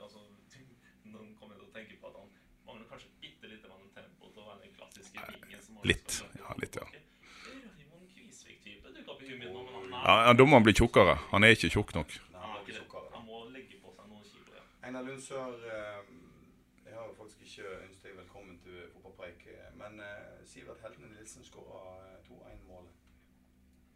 altså, 0.00 0.24
noen 1.12 1.36
kommer 1.38 1.54
til 1.60 1.68
å 1.68 1.72
tenke 1.76 2.00
på 2.00 2.08
at 2.08 2.16
han 2.16 2.32
mangler 2.66 2.88
kanskje 2.90 3.12
bitte 3.20 3.52
litt 3.52 3.62
tempo 3.94 4.32
til 4.32 4.40
å 4.42 4.48
være 4.48 4.64
den 4.64 4.74
klassiske 4.78 5.28
vingen. 5.44 5.70
litt, 5.92 6.18
ja, 6.40 6.56
litt, 6.62 6.80
ja. 6.80 6.88
Ja, 10.02 10.14
ja, 10.26 10.32
Da 10.34 10.44
må 10.44 10.56
han 10.56 10.64
bli 10.66 10.74
tjukkere. 10.74 11.14
Han 11.30 11.44
er 11.46 11.54
ikke 11.54 11.68
tjukk 11.70 11.92
nok. 11.94 12.10
Nei, 12.32 12.40
han, 12.42 12.56
er 12.56 12.58
ikke 12.58 12.72
ikke 12.72 12.72
det. 12.72 12.78
tjukkere. 12.80 13.06
han 13.14 13.26
må 13.28 13.44
legge 13.54 13.76
på 13.84 13.92
seg 13.94 14.08
noen 14.10 14.24
kilo. 14.26 14.48
Ja. 14.56 14.64
Einar 14.88 15.04
Lundsør, 15.06 15.52
eh, 15.76 16.00
jeg 16.88 16.96
har 16.96 17.12
faktisk 17.20 17.44
ikke 17.46 17.68
ønsket 17.76 18.08
deg 18.08 18.16
velkommen 18.18 18.56
til 18.64 18.80
fotballpreik, 18.96 19.46
eh, 19.52 19.68
men 19.82 20.00
eh, 20.00 20.46
Sivert 20.46 20.82
Heltene 20.84 21.08
Nilsen 21.12 21.44
skåra 21.44 21.82
2-1-målet. 22.28 22.94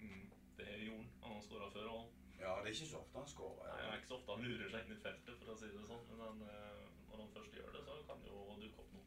Mm, 0.00 0.30
det 0.58 0.68
er 0.74 0.84
Jon. 0.86 1.06
Han 1.22 1.36
har 1.36 1.42
skåra 1.44 1.70
før 1.70 1.92
òg. 1.94 2.06
Ja, 2.40 2.56
det 2.60 2.70
er 2.70 2.74
ikke 2.74 2.90
så 2.90 2.98
ofte 3.02 3.18
han 3.18 3.28
skårer. 3.28 3.70
Det 3.70 3.86
er 3.86 4.00
ikke 4.00 4.10
så 4.12 4.18
ofte 4.18 4.36
han 4.36 4.44
lurer 4.48 4.72
seg 4.72 4.84
inn 4.84 4.96
i 4.96 5.00
feltet, 5.04 5.38
for 5.40 5.52
å 5.54 5.56
si 5.60 5.70
det 5.72 5.86
sånn. 5.88 6.04
Men 6.10 6.24
han, 6.26 6.42
eh, 6.50 7.30
først 7.36 7.56
gjør 7.56 7.72
det, 7.76 7.84
så 7.86 8.02
kan 8.10 8.22
det 8.24 8.32
jo 8.32 8.58
dukke 8.64 8.84
opp 8.84 8.92
noe. 8.96 9.06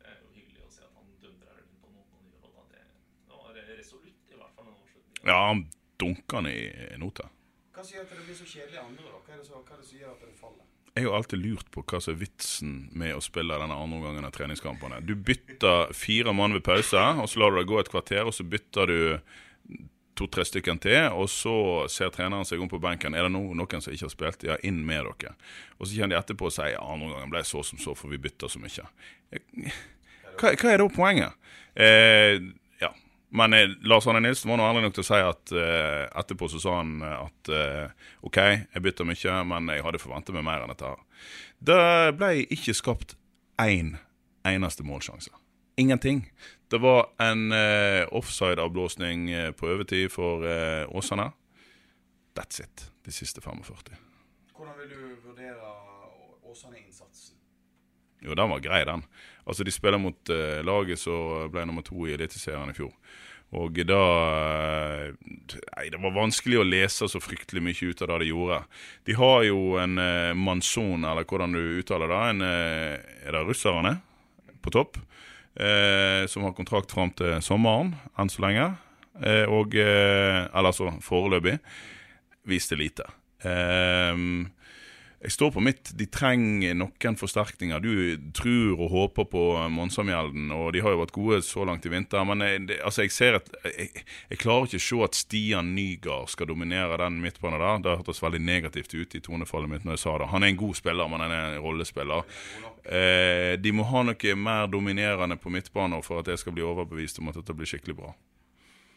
Det 0.00 0.12
er 0.12 0.20
jo 0.20 0.34
hyggelig 0.34 0.66
å 0.66 0.74
se 0.76 0.84
at 0.88 0.98
han 0.98 1.16
dundrer 1.22 1.62
inn 1.62 1.80
på 1.80 1.94
noen 1.94 2.18
og 2.18 2.28
gjør 2.32 2.52
noe. 2.52 2.68
Det, 2.72 2.84
det 3.30 3.40
var 3.40 3.60
resolutt, 3.80 4.30
i 4.30 4.40
hvert 4.42 4.58
fall. 4.58 4.72
Ja, 5.26 5.38
han 5.48 5.66
dunker 5.98 6.42
den 6.44 6.52
i 6.52 7.00
nota. 7.02 7.30
Hva 7.76 7.84
sier 7.84 8.04
at 8.04 8.12
det 8.12 8.24
blir 8.24 8.36
så 8.36 8.46
kjedelig 8.48 8.78
andre, 8.80 9.04
da? 9.04 9.18
Hva 9.20 9.34
er 9.34 9.40
det 9.42 9.46
som 9.48 9.98
gjør 10.00 10.12
at 10.14 10.22
det 10.24 10.36
faller? 10.38 10.65
Jeg 10.96 11.04
har 11.04 11.18
alltid 11.18 11.42
lurt 11.44 11.66
på 11.74 11.82
hva 11.84 11.98
som 12.00 12.14
er 12.14 12.22
vitsen 12.22 12.76
med 12.96 13.12
å 13.12 13.20
spille 13.20 13.58
denne 13.60 13.76
andre 13.76 13.98
omgangen 13.98 14.24
av 14.24 14.32
treningskampene. 14.32 15.02
Du 15.04 15.12
bytter 15.12 15.92
fire 15.92 16.32
mann 16.32 16.56
ved 16.56 16.64
pause, 16.64 17.02
og 17.20 17.28
så 17.28 17.42
lar 17.42 17.52
du 17.52 17.60
det 17.60 17.66
gå 17.68 17.76
et 17.82 17.90
kvarter, 17.92 18.22
og 18.24 18.32
så 18.32 18.46
bytter 18.48 18.88
du 18.88 19.00
to-tre 20.16 20.46
stykker 20.48 20.78
til, 20.80 21.10
og 21.12 21.28
så 21.28 21.56
ser 21.92 22.14
treneren 22.14 22.48
seg 22.48 22.64
om 22.64 22.70
på 22.72 22.80
benken. 22.80 23.12
Er 23.12 23.28
det 23.28 23.34
no, 23.34 23.42
noen 23.52 23.84
som 23.84 23.92
ikke 23.92 24.08
har 24.08 24.14
spilt? 24.14 24.46
Ja, 24.48 24.56
inn 24.64 24.80
med 24.88 25.04
dere. 25.20 25.34
Og 25.76 25.84
så 25.84 25.98
kjenner 25.98 26.16
de 26.16 26.22
etterpå 26.22 26.48
og 26.48 26.56
sier 26.56 26.72
ja, 26.72 26.80
andre 26.80 27.10
omgangen 27.10 27.34
ble 27.34 27.44
så 27.44 27.60
som 27.66 27.82
så, 27.82 27.92
for 27.92 28.08
vi 28.08 28.22
bytter 28.24 28.48
så 28.48 28.62
mye. 28.62 28.88
Hva, 30.40 30.54
hva 30.56 30.72
er 30.72 30.80
da 30.80 30.88
poenget? 30.96 31.50
Eh. 31.76 32.40
Men 33.34 33.56
eh, 33.56 33.72
Lars 33.88 34.06
Arne 34.06 34.20
Nilsen 34.22 34.52
var 34.52 34.60
nå 34.60 34.66
ærlig 34.68 34.84
nok 34.86 34.96
til 34.96 35.02
å 35.02 35.08
si 35.08 35.18
at 35.18 35.54
uh, 35.56 36.04
etterpå 36.20 36.46
så 36.52 36.60
sa 36.62 36.76
han 36.78 37.00
at 37.02 37.50
uh, 37.50 38.06
OK, 38.26 38.38
jeg 38.38 38.84
bytter 38.84 39.08
mye, 39.08 39.38
men 39.50 39.72
jeg 39.74 39.82
hadde 39.86 40.00
forventet 40.02 40.36
meg 40.36 40.46
mer 40.46 40.62
enn 40.62 40.70
dette. 40.70 40.92
her. 40.92 41.32
Det 41.58 41.80
ble 42.20 42.30
ikke 42.54 42.76
skapt 42.76 43.16
én 43.62 43.96
eneste 44.46 44.86
målsjanse. 44.86 45.34
Ingenting. 45.76 46.32
Det 46.68 46.78
var 46.78 47.10
en 47.18 47.52
uh, 47.52 48.08
offside-avblåsning 48.10 49.30
eh, 49.30 49.50
på 49.52 49.68
overtid 49.68 50.10
for 50.10 50.46
eh, 50.48 50.96
Åsane. 50.96 51.30
That's 52.34 52.60
it. 52.60 52.90
De 53.04 53.12
siste 53.12 53.40
45. 53.40 53.94
Hvordan 54.56 54.74
vil 54.78 54.90
du 54.90 55.28
vurdere 55.28 55.72
Åsane-innsatsen? 56.42 57.36
Jo, 58.20 58.34
den 58.34 58.50
var 58.50 58.60
grei, 58.64 58.84
den. 58.84 59.04
Altså, 59.46 59.64
De 59.64 59.72
spiller 59.74 60.02
mot 60.02 60.34
uh, 60.34 60.60
laget 60.66 60.98
som 60.98 61.46
ble 61.52 61.64
nummer 61.68 61.86
to 61.86 62.06
i 62.06 62.14
Eliteserien 62.16 62.70
i 62.70 62.76
fjor. 62.76 62.92
Og 63.54 63.78
da 63.86 64.02
eh, 64.02 65.12
Nei, 65.14 65.86
det 65.92 66.00
var 66.02 66.14
vanskelig 66.16 66.58
å 66.60 66.66
lese 66.66 67.06
så 67.08 67.20
fryktelig 67.22 67.62
mye 67.62 67.90
ut 67.90 68.02
av 68.02 68.10
det 68.10 68.24
de 68.24 68.30
gjorde. 68.32 68.58
De 69.06 69.16
har 69.18 69.44
jo 69.46 69.60
en 69.80 70.00
eh, 70.02 70.32
manson, 70.34 71.04
eller 71.06 71.26
hvordan 71.28 71.54
du 71.54 71.60
uttaler 71.80 72.10
det. 72.10 72.22
En, 72.32 72.42
eh, 72.42 73.12
er 73.26 73.36
det 73.36 73.44
russerne 73.46 73.94
på 74.64 74.72
topp? 74.74 74.98
Eh, 75.56 76.26
som 76.28 76.44
har 76.44 76.56
kontrakt 76.58 76.92
fram 76.92 77.14
til 77.16 77.38
sommeren, 77.44 77.94
enn 78.18 78.32
så 78.32 78.42
lenge. 78.44 78.66
Eh, 79.22 79.46
og 79.48 79.78
Eller 79.78 80.72
altså 80.72 80.90
foreløpig. 81.04 81.56
Viste 82.50 82.76
lite. 82.76 83.06
Eh, 83.46 84.12
jeg 85.20 85.32
står 85.32 85.50
på 85.54 85.62
mitt. 85.64 85.90
De 85.96 86.06
trenger 86.12 86.74
noen 86.76 87.16
forsterkninger. 87.16 87.80
Du 87.80 88.30
tror 88.36 88.82
og 88.84 88.92
håper 88.92 89.26
på 89.32 89.44
Monsamjelden, 89.72 90.50
og 90.52 90.74
de 90.76 90.82
har 90.84 90.92
jo 90.92 91.00
vært 91.00 91.14
gode 91.16 91.38
så 91.46 91.64
langt 91.64 91.86
i 91.88 91.92
vinter. 91.92 92.24
Men 92.28 92.44
jeg, 92.44 92.60
det, 92.68 92.76
altså 92.84 93.06
jeg 93.06 93.14
ser 93.16 93.38
at 93.40 93.48
jeg, 93.64 94.04
jeg, 94.28 94.40
klarer 94.42 94.68
ikke 94.68 94.82
å 94.82 94.86
se 94.86 95.00
at 95.06 95.18
Stian 95.18 95.72
Nygaard 95.76 96.30
skal 96.34 96.50
dominere 96.52 97.00
den 97.00 97.18
midtbanen 97.24 97.62
der. 97.62 97.82
Det 97.82 97.96
hørtes 98.02 98.22
veldig 98.22 98.42
negativt 98.44 98.92
ut 98.94 99.16
i 99.16 99.22
tonefallet 99.24 99.72
mitt 99.72 99.88
når 99.88 99.96
jeg 99.96 100.04
sa 100.04 100.18
det. 100.20 100.30
Han 100.34 100.44
er 100.44 100.52
en 100.52 100.60
god 100.60 100.78
spiller, 100.78 101.10
men 101.10 101.24
han 101.24 101.34
er 101.34 101.56
en 101.56 101.64
rollespiller. 101.64 102.36
Eh, 102.84 103.52
de 103.58 103.72
må 103.74 103.88
ha 103.88 104.04
noe 104.06 104.38
mer 104.38 104.68
dominerende 104.70 105.40
på 105.40 105.52
midtbanen 105.52 106.04
for 106.04 106.20
at 106.20 106.30
jeg 106.30 106.44
skal 106.44 106.54
bli 106.54 106.66
overbevist 106.66 107.22
om 107.22 107.32
at 107.32 107.40
dette 107.40 107.56
blir 107.56 107.72
skikkelig 107.72 107.96
bra. 108.02 108.12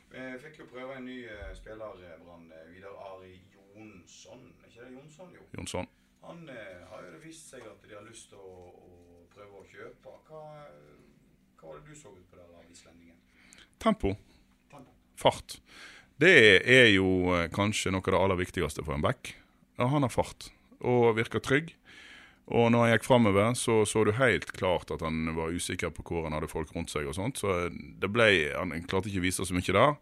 Jeg 0.09 0.41
fikk 0.43 0.61
jo 0.63 0.67
prøve 0.73 0.97
en 0.97 1.05
ny 1.05 1.21
uh, 1.29 1.49
spiller, 1.55 1.95
Brann. 2.25 2.49
Vidar 2.73 2.97
Ari 3.13 3.37
Jonsson. 3.53 4.49
Er 4.59 4.69
ikke 4.69 4.83
det 4.83 4.93
Jonsson, 4.97 5.33
jo? 5.37 5.47
Jonsson. 5.55 5.89
Han 6.29 6.49
eh, 6.53 6.81
har 6.91 7.05
jo 7.05 7.13
det 7.15 7.23
vist 7.23 7.49
seg 7.49 7.63
at 7.65 7.85
de 7.87 7.95
har 7.97 8.05
lyst 8.05 8.29
til 8.29 8.37
å, 8.37 8.69
å 8.69 9.23
prøve 9.33 9.63
å 9.63 9.65
kjøpe. 9.65 10.11
Hva, 10.29 10.43
hva 11.57 11.71
var 11.71 11.79
det 11.79 11.89
du 11.89 11.97
så 11.97 12.13
ut 12.13 12.27
på 12.29 12.37
der 12.37 12.67
islendingen? 12.69 13.17
Tempo. 13.81 14.13
Tempo. 14.69 14.93
Fart. 15.17 15.57
Det 16.21 16.35
er 16.61 16.91
jo 16.93 17.33
eh, 17.33 17.47
kanskje 17.55 17.95
noe 17.95 18.05
av 18.05 18.13
det 18.13 18.21
aller 18.21 18.41
viktigste 18.43 18.85
for 18.85 18.93
en 18.93 19.05
back. 19.05 19.33
Ja, 19.79 19.89
han 19.89 20.05
har 20.05 20.13
fart 20.13 20.51
og 20.85 21.15
virker 21.17 21.41
trygg. 21.41 21.73
Og 22.49 22.69
når 22.73 22.85
han 22.85 22.93
gikk 22.93 23.05
framover, 23.05 23.51
så 23.57 23.81
så 23.89 24.03
du 24.05 24.13
helt 24.17 24.51
klart 24.57 24.89
at 24.93 25.01
han 25.05 25.33
var 25.37 25.53
usikker 25.53 25.93
på 25.93 26.05
hvor 26.05 26.25
han 26.25 26.33
hadde 26.37 26.49
folk 26.49 26.71
rundt 26.75 26.93
seg. 26.93 27.09
og 27.09 27.17
sånt, 27.17 27.41
Så 27.41 27.69
det 27.73 28.09
ble, 28.09 28.53
han 28.53 28.73
klarte 28.89 29.09
ikke 29.09 29.21
å 29.21 29.27
vise 29.27 29.45
så 29.45 29.53
mye 29.53 29.75
der. 29.75 29.97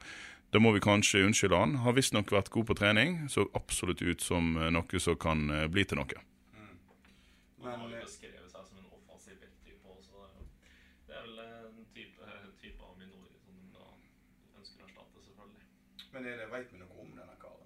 Da 0.55 0.61
må 0.63 0.71
vi 0.71 0.79
kanskje 0.83 1.25
unnskylde 1.27 1.59
han. 1.59 1.75
Har 1.83 1.97
visstnok 1.97 2.31
vært 2.31 2.49
god 2.53 2.69
på 2.69 2.77
trening. 2.79 3.17
Så 3.31 3.49
absolutt 3.57 4.01
ut 4.01 4.23
som 4.23 4.55
eh, 4.55 4.71
noe 4.71 5.03
som 5.03 5.17
kan 5.19 5.49
eh, 5.51 5.67
bli 5.71 5.83
til 5.83 5.99
noe. 5.99 6.23
Han 7.67 7.81
har 7.81 7.89
jo 7.91 7.99
beskrevet 7.99 8.47
seg 8.53 8.63
som 8.63 8.77
en 8.79 8.87
offensiv 8.95 9.35
backtype 9.41 9.91
også. 9.91 10.23
Det 11.09 11.17
er 11.17 11.25
vel 11.25 11.41
en 11.43 11.87
type, 11.91 12.35
type 12.61 12.79
av 12.79 12.93
Minori 12.95 13.33
som 13.41 13.57
de 13.59 13.73
da 13.75 13.89
ønsker 14.61 14.85
å 14.85 14.87
erstatte, 14.87 15.23
selvfølgelig. 15.25 15.65
Men 16.13 16.29
er 16.31 16.39
det, 16.39 16.47
vet 16.53 16.71
vi 16.71 16.79
noe 16.79 17.01
om 17.03 17.09
denne 17.11 17.35
karen? 17.41 17.65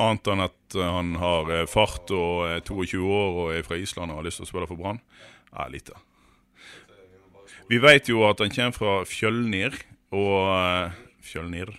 Annet 0.00 0.32
enn 0.32 0.44
at 0.46 0.78
eh, 0.78 0.94
han 0.96 1.12
har 1.20 1.52
eh, 1.58 1.66
fart 1.68 2.14
og 2.16 2.46
er 2.48 2.64
22 2.64 3.02
år 3.04 3.42
og 3.42 3.52
er 3.58 3.68
fra 3.68 3.76
Island 3.76 4.14
og 4.14 4.22
har 4.22 4.30
lyst 4.30 4.40
til 4.40 4.48
å 4.48 4.52
spille 4.54 4.70
for 4.70 4.80
Brann? 4.80 5.02
Ja, 5.52 5.68
lite. 5.68 6.00
Vi 7.68 7.78
vet 7.78 8.08
jo 8.08 8.24
at 8.26 8.40
han 8.42 8.50
kommer 8.50 8.74
fra 8.74 8.96
Fjølnir, 9.06 9.76
og 10.16 10.38
eh, 10.56 11.00
Fjølnir. 11.24 11.72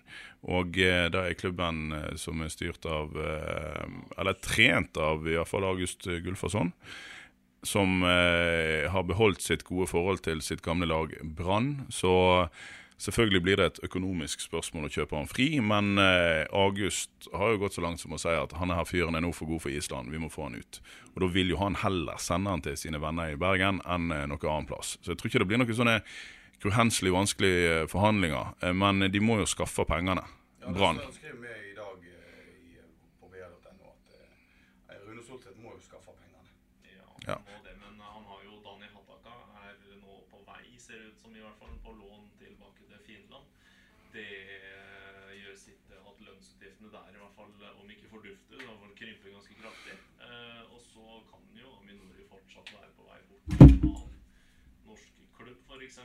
Og 0.49 0.77
eh, 0.81 1.05
det 1.13 1.21
er 1.21 1.37
klubben 1.37 1.93
eh, 1.93 2.11
som 2.19 2.41
er 2.41 2.51
styrt 2.53 2.85
av 2.89 3.13
eh, 3.13 3.87
Eller 4.17 4.37
trent 4.41 4.97
av 4.97 5.27
i 5.27 5.37
hvert 5.37 5.49
fall 5.49 5.67
August 5.67 6.07
Gulfason. 6.25 6.73
Som 7.61 8.01
har 8.01 9.03
beholdt 9.05 9.43
sitt 9.45 9.61
gode 9.67 9.85
forhold 9.85 10.23
til 10.25 10.39
sitt 10.41 10.63
gamle 10.65 10.87
lag 10.89 11.11
Brann. 11.21 11.83
Så 11.93 12.09
selvfølgelig 12.97 13.41
blir 13.45 13.61
det 13.61 13.67
et 13.67 13.81
økonomisk 13.85 14.41
spørsmål 14.41 14.87
å 14.87 14.89
kjøpe 14.95 15.19
han 15.19 15.29
fri. 15.29 15.45
Men 15.61 15.93
August 16.01 17.29
har 17.29 17.53
jo 17.53 17.61
gått 17.61 17.77
så 17.77 17.83
langt 17.85 18.01
som 18.01 18.17
å 18.17 18.21
si 18.23 18.33
at 18.33 18.57
han 18.57 18.73
her 18.73 18.89
fyren 18.89 19.13
er 19.13 19.21
nå 19.21 19.29
for 19.37 19.45
god 19.45 19.61
for 19.67 19.77
Island. 19.77 20.09
Vi 20.09 20.23
må 20.23 20.31
få 20.33 20.47
han 20.47 20.57
ut. 20.57 20.81
Og 21.13 21.21
da 21.21 21.29
vil 21.37 21.53
jo 21.53 21.61
han 21.61 21.77
heller 21.83 22.17
sende 22.17 22.49
han 22.49 22.65
til 22.65 22.81
sine 22.81 22.97
venner 23.03 23.29
i 23.35 23.37
Bergen 23.37 23.77
enn 23.85 24.09
noe 24.09 24.41
annet 24.41 24.73
plass. 24.73 24.95
Så 24.97 25.13
jeg 25.13 25.21
tror 25.21 25.29
ikke 25.29 25.45
det 25.45 25.51
blir 25.53 25.61
noen 25.61 25.81
sånne 25.83 25.99
uhenselig 26.65 27.13
vanskelige 27.13 27.81
eh, 27.81 27.87
forhandlinger. 27.87 28.53
Eh, 28.61 28.73
Men 28.73 29.11
de 29.11 29.19
må 29.19 29.39
jo 29.39 29.45
skaffe 29.45 29.85
pengene. 29.85 30.21
Brann. 30.61 30.97
Ja, 30.97 31.05
det 31.05 31.15
skrev 31.15 31.41
klubb, 55.51 55.81
f.eks. 55.81 55.97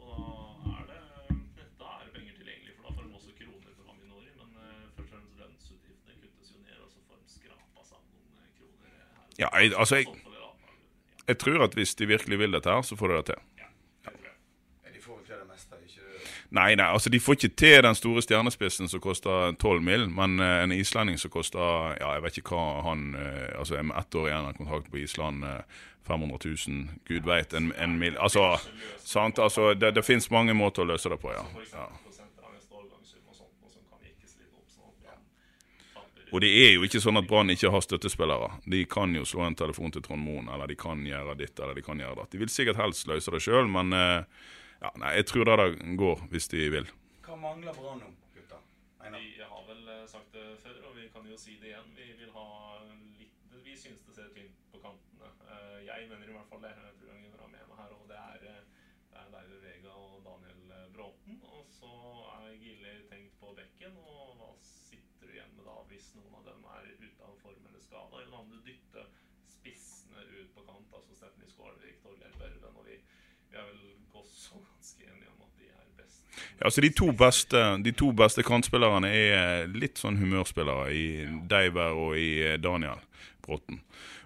Og 0.00 0.64
da 0.64 0.74
er 0.80 0.86
det 0.90 1.00
da 1.80 1.88
er 2.00 2.04
det 2.06 2.12
penger 2.16 2.34
tilgjengelig, 2.40 2.74
for 2.76 2.82
da 2.88 2.94
får 2.96 3.02
de 3.08 3.14
også 3.18 3.32
kroner 3.38 3.72
fra 3.78 3.92
Minori. 4.00 4.30
Men 4.40 4.48
eh, 4.64 4.84
først 4.96 5.00
og 5.04 5.08
fremst 5.12 5.40
lønnsutgiftene 5.40 6.14
kuttes 6.22 6.52
jo 6.54 6.60
ned, 6.64 6.78
og 6.84 6.90
så 6.94 7.00
får 7.08 7.20
de 7.22 7.32
skrapa 7.36 7.84
sammen 7.88 8.10
noen 8.18 8.38
eh, 8.40 8.52
kroner 8.58 8.94
her. 8.94 9.26
Ja, 9.42 9.48
jeg- 9.60 9.74
altså, 9.78 9.96
jeg-. 10.00 10.20
Jeg 11.28 11.38
tror 11.40 11.62
at 11.64 11.74
hvis 11.74 11.94
de 11.94 12.06
virkelig 12.06 12.38
vil 12.38 12.52
dette 12.52 12.68
her, 12.70 12.82
så 12.84 12.96
får 13.00 13.08
de 13.08 13.14
det 13.16 13.26
til. 13.30 13.38
Ja, 13.58 13.68
det 14.04 14.12
tror 14.12 14.26
jeg. 14.28 14.34
Ja, 14.84 14.90
De 14.92 15.00
får 15.00 15.16
vel 15.16 15.24
til 15.26 15.38
det 15.40 15.46
meste, 15.48 15.78
ikke 15.86 16.00
det? 16.04 16.32
Nei, 16.54 16.76
nei, 16.78 16.86
altså 16.86 17.10
de 17.10 17.18
får 17.18 17.34
ikke 17.34 17.56
til 17.58 17.80
den 17.82 17.96
store 17.98 18.22
stjernespissen 18.22 18.86
som 18.90 19.00
koster 19.02 19.56
12 19.58 19.80
mill., 19.82 20.04
men 20.14 20.38
eh, 20.38 20.60
en 20.62 20.74
islending 20.74 21.18
som 21.18 21.32
koster 21.34 21.96
Ja, 21.98 22.12
jeg 22.14 22.22
vet 22.22 22.38
ikke 22.38 22.54
hva 22.54 22.84
han 22.86 23.08
eh, 23.18 23.58
Altså 23.58 23.80
med 23.82 23.96
ett 23.98 24.14
år 24.14 24.28
igjen 24.28 24.46
av 24.46 24.54
kontrakten 24.60 24.92
på 24.92 25.02
Island, 25.02 25.42
eh, 25.48 25.82
500 26.06 26.38
000, 26.44 26.88
gud 27.08 27.26
veit, 27.26 27.54
en, 27.56 27.72
en 27.80 27.98
mill. 27.98 28.14
Altså, 28.20 28.58
sant, 29.02 29.38
altså 29.38 29.72
det, 29.74 29.94
det 29.96 30.04
fins 30.04 30.30
mange 30.30 30.54
måter 30.54 30.84
å 30.84 30.90
løse 30.92 31.10
det 31.10 31.18
på, 31.18 31.32
ja. 31.32 31.42
Ja. 31.72 31.88
Og 36.34 36.42
det 36.42 36.50
er 36.50 36.72
jo 36.74 36.82
ikke 36.82 36.98
sånn 36.98 37.18
at 37.18 37.26
Brann 37.30 37.52
ikke 37.52 37.70
har 37.70 37.82
støttespillere. 37.84 38.48
De 38.66 38.80
kan 38.90 39.12
jo 39.14 39.22
slå 39.26 39.44
en 39.46 39.54
telefon 39.54 39.92
til 39.94 40.02
Trond 40.02 40.22
Moen, 40.22 40.48
eller 40.50 40.66
de 40.66 40.74
kan 40.78 41.02
gjøre 41.06 41.36
ditt, 41.38 41.54
eller 41.58 41.78
de 41.78 41.84
kan 41.86 42.00
gjøre 42.02 42.18
datt. 42.18 42.30
De 42.32 42.40
vil 42.42 42.50
sikkert 42.50 42.80
helst 42.80 43.06
løse 43.06 43.30
det 43.30 43.42
sjøl, 43.44 43.70
men 43.70 43.94
eh, 43.94 44.44
ja, 44.84 44.90
nei, 45.00 45.14
jeg 45.18 45.26
tror 45.30 45.48
det 45.48 45.56
der 45.62 45.74
går, 46.04 46.22
hvis 46.32 46.48
de 46.52 46.62
vil. 46.76 46.88
Hva 47.24 47.36
mangler 47.40 47.76
Brann 47.76 48.02
nå, 48.04 48.10
gutta? 48.34 48.58
Einar? 49.00 49.20
Vi 49.24 49.46
har 49.52 49.62
vel 49.68 49.86
eh, 49.94 50.02
sagt 50.10 50.34
det 50.36 50.44
før, 50.60 50.80
og 50.90 50.96
vi 50.98 51.06
kan 51.14 51.24
jo 51.30 51.38
si 51.40 51.56
det 51.62 51.70
igjen. 51.72 51.92
Vi 51.96 52.10
vil 52.20 52.32
ha 52.36 52.46
litt 53.18 53.30
Vi 53.64 53.72
syns 53.80 54.02
det 54.04 54.12
ser 54.18 54.28
tynt 54.36 54.58
på 54.72 54.80
kantene. 54.82 55.30
Eh, 55.48 55.78
Jeg 55.86 56.08
mener 56.10 56.28
i 56.28 56.34
hvert 56.36 56.50
fall 56.50 56.60
det. 56.66 56.72
Jeg 56.76 56.96
tror 57.00 57.12
han 57.14 57.22
vil 57.24 57.36
være 57.38 57.52
med 57.54 57.68
meg 57.70 57.78
her. 57.80 57.94
Og 57.96 58.08
det 58.10 58.18
er, 58.20 58.44
eh, 58.50 58.84
det 59.10 59.20
er 59.22 59.30
David 59.32 59.62
Vega 59.64 59.94
og 59.96 60.18
Daniel 60.26 60.74
Bråten. 60.92 61.40
Og 61.48 61.64
så 61.72 61.92
er 62.34 62.58
Gilly 62.60 62.94
tenkt 63.08 63.38
på 63.40 63.54
bekken. 63.56 63.96
Og 64.04 64.34
hva 64.40 64.50
sitter 64.68 65.30
du 65.30 65.32
igjen 65.38 65.56
med 65.56 65.64
da, 65.70 65.78
hvis 65.88 66.10
noen 66.18 66.36
av 66.42 66.44
dem 66.50 66.68
er 66.76 66.90
ute 67.00 67.24
av 67.30 67.38
form 67.40 67.70
eller 67.70 67.80
skada? 67.88 68.20
Eller 68.20 68.36
om 68.42 68.52
du 68.52 68.60
dytter 68.68 69.08
spissene 69.48 70.26
ut 70.34 70.52
på 70.58 70.66
kant? 70.68 70.92
Altså 71.00 71.16
Stephanie 71.16 71.50
Skålvik, 71.54 72.02
Torgeir 72.04 72.36
Børven, 72.42 72.76
og 72.82 72.84
vi, 72.90 73.00
vi 73.48 73.56
er 73.56 73.70
vel 73.70 73.82
ganske 74.94 75.10
enige 75.10 75.30
om 75.30 75.44
at 75.44 75.60
de 75.60 75.70
er 75.70 76.02
best. 76.02 76.20
Ja, 76.58 76.64
altså 76.64 76.84
de 76.84 76.90
to 76.90 77.10
beste, 77.12 77.64
de 77.84 77.92
to 77.92 78.12
beste 78.12 78.44
kantspillerne 78.46 79.10
er 79.10 79.66
litt 79.74 79.98
sånn 79.98 80.20
humørspillere 80.20 80.90
i 80.94 81.06
Deiver 81.50 81.98
og 81.98 82.18
i 82.20 82.30
eh, 82.44 82.58
Daniel 82.62 83.02
Bråten. 83.44 83.82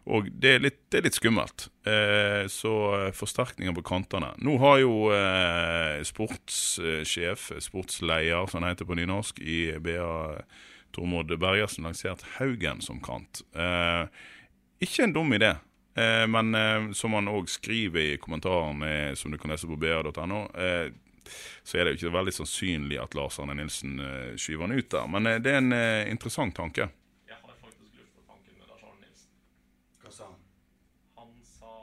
Og 0.09 0.31
det 0.41 0.55
er 0.55 0.63
litt, 0.65 0.79
det 0.89 1.01
er 1.01 1.05
litt 1.05 1.19
skummelt. 1.19 1.67
Eh, 1.85 2.47
så 2.49 2.75
eh, 2.97 3.11
forsterkninger 3.17 3.75
på 3.77 3.85
kantene. 3.91 4.31
Nå 4.41 4.57
har 4.63 4.81
jo 4.81 4.95
eh, 5.13 6.01
sportssjef, 6.09 7.51
sportsleder 7.67 8.49
som 8.49 8.63
han 8.63 8.73
heter 8.73 8.89
på 8.89 8.97
nynorsk, 8.97 9.43
i 9.45 9.61
BA 9.85 10.09
Tormod 10.97 11.35
Bergersen 11.37 11.85
lansert 11.85 12.25
Haugen 12.39 12.81
som 12.85 13.03
kant. 13.05 13.43
Eh, 13.53 14.09
ikke 14.81 15.05
en 15.05 15.13
dum 15.13 15.37
idé. 15.37 15.57
Eh, 15.99 16.27
men 16.31 16.55
eh, 16.55 16.91
som 16.93 17.17
han 17.17 17.29
òg 17.33 17.49
skriver 17.51 18.13
i 18.15 18.17
kommentaren 18.23 18.83
eh, 18.87 19.15
som 19.19 19.33
du 19.35 19.39
kan 19.41 19.51
lese 19.51 19.67
på 19.67 19.77
br.no, 19.81 20.45
eh, 20.55 20.93
så 21.67 21.79
er 21.79 21.85
det 21.89 21.95
jo 21.97 21.99
ikke 21.99 22.15
veldig 22.19 22.33
sannsynlig 22.39 23.01
at 23.03 23.17
Lars 23.19 23.39
Arne 23.43 23.57
Nilsen 23.59 23.99
skyver 24.41 24.65
han 24.69 24.79
ut 24.79 24.89
der. 24.95 25.09
Men 25.13 25.27
det 25.45 25.51
er 25.53 25.59
en 25.61 25.75
interessant 26.09 26.55
tanke. 26.57 26.87
Jeg 27.29 27.37
har 27.43 27.59
faktisk 27.61 27.99
luftet 27.99 28.23
tanken 28.31 28.55
med 28.57 28.71
Lars 28.71 28.85
Arne 28.89 29.03
Nilsen. 29.03 29.35
Hva 30.05 30.13
sa 30.15 30.31
han? 30.31 30.39
Han 31.19 31.35
sa 31.45 31.75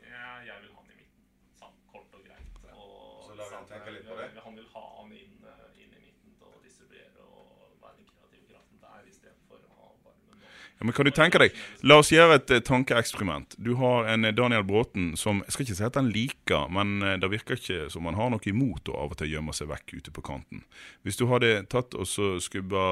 ja, 0.00 0.30
jeg 0.48 0.56
vil 0.62 0.70
ha 0.72 0.80
han 0.80 0.94
i 0.94 0.96
midten. 1.02 1.26
Sa 1.58 1.68
han 1.68 1.76
kort 1.92 2.16
og 2.16 2.24
greit. 2.24 2.56
Og 2.72 3.26
Så 3.26 3.36
lar 3.36 3.52
vi 3.52 3.58
han 3.58 3.68
sa 3.68 3.74
at, 3.74 3.74
tenke 3.74 3.96
litt 3.98 4.08
på 4.08 4.16
eh, 4.16 4.32
det? 4.32 4.46
Han 4.46 4.56
vil 4.62 4.70
ha 4.78 4.84
han 5.02 5.12
inn, 5.20 5.36
eh, 5.52 5.82
inn 5.84 5.92
i 5.92 6.00
midten 6.06 6.38
til 6.40 6.48
å 6.48 6.62
distribuere 6.64 7.28
og 7.28 7.76
være 7.84 7.98
den 8.00 8.08
kreative 8.14 8.48
kraften 8.54 8.80
der 8.86 9.12
istedenfor 9.12 9.60
å 9.60 9.76
ha 9.82 9.92
varmen. 10.06 10.40
og- 10.40 10.73
Ja, 10.84 10.86
men 10.86 10.92
kan 10.92 11.06
du 11.08 11.10
tenke 11.16 11.40
deg, 11.40 11.54
La 11.80 11.96
oss 12.02 12.10
gjøre 12.12 12.34
et 12.36 12.50
eh, 12.52 12.60
tankeeksperiment. 12.60 13.54
Du 13.56 13.70
har 13.80 14.04
en 14.12 14.26
eh, 14.28 14.34
Daniel 14.36 14.66
Bråten 14.68 15.14
som 15.16 15.38
Jeg 15.46 15.54
skal 15.54 15.64
ikke 15.64 15.76
si 15.78 15.84
at 15.86 15.96
han 15.96 16.10
liker, 16.12 16.66
men 16.68 16.98
eh, 17.00 17.14
det 17.16 17.30
virker 17.32 17.56
ikke 17.56 17.86
som 17.88 18.04
han 18.04 18.18
har 18.18 18.28
noe 18.28 18.44
imot 18.50 18.90
å 18.92 18.98
av 19.00 19.14
og 19.14 19.16
til 19.16 19.32
gjemme 19.32 19.54
seg 19.56 19.70
vekk 19.70 19.94
ute 19.94 20.12
på 20.12 20.24
kanten. 20.26 20.60
Hvis 21.00 21.16
du 21.16 21.24
hadde 21.30 21.62
tatt 21.72 21.96
og 21.96 22.04
så 22.04 22.34
skubba 22.36 22.84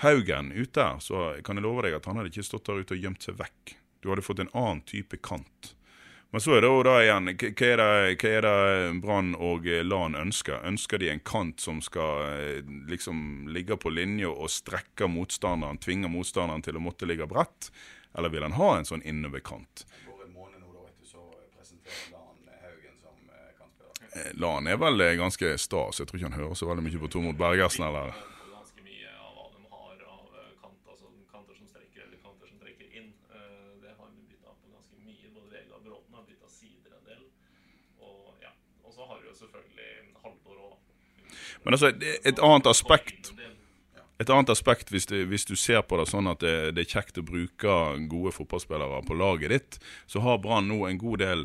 Haugen 0.00 0.48
ut 0.56 0.72
der, 0.72 0.96
så 1.04 1.34
kan 1.44 1.60
jeg 1.60 1.66
love 1.66 1.84
deg 1.84 1.98
at 1.98 2.08
han 2.08 2.16
hadde 2.16 2.32
ikke 2.32 2.48
stått 2.48 2.70
der 2.70 2.80
ute 2.80 2.96
og 2.96 3.04
gjemt 3.04 3.28
seg 3.28 3.36
vekk. 3.42 3.76
Du 4.00 4.08
hadde 4.08 4.24
fått 4.24 4.40
en 4.40 4.54
annen 4.56 4.80
type 4.88 5.20
kant. 5.20 5.74
Men 6.32 6.40
så 6.40 6.54
er 6.56 6.62
det 6.64 6.68
jo 6.72 6.82
da 6.86 6.94
igjen 7.02 7.26
Hva 7.36 7.48
er 7.68 7.80
det, 7.80 7.88
hva 8.22 8.30
er 8.32 8.46
det 8.46 9.00
Brann 9.04 9.34
og 9.36 9.66
eh, 9.68 9.82
Lan 9.84 10.14
ønsker? 10.16 10.62
Ønsker 10.64 11.02
de 11.02 11.10
en 11.12 11.20
kant 11.28 11.60
som 11.60 11.82
skal 11.84 12.22
eh, 12.32 12.70
liksom 12.88 13.50
ligge 13.52 13.76
på 13.76 13.92
linje 13.92 14.30
og 14.32 14.48
strekke 14.52 15.10
motstanderen, 15.12 15.80
tvinge 15.82 16.08
motstanderen 16.08 16.64
til 16.64 16.80
å 16.80 16.84
måtte 16.84 17.08
ligge 17.10 17.28
bredt? 17.28 17.68
Eller 18.16 18.32
vil 18.32 18.44
han 18.48 18.56
ha 18.56 18.70
en 18.78 18.88
sånn 18.88 19.04
innoverkant? 19.08 19.84
Eh, 24.14 24.32
Lan 24.34 24.66
er 24.68 24.76
vel 24.76 25.00
ganske 25.16 25.54
sta, 25.58 25.86
så 25.92 26.02
jeg 26.02 26.08
tror 26.10 26.18
ikke 26.20 26.28
han 26.30 26.40
hører 26.40 26.56
så 26.58 26.68
veldig 26.68 26.84
mye 26.84 27.00
på 27.00 27.08
Tormod 27.14 27.38
Bergersen. 27.40 27.84
eller... 27.86 28.12
på 28.12 28.50
ganske 28.52 28.84
mye 28.84 29.12
av 29.16 29.36
hva 29.38 29.46
de 29.54 29.62
har 29.72 30.02
av 30.16 30.34
eh, 30.42 30.50
kant, 30.60 30.82
altså 30.92 31.08
kanter 31.32 31.56
som 31.56 31.68
strekker 31.70 32.04
eller 32.04 32.18
kanter 32.20 32.50
som 32.50 32.58
trekker 32.60 32.98
inn. 33.00 33.08
Eh, 33.32 33.70
Det 33.84 33.94
har 33.96 34.10
de 34.12 34.26
bytta 34.28 34.52
på 34.52 34.68
ganske 34.74 35.00
mye. 35.06 35.30
Både 35.32 35.48
Vega 35.54 35.78
og 35.78 35.86
Bråten 35.86 36.18
har 36.18 36.26
bytta 36.28 36.50
sider 36.52 36.92
en 36.98 37.08
del. 37.08 37.24
Og 38.04 38.44
ja, 38.44 38.52
og 38.84 38.92
så 38.98 39.08
har 39.08 39.22
du 39.24 39.30
jo 39.30 39.36
selvfølgelig 39.40 39.90
Halvor 40.26 40.60
òg, 40.68 40.76
da. 40.76 41.32
Men 41.64 41.76
altså, 41.76 41.92
et 42.24 42.38
annet 42.42 42.68
aspekt 42.70 43.32
Et 44.20 44.30
annet 44.30 44.50
aspekt, 44.52 44.92
hvis, 44.94 45.06
du, 45.10 45.16
hvis 45.26 45.46
du 45.48 45.56
ser 45.58 45.82
på 45.82 45.96
det 45.98 46.06
sånn 46.10 46.30
at 46.30 46.42
det, 46.44 46.74
det 46.76 46.84
er 46.84 46.94
kjekt 46.94 47.18
å 47.18 47.26
bruke 47.26 47.76
gode 48.10 48.30
fotballspillere 48.36 49.00
på 49.08 49.16
laget 49.18 49.50
ditt, 49.50 49.78
så 50.06 50.22
har 50.22 50.38
Brann 50.44 50.68
nå 50.70 50.84
en 50.86 51.00
god 51.00 51.24
del 51.24 51.42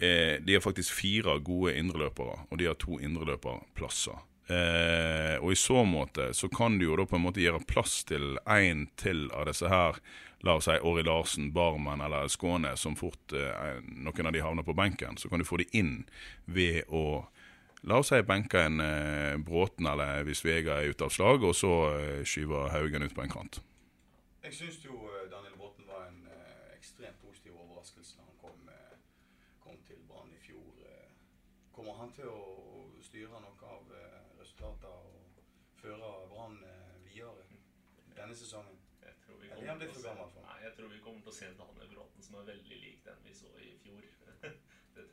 eh, 0.00 0.38
De 0.40 0.56
har 0.56 0.64
faktisk 0.64 0.94
fire 1.02 1.36
gode 1.44 1.74
indreløpere, 1.76 2.46
og 2.48 2.62
de 2.62 2.70
har 2.70 2.78
to 2.80 2.96
indreløperplasser. 2.96 4.22
Eh, 4.50 5.36
og 5.38 5.52
i 5.52 5.58
så 5.58 5.84
måte 5.84 6.30
så 6.34 6.48
kan 6.50 6.78
du 6.78 6.88
jo 6.88 6.96
da 6.98 7.04
på 7.06 7.18
en 7.18 7.26
måte 7.28 7.42
gjøre 7.42 7.62
plass 7.70 8.00
til 8.08 8.38
én 8.50 8.88
til 8.98 9.28
av 9.36 9.46
disse 9.50 9.68
her, 9.70 10.00
la 10.42 10.56
oss 10.58 10.66
si 10.66 10.78
Åri 10.80 11.04
Larsen, 11.06 11.52
Barmen 11.54 12.00
eller 12.02 12.30
Skåne, 12.32 12.72
som 12.80 12.96
fort 12.98 13.34
eh, 13.36 13.78
noen 13.84 14.30
av 14.30 14.34
de 14.34 14.42
havner 14.42 14.66
på 14.66 14.74
benken. 14.74 15.20
Så 15.20 15.28
kan 15.28 15.38
du 15.42 15.46
få 15.46 15.60
de 15.60 15.68
inn 15.76 16.00
ved 16.48 16.82
å 16.88 17.28
La 17.88 17.96
oss 17.98 18.10
si 18.12 18.18
benke 18.28 18.60
en 18.66 18.80
eh, 18.84 19.36
Bråten, 19.40 19.86
eller 19.88 20.22
hvis 20.28 20.42
Vega 20.44 20.74
er 20.82 20.90
ute 20.92 21.06
av 21.06 21.12
slag, 21.14 21.44
og 21.48 21.54
så 21.56 21.70
eh, 21.96 22.20
skyver 22.28 22.68
Haugen 22.74 23.02
ut 23.06 23.14
på 23.16 23.22
en 23.24 23.32
kant. 23.32 23.60
Jeg 24.44 24.52
syns 24.56 24.82
jo 24.84 24.98
eh, 25.08 25.24
Daniel 25.32 25.56
Bråten 25.56 25.86
var 25.88 26.04
en 26.10 26.20
eh, 26.28 26.74
ekstremt 26.76 27.16
positiv 27.24 27.56
overraskelse 27.56 28.18
når 28.18 28.26
han 28.28 28.36
kom, 28.42 28.68
eh, 28.68 28.98
kom 29.64 29.78
til 29.88 30.02
Brann 30.10 30.28
i 30.36 30.40
fjor. 30.44 30.68
Eh, 30.84 31.08
kommer 31.72 31.96
han 32.02 32.12
til 32.12 32.28
å, 32.28 32.42
å 32.76 32.84
styre 33.06 33.40
noe 33.46 33.72
av 33.72 33.96
eh, 33.96 34.20
resultatene 34.42 34.92
og 34.92 35.40
føre 35.80 36.12
Brann 36.34 36.60
eh, 36.68 36.94
videre 37.08 37.48
denne 38.18 38.36
sesongen? 38.36 38.76
Jeg 39.00 39.16
tror 39.24 39.40
vi 39.40 39.48
Eller 39.48 39.56
kommer 39.56 39.72
han 39.72 39.80
å 39.80 39.94
for 39.94 40.02
se- 40.02 40.08
gammel 40.10 40.32
for. 40.36 40.44
Nei, 40.50 40.60
jeg 40.66 40.76
tror 40.76 40.92
vi 40.92 41.00
kommer 41.08 41.24
til 41.24 41.32
å 41.32 41.38
se 41.40 41.48
Daniel 41.64 41.94
Bråten 41.96 42.28
som 42.28 42.36
er 42.42 42.50
veldig 42.52 42.82
lik 42.84 43.00
den 43.08 43.24
vi 43.24 43.32
så 43.40 43.56
i 43.64 43.72
fjor. 43.80 44.04
det 44.44 45.08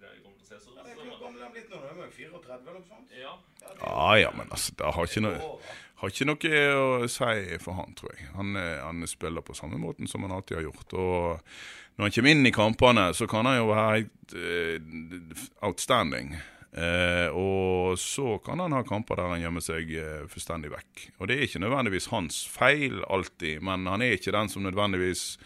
tror 0.47 0.59
jeg 0.59 0.63
vi 0.63 0.63
kommer 0.63 0.63
til 0.63 0.63
å 0.63 0.63
se. 0.63 0.63
Så, 0.63 0.75
Ja, 0.77 0.83
men 0.87 1.09
Hvor 1.09 1.19
gammel 1.23 1.41
er 1.41 1.45
han 1.45 1.55
blitt 1.55 1.69
nå? 1.71 1.81
Han 1.83 1.99
er 1.99 2.07
jo 2.07 2.13
34 2.15 2.57
eller 2.57 2.79
noe 2.79 2.87
sånt? 2.87 3.15
ja, 3.17 3.33
Ja 3.81 4.17
ja, 4.23 4.31
men 4.37 4.51
altså, 4.51 4.75
det 4.77 4.93
har 4.95 5.09
ikke, 5.09 5.23
noe, 5.25 5.61
har 6.01 6.13
ikke 6.13 6.29
noe 6.29 6.61
å 6.77 7.09
si 7.11 7.57
for 7.63 7.79
han, 7.79 7.95
tror 7.97 8.13
jeg. 8.13 8.29
Han, 8.35 8.55
eh, 8.55 8.77
han 8.83 9.07
spiller 9.07 9.45
på 9.45 9.57
samme 9.57 9.79
måten 9.81 10.07
som 10.07 10.23
han 10.23 10.35
alltid 10.37 10.61
har 10.61 10.67
gjort. 10.69 10.93
Og 10.93 11.97
når 11.97 12.05
han 12.05 12.13
kommer 12.17 12.35
inn 12.35 12.45
i 12.45 12.53
kampene, 12.53 13.07
så 13.17 13.27
kan 13.29 13.49
han 13.49 13.57
jo 13.57 13.71
være 13.71 13.89
helt 13.95 14.37
uh, 14.37 15.47
outstanding. 15.65 16.35
Uh, 16.77 17.33
og 17.33 17.97
så 17.97 18.35
kan 18.45 18.59
han 18.61 18.75
ha 18.75 18.83
kamper 18.85 19.17
der 19.17 19.31
han 19.33 19.41
gjemmer 19.41 19.63
seg 19.65 19.89
uh, 19.97 20.27
fullstendig 20.29 20.69
vekk. 20.75 21.07
Og 21.17 21.29
det 21.29 21.37
er 21.37 21.47
ikke 21.47 21.63
nødvendigvis 21.63 22.11
hans 22.11 22.43
feil 22.53 23.01
alltid, 23.09 23.63
men 23.65 23.89
han 23.89 24.05
er 24.05 24.13
ikke 24.13 24.35
den 24.35 24.51
som 24.53 24.67
nødvendigvis 24.67 25.39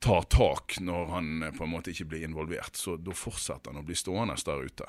tar 0.00 0.22
tak 0.22 0.78
når 0.80 1.10
han 1.14 1.42
eh, 1.42 1.52
på 1.56 1.64
en 1.64 1.72
måte 1.74 1.92
ikke 1.92 2.08
blir 2.12 2.24
involvert. 2.24 2.76
Så 2.76 2.96
da 2.96 3.14
fortsetter 3.16 3.72
han 3.72 3.82
å 3.82 3.86
bli 3.86 3.96
stående 3.98 4.36
der 4.46 4.64
ute. 4.64 4.88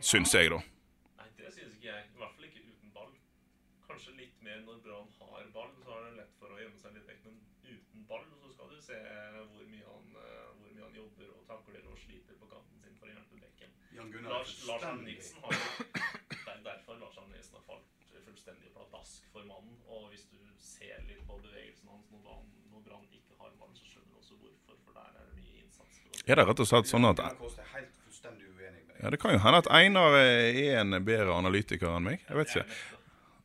Syns 0.00 0.34
jeg, 0.36 0.52
da. 0.52 0.60
Nei, 1.20 1.28
det 1.40 1.52
synes 1.56 1.76
ikke 1.76 1.88
jeg. 1.88 2.04
I 2.04 2.20
hvert 2.20 2.36
fall 2.36 2.48
ikke 2.48 2.64
uten 2.66 2.92
ball. 2.96 3.14
Kanskje 3.88 4.16
litt 4.18 4.42
mer 4.44 4.60
når 4.66 4.82
Brann 4.84 5.08
har 5.32 5.48
ball, 5.56 5.72
så 5.84 5.96
er 5.96 6.08
det 6.08 6.12
lett 6.20 6.34
for 6.40 6.52
å 6.52 6.60
gjemme 6.60 6.82
seg 6.82 6.96
litt 6.96 7.08
vekk. 7.08 7.22
Men 7.28 7.40
uten 7.72 8.08
ball 8.12 8.26
så 8.42 8.52
skal 8.54 8.74
du 8.74 8.80
se 8.84 9.00
hvor 9.00 9.68
mye 9.72 9.86
han, 9.88 10.10
eh, 10.24 10.50
hvor 10.58 10.74
mye 10.74 10.84
han 10.86 11.00
jobber 11.00 11.32
og 11.36 11.46
takler 11.48 11.88
og 11.88 12.02
sliter 12.04 12.40
på 12.40 12.50
kanten 12.52 12.84
sin 12.84 13.00
for 13.00 13.08
å 13.08 13.14
hjelpe 13.16 13.40
bekken. 13.46 13.76
Jan 13.96 14.12
Lars, 14.28 14.56
Lars 14.68 14.90
Nilsen 15.00 15.44
har 15.44 15.56
jo 15.56 15.88
Det 16.30 16.52
er 16.56 16.62
derfor 16.66 17.00
Lars 17.00 17.16
Arne 17.20 17.36
Nilsen 17.36 17.56
har 17.56 17.64
falt 17.68 17.90
fullstendig 18.24 18.70
pladask 18.74 19.26
for 19.32 19.44
mannen. 19.48 19.76
Og 19.88 20.10
hvis 20.12 20.24
du 20.32 20.38
ser 20.60 21.00
litt 21.08 21.24
på 21.28 21.38
bevegelsen 21.40 21.88
hans 21.88 22.08
når 22.12 22.84
Brann 22.86 23.04
ikke 23.06 23.19
ballen, 23.60 23.76
så 23.76 23.84
skjønner 23.86 24.10
du 24.10 24.20
også 24.20 24.34
hvorfor. 24.40 24.76
For 24.84 24.92
der 24.98 25.06
er 25.06 25.24
det 25.24 25.38
mye 25.38 25.62
innsats. 25.64 26.00
For 26.00 26.32
Er 26.32 26.40
det 26.40 26.46
rett 26.50 26.62
og 26.64 26.70
slett 26.72 26.90
sånn 26.90 27.08
at. 27.12 27.24
Ja, 29.00 29.08
Det 29.10 29.16
kan 29.20 29.32
jo 29.32 29.38
hende 29.40 29.58
at 29.62 29.68
Einar 29.72 30.12
er 30.20 30.80
en 30.82 30.92
bedre 31.04 31.32
analytiker 31.32 31.94
enn 31.96 32.04
meg. 32.04 32.20
Jeg 32.28 32.36
vet 32.36 32.50
ikke. 32.52 32.66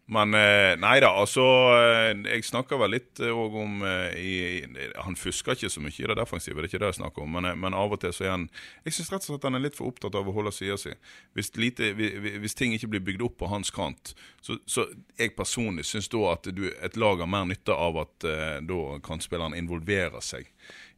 Men 0.08 0.36
eh, 0.38 0.76
nei 0.78 1.00
da, 1.02 1.08
altså 1.18 1.42
eh, 1.74 2.12
Jeg 2.30 2.44
snakker 2.46 2.78
vel 2.78 2.92
litt 2.94 3.18
òg 3.26 3.56
om 3.58 3.80
eh, 3.82 4.12
i, 4.22 4.34
i, 4.62 4.84
Han 5.02 5.16
fusker 5.18 5.56
ikke 5.58 5.72
så 5.74 5.82
mye 5.82 5.96
i 5.98 6.06
det 6.12 6.18
defensive, 6.20 6.60
det 6.62 6.68
er 6.68 6.70
ikke 6.70 6.82
det 6.84 6.90
jeg 6.92 6.98
snakker 7.00 7.24
om. 7.24 7.32
Men, 7.40 7.48
men 7.58 7.74
av 7.74 7.96
og 7.96 7.98
til 8.04 8.14
så 8.14 8.28
er 8.28 8.34
han 8.36 8.44
Jeg 8.86 8.94
syns 9.00 9.10
rett 9.16 9.26
og 9.26 9.32
slett 9.32 9.48
han 9.50 9.58
er 9.58 9.64
litt 9.66 9.78
for 9.80 9.90
opptatt 9.90 10.14
av 10.20 10.30
å 10.30 10.36
holde 10.36 10.54
sida 10.54 10.78
si. 10.78 10.94
Hvis, 11.34 11.50
lite, 11.58 11.90
hvi- 11.98 12.12
hvi- 12.22 12.36
hvis 12.44 12.54
ting 12.60 12.76
ikke 12.78 12.92
blir 12.94 13.02
bygd 13.08 13.26
opp 13.26 13.40
på 13.42 13.50
hans 13.50 13.74
kant, 13.74 14.14
så, 14.46 14.60
så 14.70 14.86
jeg 15.18 15.34
personlig 15.40 15.88
syns 15.90 16.12
da 16.14 16.22
at 16.36 16.52
du, 16.54 16.68
et 16.70 17.02
lag 17.02 17.26
har 17.26 17.32
mer 17.34 17.50
nytte 17.50 17.74
av 17.74 17.98
at 18.06 18.28
da 18.70 18.80
kantspilleren 19.10 19.58
involverer 19.58 20.22
seg, 20.22 20.46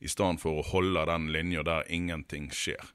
i 0.03 0.11
stedet 0.11 0.41
for 0.43 0.59
å 0.59 0.67
holde 0.73 1.07
den 1.07 1.31
linja 1.31 1.63
der 1.63 1.87
ingenting 1.87 2.51
skjer. 2.51 2.91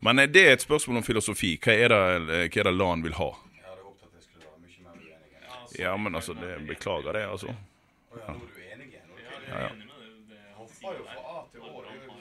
Men 0.00 0.16
det 0.32 0.42
er 0.48 0.56
et 0.56 0.64
spørsmål 0.64 1.02
om 1.02 1.06
filosofi. 1.06 1.58
Hva 1.60 1.76
er 1.76 1.92
det, 1.92 2.00
hva 2.24 2.62
er 2.64 2.70
det 2.70 2.74
LAN 2.80 3.04
vil 3.04 3.14
ha? 3.20 3.28
Jeg 3.56 3.64
hadde 3.68 3.84
håpet 3.84 4.08
at 4.08 4.16
jeg 4.18 4.24
skulle 4.26 4.48
være 4.48 4.60
mye 4.64 4.82
mer 4.84 4.96
uenig. 4.96 5.30
enn 5.36 5.46
jeg. 5.46 5.65
Ja, 5.78 5.96
men 5.96 6.14
altså, 6.14 6.34
det, 6.34 6.66
beklager 6.66 7.12
det, 7.12 7.24
altså. 7.30 7.46
Ja, 7.46 8.32
nå 8.32 8.44
er 8.44 8.52
du 8.54 8.60
enig 8.72 8.86
igjen? 8.86 9.10
Ja, 9.18 9.32
jeg 9.46 9.64
er 9.64 9.72
enig 9.72 9.86
med 9.86 9.96
det. 10.04 10.12
det 10.30 10.38
han 10.44 10.54
Hoppa 10.56 10.74
sier 10.74 11.00
jo 11.00 11.08
fra 11.08 11.24
A 11.32 11.42
til 11.52 11.60
Å. 11.60 11.72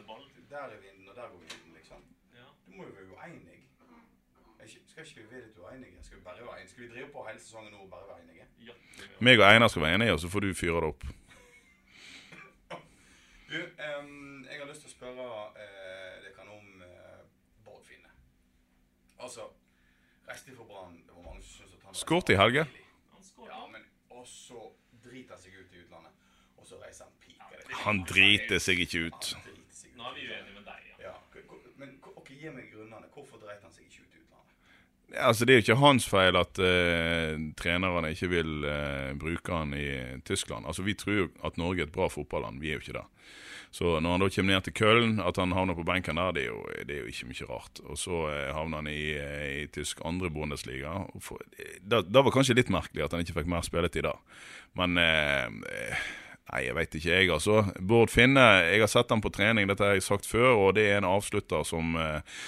Ball. 0.08 0.26
Der 0.50 0.66
er 0.66 0.80
vinden, 0.82 1.10
og 1.10 1.16
der 1.16 1.30
går 1.32 1.40
vinden, 1.44 1.72
liksom. 1.78 2.02
Ja. 2.36 2.50
Du 2.66 2.76
må 2.76 2.88
jo 2.88 2.96
være 2.98 3.14
uenig. 3.16 3.62
Skal 4.66 5.06
ikke 5.06 5.22
vi 5.22 5.28
være 5.32 5.46
litt 5.46 5.58
uenige? 5.60 6.04
Skal 6.04 6.18
vi 6.18 6.24
bare 6.24 6.46
være 6.46 6.58
enige? 6.58 6.70
Skal 6.70 6.84
vi 6.84 6.90
drive 6.94 7.08
på 7.14 7.24
hele 7.28 7.40
sesongen 7.40 7.72
nå 7.72 7.82
og 7.84 7.90
bare 7.90 8.08
være 8.08 8.22
enige? 8.24 8.46
Ja. 8.68 8.76
Meg 9.20 9.40
og 9.40 9.46
Einar 9.48 9.68
skal 9.68 9.82
være 9.82 10.00
enige, 10.00 10.14
og 10.14 10.20
så 10.20 10.30
får 10.30 10.40
du 10.40 10.54
fyre 10.54 10.82
det 10.82 10.92
opp. 10.94 11.04
Du, 13.50 13.60
um, 13.62 14.46
jeg 14.50 14.58
har 14.60 14.66
lyst 14.68 14.82
til 14.82 14.90
å 14.90 14.94
spørre 14.96 15.26
uh, 15.54 16.16
dere 16.24 16.46
om 16.50 16.82
uh, 16.82 17.20
Bård 17.68 17.84
Finne. 17.86 18.10
Altså, 19.22 19.46
resten 20.28 20.58
fra 20.58 20.66
Brann. 20.72 20.98
Det 21.06 21.14
var 21.14 21.28
mange 21.28 21.44
som 21.44 21.60
syntes 21.60 21.78
at 21.78 21.86
han 21.86 22.00
Skåret 22.00 22.34
i 22.34 22.40
helge. 22.40 22.66
Han 23.14 23.24
skårer. 23.24 23.54
Ja, 23.54 23.62
men 23.70 23.86
og 24.10 24.26
så 24.28 24.66
driter 28.08 28.62
han 28.62 28.84
ikke 28.86 29.08
ut 29.10 29.32
Nå 29.96 30.10
er 30.10 30.16
vi 30.16 30.28
uenige 30.28 30.54
med 30.54 30.68
deg. 30.68 30.90
Ja. 31.02 31.14
Men 31.80 31.96
seg. 31.98 32.12
Han 32.16 32.26
seg 32.26 32.42
Gi 32.42 32.52
meg 32.54 32.70
grunnene. 32.74 33.08
Hvorfor 33.14 33.42
dreit 33.42 33.64
han 33.64 33.74
seg 33.74 33.88
ikke 33.88 34.04
ut 34.04 34.16
i 34.16 34.22
utlandet? 34.22 34.54
Altså, 35.28 35.46
Det 35.46 35.54
er 35.54 35.60
jo 35.62 35.66
ikke 35.66 35.82
hans 35.82 36.08
feil 36.10 36.38
at 36.38 36.62
uh, 36.62 37.34
trenerne 37.58 38.12
ikke 38.14 38.32
vil 38.34 38.54
uh, 38.68 39.12
bruke 39.18 39.62
han 39.64 39.74
i 39.74 39.88
Tyskland. 40.28 40.68
Altså, 40.68 40.84
Vi 40.84 40.94
tror 41.00 41.20
jo 41.20 41.28
at 41.44 41.58
Norge 41.58 41.86
er 41.86 41.90
et 41.90 41.96
bra 41.96 42.10
fotballand. 42.12 42.60
Vi 42.62 42.70
er 42.70 42.80
jo 42.80 42.86
ikke 42.86 43.00
det. 43.00 43.08
Så 43.76 44.00
når 44.00 44.12
han 44.14 44.22
da 44.24 44.28
kommer 44.32 44.54
ned 44.54 44.64
til 44.64 44.74
Köln, 44.78 45.16
at 45.20 45.36
han 45.36 45.52
havner 45.52 45.76
på 45.76 45.84
benken 45.84 46.16
der, 46.16 46.32
det 46.32 46.46
er 46.46 46.52
jo, 46.54 46.62
det 46.88 46.94
er 46.96 47.02
jo 47.02 47.10
ikke 47.12 47.28
mye 47.28 47.48
rart. 47.50 47.82
Og 47.84 47.98
så 48.00 48.20
eh, 48.32 48.52
havner 48.56 48.80
han 48.80 48.88
i, 48.88 49.02
i 49.64 49.66
tysk 49.68 50.00
andre 50.08 50.30
Bundesliga. 50.32 50.94
Da 51.10 51.20
for, 51.20 51.42
det, 51.52 52.06
det 52.08 52.24
var 52.24 52.32
kanskje 52.32 52.56
litt 52.56 52.72
merkelig 52.72 53.04
at 53.04 53.12
han 53.12 53.26
ikke 53.26 53.36
fikk 53.42 53.50
mer 53.52 53.66
spilletid 53.68 54.08
da. 54.08 54.14
Men 54.80 54.96
eh, 55.02 56.06
Nei, 56.52 56.62
jeg 56.68 56.76
veit 56.78 56.96
ikke, 57.00 57.10
jeg, 57.10 57.32
altså. 57.34 57.64
Bård 57.82 58.12
Finne, 58.14 58.44
jeg 58.70 58.84
har 58.84 58.92
sett 58.92 59.10
han 59.12 59.24
på 59.24 59.32
trening, 59.34 59.68
dette 59.70 59.84
har 59.86 59.98
jeg 59.98 60.06
sagt 60.06 60.30
før, 60.30 60.52
og 60.68 60.76
det 60.78 60.86
er 60.92 61.00
en 61.02 61.10
avslutter 61.10 61.66
som 61.66 61.98
eh, 61.98 62.40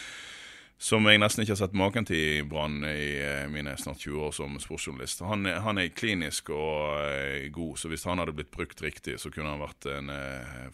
som 0.77 1.07
jeg 1.09 1.17
nesten 1.17 1.41
ikke 1.41 1.55
har 1.55 1.59
sett 1.63 1.73
maken 1.73 2.05
til 2.05 2.19
i 2.21 2.41
Brann 2.45 2.83
i 2.85 3.15
eh, 3.17 3.47
mine 3.49 3.73
snart 3.81 4.03
20 4.03 4.27
år 4.27 4.35
som 4.37 4.59
sportsjournalist. 4.61 5.23
Han, 5.25 5.49
han 5.49 5.81
er 5.81 5.89
klinisk 5.89 6.51
og 6.53 6.99
eh, 7.01 7.47
god, 7.49 7.79
så 7.81 7.89
hvis 7.89 8.05
han 8.05 8.21
hadde 8.21 8.35
blitt 8.37 8.53
brukt 8.53 8.83
riktig, 8.85 9.17
så 9.17 9.33
kunne 9.33 9.55
han 9.55 9.63
vært 9.65 9.89
en 9.89 10.13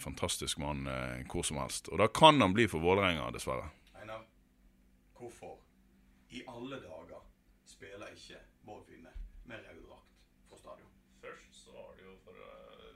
fantastisk 0.04 0.60
mann 0.60 0.84
hvor 1.32 1.48
som 1.48 1.64
helst. 1.64 1.88
Og 1.88 2.04
da 2.04 2.12
kan 2.12 2.44
han 2.44 2.52
bli 2.52 2.68
for 2.68 2.84
Vålerenga, 2.84 3.32
dessverre. 3.32 3.72
Einar, 4.04 4.28
hvorfor 5.16 5.56
i 6.36 6.44
alle 6.50 6.84
dager 6.84 7.24
spiller 7.70 8.12
ikke 8.16 8.40
Bård 8.66 8.84
Finne 8.88 9.12
med 9.46 9.64
rød 9.70 9.82
drakt 9.88 10.14
for 10.50 10.58
stadion? 10.58 10.92
Først 11.22 11.56
så 11.64 11.72
var 11.76 11.92
det 11.98 12.08
jo 12.08 12.16
for 12.26 12.40
eh, 12.42 12.96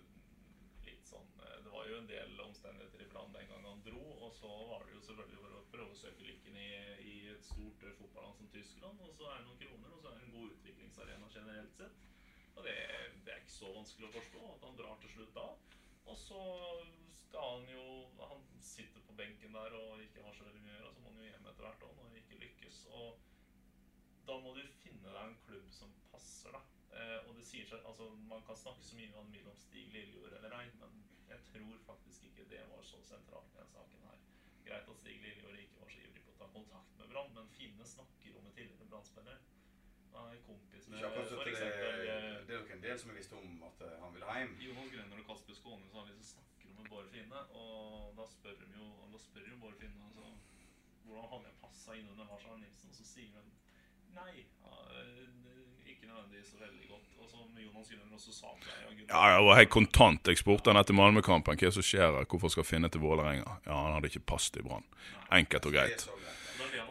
litt 0.87 1.05
sånn 1.07 1.27
eh, 1.43 1.59
Det 1.65 1.73
var 1.73 1.85
jo 1.89 1.99
en 2.01 2.09
del 2.09 2.41
omstendigheter 2.47 3.03
i 3.05 3.09
Brann 3.11 3.35
den 3.35 3.49
gang 3.51 3.67
han 3.67 3.83
dro, 3.85 4.03
og 4.25 4.33
så 4.39 4.49
var 4.71 4.85
det 4.87 4.95
jo 4.95 5.03
selvfølgelig 5.05 5.41
for 5.43 5.59
å 5.59 5.65
prøve 5.75 5.93
å 5.93 5.99
søke 6.01 6.25
lykken 6.27 6.57
i, 6.63 6.71
i 7.13 7.15
et 7.35 7.45
stort 7.45 7.85
eh, 7.85 7.93
fotballand 7.99 8.39
som 8.41 8.46
Tyskland. 8.57 9.01
Og 9.05 9.13
så 9.17 9.29
er 9.29 9.39
det 9.39 9.47
noen 9.47 9.63
kroner, 9.63 9.95
og 9.95 10.01
så 10.01 10.11
er 10.11 10.19
det 10.19 10.27
en 10.27 10.37
god 10.37 10.53
utviklingsarena 10.55 11.31
generelt 11.37 11.73
sett. 11.79 12.05
Og 12.55 12.63
det, 12.65 12.77
det 13.25 13.33
er 13.33 13.41
ikke 13.43 13.59
så 13.59 13.73
vanskelig 13.75 14.07
å 14.07 14.15
forstå 14.17 14.45
at 14.53 14.63
han 14.65 14.79
drar 14.79 15.01
til 15.03 15.13
slutt 15.13 15.35
da. 15.37 15.47
Og 16.07 16.17
så 16.17 16.43
skal 17.27 17.49
han 17.57 17.65
jo 17.69 17.85
Han 18.31 18.45
sitter 18.63 19.03
på 19.07 19.13
benken 19.17 19.53
der 19.53 19.73
og 19.77 20.01
ikke 20.01 20.23
har 20.23 20.33
så 20.35 20.45
veldig 20.47 20.61
mye 20.63 20.75
å 20.75 20.79
gjøre, 20.79 20.93
så 20.95 21.03
må 21.03 21.11
han 21.11 21.19
jo 21.21 21.27
hjem 21.29 21.49
etter 21.51 21.65
hvert 21.65 21.83
òg 21.87 21.93
når 21.97 22.09
det 22.13 22.21
ikke 22.23 22.39
lykkes. 22.43 22.79
Og 22.99 23.19
da 24.27 24.37
må 24.43 24.53
du 24.57 24.63
finne 24.81 25.13
deg 25.13 25.21
en 25.23 25.37
klubb 25.45 25.69
som 25.71 25.93
passer 26.11 26.55
da. 26.55 26.63
Eh, 26.97 27.19
og 27.27 27.37
det 27.37 27.45
sier 27.47 27.69
seg, 27.69 27.83
altså 27.85 28.09
Man 28.31 28.43
kan 28.47 28.59
snakke 28.59 28.83
så 28.83 28.97
mye 28.99 29.21
om 29.21 29.29
mellom 29.31 29.53
om 29.53 29.61
Stig 29.61 29.93
Liljord 29.93 30.35
eller 30.39 30.57
ei, 30.59 30.65
men 30.81 31.01
jeg 31.29 31.43
tror 31.51 31.83
faktisk 31.85 32.29
ikke 32.29 32.49
det 32.51 32.63
var 32.71 32.83
så 32.91 33.01
sentralt 33.05 33.53
i 33.53 33.59
denne 33.59 33.75
saken 33.75 34.07
her. 34.09 34.23
Greit 34.67 34.93
at 34.95 35.03
Stig 35.03 35.21
Liljord 35.23 35.61
ikke 35.61 35.83
var 35.83 35.93
så 35.93 36.03
ivrig 36.03 36.26
ta 36.39 36.47
kontakt 36.53 36.97
med 36.99 37.09
Brann, 37.13 37.33
men 37.35 37.47
Finne 37.57 37.85
snakker 37.85 38.37
om 38.39 38.45
en 38.49 38.53
tidligere 38.57 38.89
Brann-spiller. 38.91 39.39
Han 40.13 40.31
er 40.33 40.39
kompis 40.47 40.87
med 40.89 41.01
for 41.13 41.21
at 41.21 41.45
det, 41.45 41.55
det 41.57 42.13
eh, 42.13 42.55
er 42.55 42.61
nok 42.61 42.71
en 42.75 42.83
del 42.85 42.99
som 42.99 43.09
har 43.11 43.17
visst 43.19 43.33
om 43.37 43.63
at 43.69 43.81
eh, 43.85 43.97
han 44.03 44.13
ville 44.15 44.37
hjem. 44.39 44.53
Jonas 44.65 44.91
Grønner 44.93 45.21
og 45.21 45.27
Kasper 45.29 45.57
Skåne 45.59 45.89
så 45.91 45.99
har 45.99 46.07
liksom 46.09 46.29
snakker 46.33 46.71
om 46.73 46.79
en 46.83 46.89
Bård 46.93 47.09
Finne, 47.13 47.41
og 47.61 48.15
da 48.17 48.25
spør 48.31 48.55
de 48.63 48.69
jo 48.79 48.87
da 49.13 49.21
spør 49.27 49.49
jo 49.51 49.59
Bård 49.65 49.77
Finne 49.81 50.07
altså, 50.09 50.31
hvordan 51.05 51.29
hadde 51.33 51.51
jeg 51.51 51.59
passa 51.61 51.97
inn 51.99 52.09
under 52.13 52.25
Lars 52.31 52.45
Arne 52.49 52.63
Nilsen, 52.65 52.89
og 52.93 52.97
så 52.97 53.05
sier 53.11 53.35
han 53.37 53.51
nei, 54.17 54.33
ja, 54.63 54.75
det- 54.89 55.76
ikke 55.97 56.09
nødvendigvis 56.13 56.51
så 56.53 56.61
veldig 56.61 56.87
godt. 56.93 57.07
Og 57.21 57.29
som 57.31 57.59
Jonas 57.65 57.89
Grønner 57.91 58.15
også 58.19 58.33
sa 58.37 58.53
til 58.61 58.71
deg, 58.71 58.83
ja, 58.87 59.03
det 59.03 59.35
Ja, 59.37 59.41
var 59.49 59.55
helt 59.61 59.73
kontant. 59.73 60.27
Jeg 60.27 60.37
spurte 60.41 60.71
han 60.73 60.79
etter 60.81 60.95
Malmö-kampen. 60.97 61.57
Hva 61.59 61.71
som 61.71 61.85
skjer? 61.85 62.21
Hvorfor 62.27 62.53
skal 62.53 62.67
Finne 62.67 62.89
til 62.93 63.01
Vålerenga? 63.03 63.57
Ja, 63.67 63.73
han 63.85 63.97
hadde 63.97 64.11
ikke 64.11 64.25
passet 64.35 64.59
i 64.61 64.65
Brann. 64.67 64.83
Enkelt 65.31 65.65
og 65.69 65.75
greit. 65.77 66.07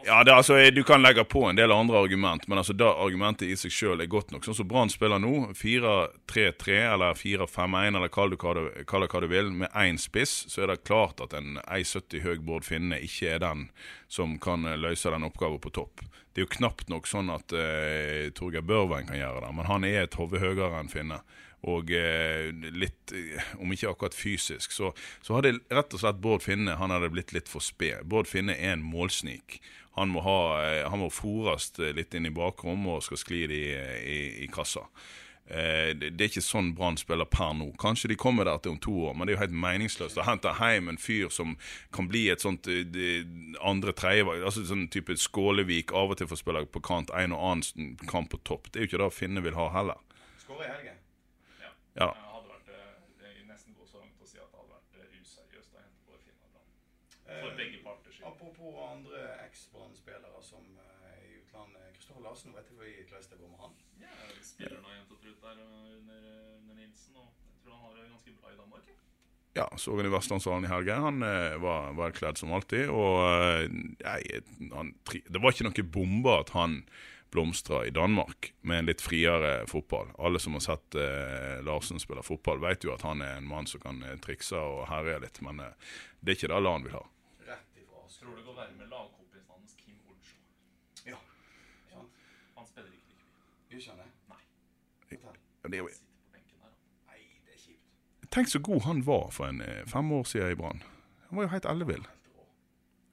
Ja, 0.05 0.23
det, 0.23 0.33
altså, 0.33 0.71
Du 0.71 0.83
kan 0.83 1.01
legge 1.01 1.23
på 1.23 1.43
en 1.49 1.55
del 1.55 1.71
andre 1.71 1.97
argument, 1.99 2.47
men 2.47 2.57
altså 2.57 2.73
det 2.73 2.87
argumentet 2.87 3.49
i 3.49 3.55
seg 3.59 3.73
sjøl 3.73 4.01
er 4.01 4.09
godt 4.11 4.31
nok. 4.31 4.45
Sånn 4.45 4.55
som 4.55 4.67
Brann 4.69 4.91
spiller 4.91 5.19
nå, 5.19 5.49
4-3-3 5.57 6.77
eller 6.93 7.17
4-5-1 7.17 7.97
eller 7.97 8.11
kall 8.13 8.31
det 8.31 8.39
hva 8.41 8.53
du, 8.55 8.61
hva 8.87 9.21
du 9.23 9.27
vil, 9.31 9.51
med 9.63 9.73
én 9.75 9.99
spiss, 9.99 10.45
så 10.51 10.63
er 10.63 10.71
det 10.71 10.85
klart 10.87 11.23
at 11.23 11.35
en 11.37 11.57
1,70 11.65 12.23
høy 12.23 12.37
Bård 12.45 12.67
Finne 12.67 13.01
ikke 13.03 13.33
er 13.35 13.43
den 13.43 13.67
som 14.07 14.37
kan 14.39 14.63
eh, 14.65 14.79
løse 14.79 15.11
den 15.11 15.27
oppgaven 15.27 15.59
på 15.63 15.73
topp. 15.75 16.05
Det 16.31 16.43
er 16.43 16.45
jo 16.45 16.55
knapt 16.59 16.91
nok 16.93 17.09
sånn 17.09 17.31
at 17.33 17.49
uh, 17.57 18.29
Torgeir 18.37 18.61
Børven 18.61 19.07
kan 19.09 19.17
gjøre 19.17 19.41
det, 19.41 19.47
men 19.57 19.65
han 19.65 19.85
er 19.87 20.03
et 20.03 20.17
hode 20.19 20.37
høyere 20.37 20.77
enn 20.77 20.91
Finne. 20.91 21.23
Og 21.65 21.89
eh, 21.91 22.51
litt, 22.77 23.11
eh, 23.17 23.47
om 23.57 23.71
ikke 23.73 23.89
akkurat 23.89 24.15
fysisk, 24.15 24.71
så, 24.71 24.91
så 25.25 25.37
hadde 25.37 25.57
rett 25.73 25.95
og 25.95 26.03
slett 26.03 26.21
Bård 26.21 26.45
Finne 26.45 26.77
han 26.77 26.93
hadde 26.93 27.09
blitt 27.13 27.33
litt 27.33 27.49
for 27.49 27.65
sped. 27.65 28.05
Bård 28.05 28.29
Finne 28.29 28.53
er 28.53 28.75
en 28.75 28.85
målsnik. 28.85 29.57
Han 29.97 30.13
må, 30.13 30.21
ha, 30.25 30.39
eh, 30.63 30.83
han 30.89 31.01
må 31.01 31.11
fôres 31.13 31.71
eh, 31.81 31.93
litt 31.97 32.13
inn 32.17 32.29
i 32.29 32.33
bakrommet 32.33 32.99
og 32.99 33.05
skal 33.05 33.21
skli 33.21 33.45
det 33.49 33.61
i, 33.61 33.71
i, 34.15 34.19
i 34.45 34.51
kassa. 34.53 34.85
Eh, 35.49 35.95
det, 35.95 36.09
det 36.19 36.25
er 36.25 36.27
ikke 36.27 36.43
sånn 36.43 36.73
Brann 36.75 36.97
spiller 36.99 37.27
per 37.31 37.53
nå. 37.55 37.69
Kanskje 37.79 38.09
de 38.11 38.17
kommer 38.19 38.49
der 38.49 38.59
til 38.59 38.73
om 38.73 38.79
to 38.83 38.91
år, 39.07 39.13
men 39.15 39.27
det 39.27 39.33
er 39.33 39.37
jo 39.37 39.43
helt 39.45 39.61
meningsløst 39.63 40.19
å 40.19 40.25
hente 40.27 40.51
hjem 40.59 40.91
en 40.91 40.99
fyr 40.99 41.31
som 41.31 41.53
kan 41.95 42.09
bli 42.11 42.25
et 42.33 42.43
sånt 42.43 42.67
eh, 42.67 43.23
andre 43.63 43.93
tredjevalg. 43.95 44.43
Altså 44.43 44.65
sånn 44.67 44.89
type 44.91 45.15
Skålevik, 45.15 45.95
av 45.95 46.11
og 46.11 46.19
til 46.19 46.27
får 46.27 46.41
spille 46.41 46.65
på 46.67 46.83
kant, 46.83 47.13
en 47.15 47.35
og 47.37 47.45
annen 47.51 47.95
kamp 48.11 48.33
på 48.33 48.41
topp. 48.43 48.67
Det 48.71 48.81
er 48.81 48.87
jo 48.87 48.91
ikke 48.91 49.03
det 49.05 49.11
Finne 49.15 49.45
vil 49.45 49.55
ha 49.55 49.69
heller. 49.77 50.03
Skåre 50.43 50.67
i 50.67 50.71
helgen. 50.73 50.99
Ja. 51.63 51.71
Ja. 51.95 52.09
Jeg 52.11 52.33
hadde 52.35 52.51
vært 52.51 52.73
eh, 52.75 52.91
jeg 53.23 53.39
vil 53.39 53.47
nesten 53.53 53.79
gå 53.79 53.87
så 53.87 54.03
langt 54.03 54.19
å 54.19 54.27
si 54.27 54.43
at 54.43 54.51
det 54.51 54.59
hadde 54.59 54.75
vært 54.75 54.99
eh, 54.99 55.15
useriøst 55.23 55.71
å 55.71 55.79
hente 55.79 56.03
Bård 56.11 56.27
Finne 56.27 56.43
og 56.43 56.51
Brann. 56.57 56.67
For 57.27 57.51
Eh, 57.51 57.57
begge 57.59 57.81
parter 57.83 58.11
skyld. 58.11 58.27
Apropos 58.29 58.77
andre 58.87 59.23
eks-Brann-spillere 59.47 60.41
som 60.41 60.63
eh, 60.79 61.17
i 61.27 61.33
utlandet. 61.41 61.91
Kristoffer 61.97 62.23
Larsen, 62.23 62.55
vet 62.55 62.69
ikke 62.69 62.79
hvordan 62.79 63.27
det 63.31 63.41
går 63.41 63.51
med 63.51 63.59
han? 63.65 63.75
Ja, 64.01 64.13
spiller 64.45 64.79
nå 64.79 64.95
jevnt 64.95 65.11
og 65.11 65.19
trutt 65.23 65.41
der 65.43 65.59
under, 65.65 66.23
eh, 66.23 66.55
under 66.61 66.79
Nilsen, 66.79 67.19
og 67.19 67.27
jeg 67.27 67.59
tror 67.65 67.75
han 67.75 67.83
har 67.83 67.99
det 67.99 68.09
ganske 68.13 68.37
bra 68.39 68.53
i 68.53 68.59
Danmark. 68.61 68.87
Ja. 68.87 68.97
Ja, 69.57 69.67
så 69.77 69.95
han 69.97 70.05
i 70.05 70.13
Vestlandshallen 70.13 70.65
i 70.65 70.71
helgen. 70.71 71.01
Han 71.01 71.23
eh, 71.25 71.57
var 71.57 71.93
velkledd 71.97 72.37
som 72.37 72.53
alltid. 72.53 72.91
Og 72.93 73.15
eh, 73.25 73.67
nei, 74.05 74.19
han, 74.73 74.93
det 75.09 75.41
var 75.41 75.55
ikke 75.55 75.65
noe 75.65 75.87
bombe 75.97 76.35
at 76.43 76.53
han 76.53 76.83
blomstra 77.33 77.81
i 77.85 77.91
Danmark 77.91 78.53
med 78.61 78.79
en 78.79 78.89
litt 78.91 79.01
friere 79.03 79.65
fotball. 79.67 80.13
Alle 80.21 80.39
som 80.39 80.55
har 80.55 80.63
sett 80.63 80.95
eh, 81.01 81.57
Larsen 81.65 81.99
spille 81.99 82.23
fotball, 82.23 82.61
vet 82.63 82.85
jo 82.85 82.93
at 82.93 83.03
han 83.07 83.23
er 83.25 83.39
en 83.39 83.49
mann 83.49 83.67
som 83.67 83.81
kan 83.83 83.99
trikse 84.23 84.61
og 84.61 84.85
herje 84.91 85.17
litt. 85.25 85.41
Men 85.43 85.65
eh, 85.65 85.93
det 86.21 86.35
er 86.35 86.39
ikke 86.39 86.53
det 86.53 86.61
han 86.69 86.85
vil 86.85 86.99
ha. 86.99 87.05
Tror 88.27 88.35
du 88.35 88.43
går 88.43 88.55
være 88.59 88.73
med 88.77 88.87
lagkompisen 88.91 89.51
hans 89.55 89.73
Kim 89.79 89.99
Ocho? 90.11 90.35
Ja. 91.05 91.17
ja. 91.91 92.01
Han 92.57 92.65
spiller 92.67 92.91
ikke 92.91 93.07
like 93.07 93.23
mye. 93.31 93.69
Gjør 93.69 93.77
ikke 93.79 93.91
han 93.91 93.99
det? 94.03 94.11
Nei. 94.33 94.41
Ja, 95.63 95.67
Det 95.69 95.73
er 95.73 95.77
jo, 95.77 95.87
sitter 95.87 96.11
på 96.25 96.31
benken 96.35 96.59
der. 96.59 96.73
da. 96.73 97.11
Nei, 97.11 97.21
det 97.45 97.53
er 97.55 97.61
kjipt. 97.63 98.29
tenk 98.35 98.47
så 98.51 98.59
god 98.69 98.81
han 98.89 98.99
var 99.07 99.29
for 99.31 99.45
en 99.47 99.61
eh, 99.61 99.85
fem 99.87 100.11
år 100.11 100.23
siden 100.23 100.51
i 100.51 100.59
Brann. 100.59 100.83
Han 101.29 101.37
var 101.39 101.43
jo 101.47 101.53
helt 101.55 101.65
ellevill. 101.71 102.03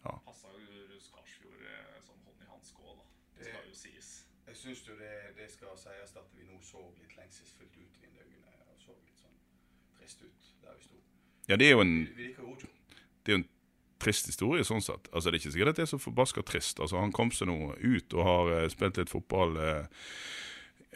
Ja. 0.05 0.17
Passa 0.27 0.49
jo 0.51 0.99
Skarsfjord 1.07 1.63
eh, 1.63 2.03
som 2.09 2.19
hånd 2.27 2.43
i 2.43 2.51
hanske 2.51 2.83
òg, 2.83 2.99
da. 2.99 3.07
Det 3.39 3.45
Det- 3.45 3.55
skal 3.55 3.69
jo 3.71 3.75
sies. 3.85 4.11
Jeg 4.47 4.57
syns 4.57 4.83
jo 4.89 4.99
det, 4.99 5.15
det 5.39 5.51
skal 5.53 5.79
sies 5.79 6.17
at 6.17 6.29
vi 6.35 6.45
nå 6.51 6.59
så 6.63 6.83
litt 6.99 7.17
lengselsfullt 7.17 7.77
ut 7.85 8.03
vinduene 8.03 8.53
og 8.73 8.77
så 8.83 8.99
litt 9.07 9.19
sånn 9.23 9.39
trist 9.99 10.23
ut 10.27 10.53
der 10.63 10.75
vi 10.77 10.83
sto. 10.91 10.97
Ja, 11.49 11.57
det 11.57 11.67
er 11.67 11.71
jo 11.79 11.81
en 11.81 11.97
det 12.17 13.31
er 13.31 13.33
jo 13.33 13.39
en 13.43 13.49
trist 14.05 14.31
historie 14.31 14.65
sånn 14.67 14.85
sett. 14.85 15.09
Altså 15.13 15.31
Det 15.31 15.39
er 15.39 15.41
ikke 15.43 15.55
sikkert 15.55 15.73
at 15.73 15.81
det 15.81 15.87
er 15.87 15.93
så 15.95 16.01
forbaska 16.03 16.45
trist. 16.47 16.81
Altså 16.81 17.01
Han 17.01 17.15
kom 17.15 17.33
seg 17.35 17.51
nå 17.51 17.75
ut 17.81 18.17
og 18.17 18.27
har 18.29 18.55
eh, 18.59 18.71
spilt 18.73 19.01
litt 19.01 19.13
fotball 19.13 19.57
eh, 19.61 20.09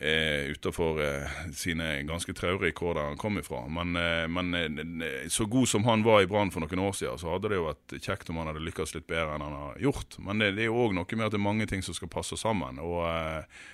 eh, 0.01 0.51
utenfor 0.55 1.01
eh, 1.03 1.39
sine 1.55 2.03
ganske 2.09 2.35
traurige 2.39 2.77
kår 2.79 2.95
der 2.99 3.09
han 3.11 3.21
kom 3.21 3.39
ifra. 3.41 3.65
Men, 3.69 3.97
eh, 3.99 4.27
men 4.31 4.55
eh, 5.03 5.27
så 5.29 5.47
god 5.51 5.69
som 5.69 5.85
han 5.89 6.05
var 6.07 6.23
i 6.23 6.29
Brann 6.31 6.53
for 6.55 6.65
noen 6.65 6.85
år 6.89 6.95
siden, 6.99 7.19
så 7.19 7.35
hadde 7.35 7.51
det 7.53 7.59
jo 7.61 7.67
vært 7.69 7.99
kjekt 7.99 8.31
om 8.31 8.41
han 8.43 8.53
hadde 8.53 8.65
lykkes 8.67 8.95
litt 8.97 9.09
bedre 9.11 9.35
enn 9.35 9.47
han 9.47 9.59
har 9.63 9.83
gjort. 9.89 10.19
Men 10.23 10.39
det, 10.43 10.53
det 10.59 10.67
er 10.67 10.71
jo 10.73 10.79
òg 10.87 10.95
noe 10.97 11.19
med 11.19 11.27
at 11.27 11.35
det 11.35 11.41
er 11.43 11.49
mange 11.49 11.67
ting 11.71 11.83
som 11.85 11.97
skal 11.97 12.13
passe 12.13 12.39
sammen. 12.41 12.79
Og 12.83 13.03
eh, 13.09 13.67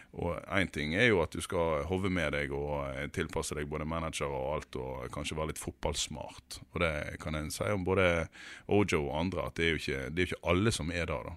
én 0.60 0.70
ting 0.70 0.94
er 0.94 1.08
jo 1.10 1.22
at 1.24 1.34
du 1.34 1.40
skal 1.42 1.84
hove 1.90 2.10
med 2.12 2.32
deg 2.36 2.52
og 2.54 2.84
eh, 2.92 3.08
tilpasse 3.14 3.56
deg 3.58 3.66
både 3.70 3.86
manager 3.88 4.30
og 4.30 4.50
alt, 4.56 4.76
og 4.78 5.08
kanskje 5.14 5.38
være 5.38 5.52
litt 5.52 5.62
fotballsmart. 5.62 6.60
Og 6.72 6.82
det 6.84 6.94
kan 7.22 7.34
en 7.38 7.50
si 7.50 7.66
om 7.72 7.84
både 7.86 8.28
Ojo 8.70 9.00
og 9.08 9.16
andre, 9.18 9.48
at 9.48 9.58
det 9.58 9.66
er 9.66 9.74
jo 9.74 9.80
ikke, 9.82 10.04
det 10.10 10.22
er 10.22 10.28
jo 10.28 10.30
ikke 10.32 10.46
alle 10.52 10.72
som 10.72 10.92
er 10.94 11.08
der, 11.10 11.26
da. 11.30 11.34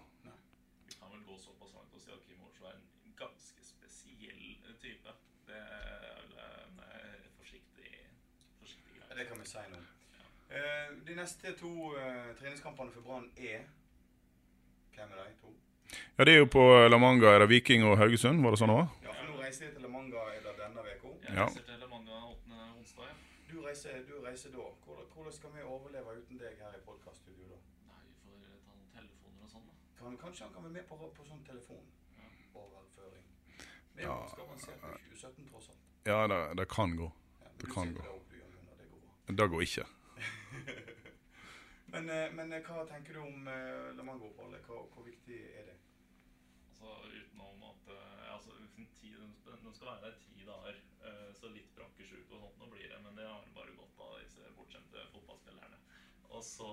Vi 0.87 0.95
kan 0.99 1.09
vel 1.11 1.23
gå 1.25 1.35
såpass 1.41 1.73
langt 1.73 1.97
og 1.97 2.03
si 2.05 2.13
at 2.13 2.21
Kim 2.27 2.39
Ocho 2.45 2.69
er 2.69 2.77
en 2.77 3.17
ganske 3.17 3.65
spesiell 3.65 4.45
eh, 4.69 4.77
type. 4.83 5.17
Det 5.49 5.57
er 5.57 6.21
vel 6.21 6.37
en 6.45 6.81
eh, 6.85 7.27
forsiktig, 7.41 7.91
forsiktig 8.61 9.01
Ja, 9.01 9.09
greie. 9.09 9.19
Det 9.23 9.29
kan 9.31 9.41
vi 9.41 9.49
si 9.49 9.65
nå. 9.73 9.83
Eh, 10.53 10.96
de 11.07 11.15
neste 11.15 11.53
to 11.59 11.69
uh, 11.95 12.33
treningskampene 12.39 12.91
for 12.91 13.01
Brann 13.01 13.29
er 13.37 13.63
Hvem 14.95 15.11
er 15.13 15.23
de 15.23 15.33
to? 15.41 15.53
Ja, 16.17 16.23
Det 16.25 16.33
er 16.33 16.37
jo 16.41 16.45
på 16.51 16.63
La 16.89 16.97
Manga, 16.97 17.27
er 17.35 17.39
det 17.39 17.49
Viking 17.49 17.83
og 17.87 17.97
Haugesund, 17.97 18.41
var 18.43 18.51
det 18.51 18.59
sånn 18.59 18.71
det 18.73 18.77
var? 18.81 18.89
Ja, 19.05 19.13
for 19.13 19.29
nå 19.31 19.37
reiser 19.41 19.67
de 19.67 19.71
til 19.77 19.81
La 19.87 19.91
Manga 19.93 20.23
er 20.33 20.41
det 20.43 20.53
denne 20.59 20.81
uka. 20.83 21.07
Jeg 21.27 21.35
Ja. 21.37 21.45
reiser 21.45 21.63
til 21.69 21.79
La 21.79 21.87
Manga 21.87 22.11
8. 22.33 22.57
onsdag. 22.79 23.07
Ja. 23.07 23.15
Du 23.51 23.61
reiser, 23.63 24.01
du 24.09 24.13
reiser 24.25 24.49
da. 24.51 24.65
Hvordan, 24.85 25.05
hvordan 25.13 25.33
skal 25.33 25.49
vi 25.55 25.61
overleve 25.63 26.17
uten 26.19 26.37
deg 26.41 26.57
her 26.59 26.73
i 26.75 26.81
podkaststudioet 26.89 27.49
da? 27.53 27.59
Nei, 27.87 28.01
vi 28.27 28.35
får 28.43 28.59
ta 28.65 28.71
noen 28.75 28.91
telefoner 28.97 29.43
og 29.45 29.49
sånn, 29.53 29.65
da. 29.69 29.73
kan, 29.99 30.17
kanskje 30.25 30.43
han 30.45 30.53
kan 30.53 30.63
være 30.63 30.73
med 30.73 30.85
på, 30.89 30.95
på 31.17 31.23
sånn 31.29 31.43
telefonoverføring. 31.51 33.25
Det 33.57 33.95
Men 33.95 34.03
Ja. 34.05 34.17
skal 34.27 34.47
man 34.47 34.59
se 34.59 34.71
på 34.81 34.87
2017, 34.97 35.47
tross 35.51 35.69
alt. 35.69 35.83
Ja, 36.05 36.19
det, 36.27 36.57
det 36.57 36.67
kan 36.69 36.97
gå. 36.97 37.07
Ja, 37.41 37.47
Det 37.61 37.67
kan 37.73 37.93
gå. 37.93 38.01
det 38.01 38.89
går 38.91 38.99
bra. 38.99 39.35
Det 39.39 39.49
går 39.51 39.61
ikke. 39.61 39.85
Men, 41.87 42.09
eh, 42.09 42.31
men 42.31 42.53
eh, 42.53 42.63
hva 42.67 42.83
tenker 42.87 43.15
du 43.15 43.21
om 43.23 43.47
eh, 43.47 43.89
La 43.95 44.03
Mango-oppholdet? 44.03 44.65
Hvor, 44.67 44.89
hvor 44.91 45.05
viktig 45.07 45.37
er 45.55 45.69
det? 45.69 45.75
Altså 46.67 46.97
utenom 47.07 47.63
at 47.65 47.87
altså, 48.33 48.57
ti, 48.99 49.13
den 49.13 49.73
skal 49.73 49.87
være 49.87 50.03
der 50.03 50.17
ti 50.21 50.43
dager, 50.45 50.75
så 51.39 51.49
litt 51.49 51.71
brakkesjuke 51.73 52.35
og 52.35 52.43
sånt 52.43 52.59
nå 52.61 52.67
blir 52.69 52.91
det. 52.91 52.99
Men 53.01 53.17
det 53.17 53.25
har 53.25 53.47
bare 53.55 53.73
godt 53.79 54.03
av 54.05 54.19
disse 54.21 54.51
bortskjemte 54.59 55.07
fotballspillerne. 55.13 55.79
Og 56.27 56.43
så 56.45 56.69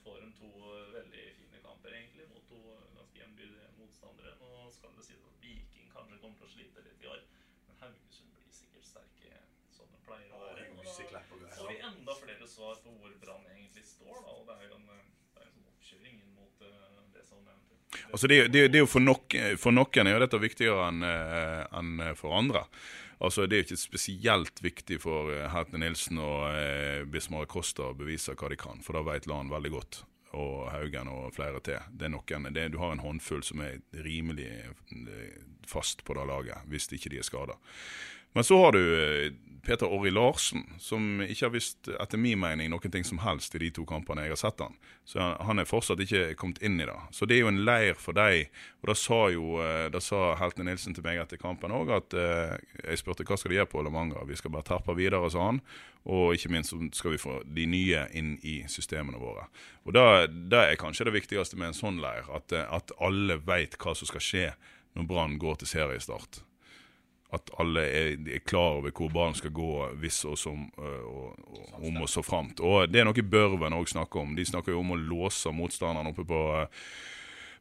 får 0.00 0.22
de 0.22 0.30
to 0.38 0.50
veldig 0.94 1.26
fine 1.36 1.60
kamper, 1.66 1.98
egentlig, 1.98 2.30
mot 2.30 2.48
to 2.48 2.62
ganske 2.96 3.20
jevnbyrdige 3.20 3.68
motstandere. 3.82 4.32
Nå 4.40 4.70
skal 4.78 4.96
det 4.96 5.04
sies 5.10 5.28
at 5.28 5.42
Viking 5.44 5.92
kanskje 5.92 6.22
kommer 6.22 6.40
til 6.40 6.48
å 6.48 6.54
slite 6.54 6.86
litt 6.88 7.04
i 7.04 7.12
år, 7.12 7.26
men 7.66 7.82
Haugesund 7.82 8.32
blir 8.38 8.56
sikkert 8.62 8.88
sterke 8.94 9.42
som 9.74 9.90
det 9.90 10.00
pleier 10.06 10.32
å 10.32 10.42
være. 10.46 10.68
Greier. 10.74 11.54
får 11.58 11.70
vi 11.70 11.78
enda 11.90 12.18
flere 12.20 12.48
svar 12.48 12.80
på 12.82 12.96
hvor 12.98 13.14
Brann 13.22 13.46
egentlig 13.52 13.86
står, 13.88 14.18
da. 14.22 14.34
Og 14.38 14.48
det 14.48 14.58
er 14.58 14.68
jo 14.68 14.80
en, 14.80 14.90
eh, 14.94 15.06
er 15.40 15.46
en 15.46 15.54
sånn 15.54 15.70
oppkjøring 15.74 16.18
inn 16.18 16.34
mot 16.38 16.66
eh, 16.66 17.00
det 17.14 17.24
som 17.28 17.40
eventuelt 17.42 18.10
Altså 18.10 18.30
det, 18.30 18.42
det, 18.54 18.68
det 18.72 18.80
er 18.80 18.84
jo 18.86 18.90
for, 18.90 19.04
nok, 19.04 19.38
for 19.60 19.74
noen 19.74 20.10
er 20.10 20.16
jo 20.16 20.22
dette 20.26 20.44
viktigere 20.48 20.90
enn 20.90 21.02
en 21.08 22.14
for 22.18 22.36
andre. 22.36 22.68
Altså 23.24 23.46
Det 23.46 23.56
er 23.56 23.62
jo 23.62 23.66
ikke 23.68 23.80
spesielt 23.80 24.62
viktig 24.62 24.98
for 25.02 25.30
Hertne 25.52 25.80
Nilsen 25.84 26.18
og 26.22 26.48
eh, 26.58 27.04
Bismar 27.08 27.46
Costa 27.50 27.90
å 27.90 27.96
bevise 27.96 28.34
hva 28.36 28.50
de 28.50 28.58
kan, 28.60 28.82
for 28.84 28.98
da 28.98 29.04
vet 29.06 29.28
Lan 29.30 29.52
veldig 29.52 29.72
godt. 29.74 30.02
Og 30.34 30.66
Haugen 30.72 31.08
og 31.12 31.28
flere 31.36 31.60
til. 31.62 31.78
Det 31.94 32.08
er 32.08 32.12
noen, 32.16 32.48
det, 32.56 32.66
Du 32.74 32.80
har 32.82 32.92
en 32.92 33.04
håndfull 33.04 33.44
som 33.46 33.62
er 33.62 33.78
rimelig 34.04 34.50
eh, 34.50 35.38
fast 35.66 36.02
på 36.04 36.16
det 36.18 36.26
laget, 36.28 36.66
hvis 36.68 36.90
ikke 36.92 37.14
de 37.14 37.22
er 37.22 37.28
skada. 37.28 37.56
Men 38.34 38.44
så 38.44 38.58
har 38.58 38.72
du 38.72 38.82
eh, 38.98 39.32
Peter 39.64 39.86
Orri 39.86 40.10
Larsen, 40.10 40.64
som 40.78 41.20
ikke 41.22 41.46
har 41.46 41.52
visst, 41.54 41.88
etter 41.88 42.20
min 42.20 42.38
mening, 42.40 42.68
noen 42.72 42.92
ting 42.92 43.04
som 43.06 43.20
helst 43.22 43.54
i 43.56 43.60
de 43.62 43.70
to 43.72 43.84
kampene 43.88 44.26
jeg 44.26 44.34
har 44.34 44.40
sett 44.40 44.60
han. 44.60 44.74
Så 45.08 45.20
han- 45.40 45.58
er 45.58 45.64
fortsatt 45.64 46.00
ikke 46.00 46.34
kommet 46.36 46.62
inn 46.62 46.80
i 46.80 46.84
det. 46.84 46.96
Så 47.10 47.26
det 47.26 47.36
er 47.36 47.40
jo 47.40 47.48
en 47.48 47.64
leir 47.64 47.94
for 47.94 48.12
deg. 48.12 48.50
Og 48.82 48.90
da 48.90 48.94
sa 48.94 49.28
jo 49.30 49.60
eh, 49.62 49.88
da 49.88 50.00
sa 50.00 50.34
Heltene 50.36 50.70
Nilsen 50.70 50.94
til 50.94 51.04
meg 51.04 51.18
etter 51.22 51.40
kampen 51.40 51.72
òg 51.72 51.94
at 51.96 52.14
eh, 52.14 52.58
jeg 52.90 52.98
spurte 53.00 53.24
hva 53.24 53.38
skal 53.38 53.50
de 53.50 53.60
gjøre 53.60 53.72
på 53.72 53.82
La 53.86 54.24
Vi 54.24 54.36
skal 54.36 54.50
bare 54.50 54.68
terpe 54.68 54.94
videre, 54.94 55.30
sa 55.30 55.46
han. 55.46 55.60
Og 56.04 56.34
ikke 56.34 56.50
minst 56.50 56.74
skal 56.92 57.12
vi 57.12 57.22
få 57.22 57.42
de 57.46 57.66
nye 57.66 58.08
inn 58.12 58.38
i 58.42 58.64
systemene 58.68 59.16
våre. 59.16 59.46
Og 59.86 59.94
da 59.94 60.26
er 60.68 60.76
kanskje 60.76 61.06
det 61.06 61.14
viktigste 61.14 61.56
med 61.56 61.68
en 61.68 61.80
sånn 61.80 62.02
leir, 62.02 62.28
at, 62.28 62.52
at 62.52 62.92
alle 63.00 63.38
veit 63.38 63.78
hva 63.78 63.94
som 63.94 64.06
skal 64.06 64.20
skje 64.20 64.50
når 64.94 65.06
Brann 65.08 65.38
går 65.38 65.56
til 65.62 65.68
seriestart 65.78 66.42
at 67.34 67.50
alle 67.60 67.84
er, 67.84 68.12
er 68.36 68.44
klar 68.46 68.78
over 68.80 68.94
hvor 68.94 69.12
ballen 69.14 69.36
skal 69.38 69.54
gå 69.54 69.70
hvis 70.02 70.22
og 70.28 70.38
som, 70.40 70.68
øh, 70.78 71.02
og, 71.08 71.34
og, 71.46 71.74
om 71.80 72.02
og 72.02 72.08
så 72.10 72.22
framt. 72.24 72.60
Og 72.60 72.88
det 72.90 73.02
er 73.02 73.08
noe 73.08 73.26
Børven 73.34 73.76
òg 73.76 73.90
snakker 73.90 74.22
om. 74.22 74.36
De 74.36 74.46
snakker 74.46 74.74
jo 74.74 74.84
om 74.84 74.94
å 74.94 75.00
låse 75.00 75.52
motstanderen 75.54 76.12
oppe 76.12 76.26
på, 76.28 76.40
øh, 76.60 76.66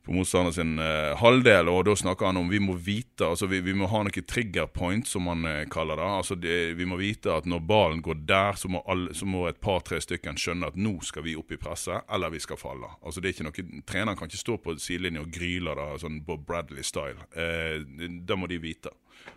på 0.04 0.12
motstanderen 0.12 0.54
sin 0.54 0.80
eh, 0.80 1.16
halvdel, 1.18 1.70
og 1.72 1.86
da 1.88 1.96
snakker 1.96 2.28
han 2.28 2.38
om 2.42 2.50
vi 2.52 2.60
må 2.60 2.76
vite, 2.76 3.24
altså 3.24 3.48
vi, 3.48 3.62
vi 3.64 3.76
må 3.78 3.88
ha 3.88 4.02
noen 4.04 4.26
trigger 4.28 4.68
point, 4.68 5.08
som 5.08 5.30
han 5.32 5.48
eh, 5.48 5.62
kaller 5.72 6.00
det. 6.00 6.08
Altså 6.20 6.36
det, 6.36 6.58
Vi 6.76 6.88
må 6.90 6.98
vite 7.00 7.32
at 7.32 7.48
når 7.48 7.64
ballen 7.70 8.02
går 8.04 8.26
der, 8.28 8.60
så 8.60 8.68
må, 8.68 8.84
alle, 8.88 9.16
så 9.16 9.26
må 9.26 9.46
et 9.48 9.62
par-tre 9.64 10.02
stykker 10.04 10.36
skjønne 10.36 10.74
at 10.74 10.80
nå 10.80 10.98
skal 11.08 11.24
vi 11.24 11.38
opp 11.40 11.56
i 11.56 11.60
presset, 11.62 12.04
eller 12.12 12.34
vi 12.36 12.44
skal 12.44 12.60
falle. 12.60 12.92
Altså 13.02 13.24
det 13.24 13.32
er 13.32 13.38
ikke 13.38 13.48
noe, 13.48 13.84
Treneren 13.88 14.20
kan 14.20 14.32
ikke 14.32 14.44
stå 14.44 14.60
på 14.60 14.76
sidelinjen 14.76 15.24
og 15.24 15.32
gryle 15.32 15.78
det 15.80 15.88
sånn 16.04 16.20
Bob 16.28 16.44
Bradley-style. 16.50 17.30
Eh, 17.32 17.80
det 18.28 18.40
må 18.40 18.52
de 18.52 18.60
vite. 18.60 18.92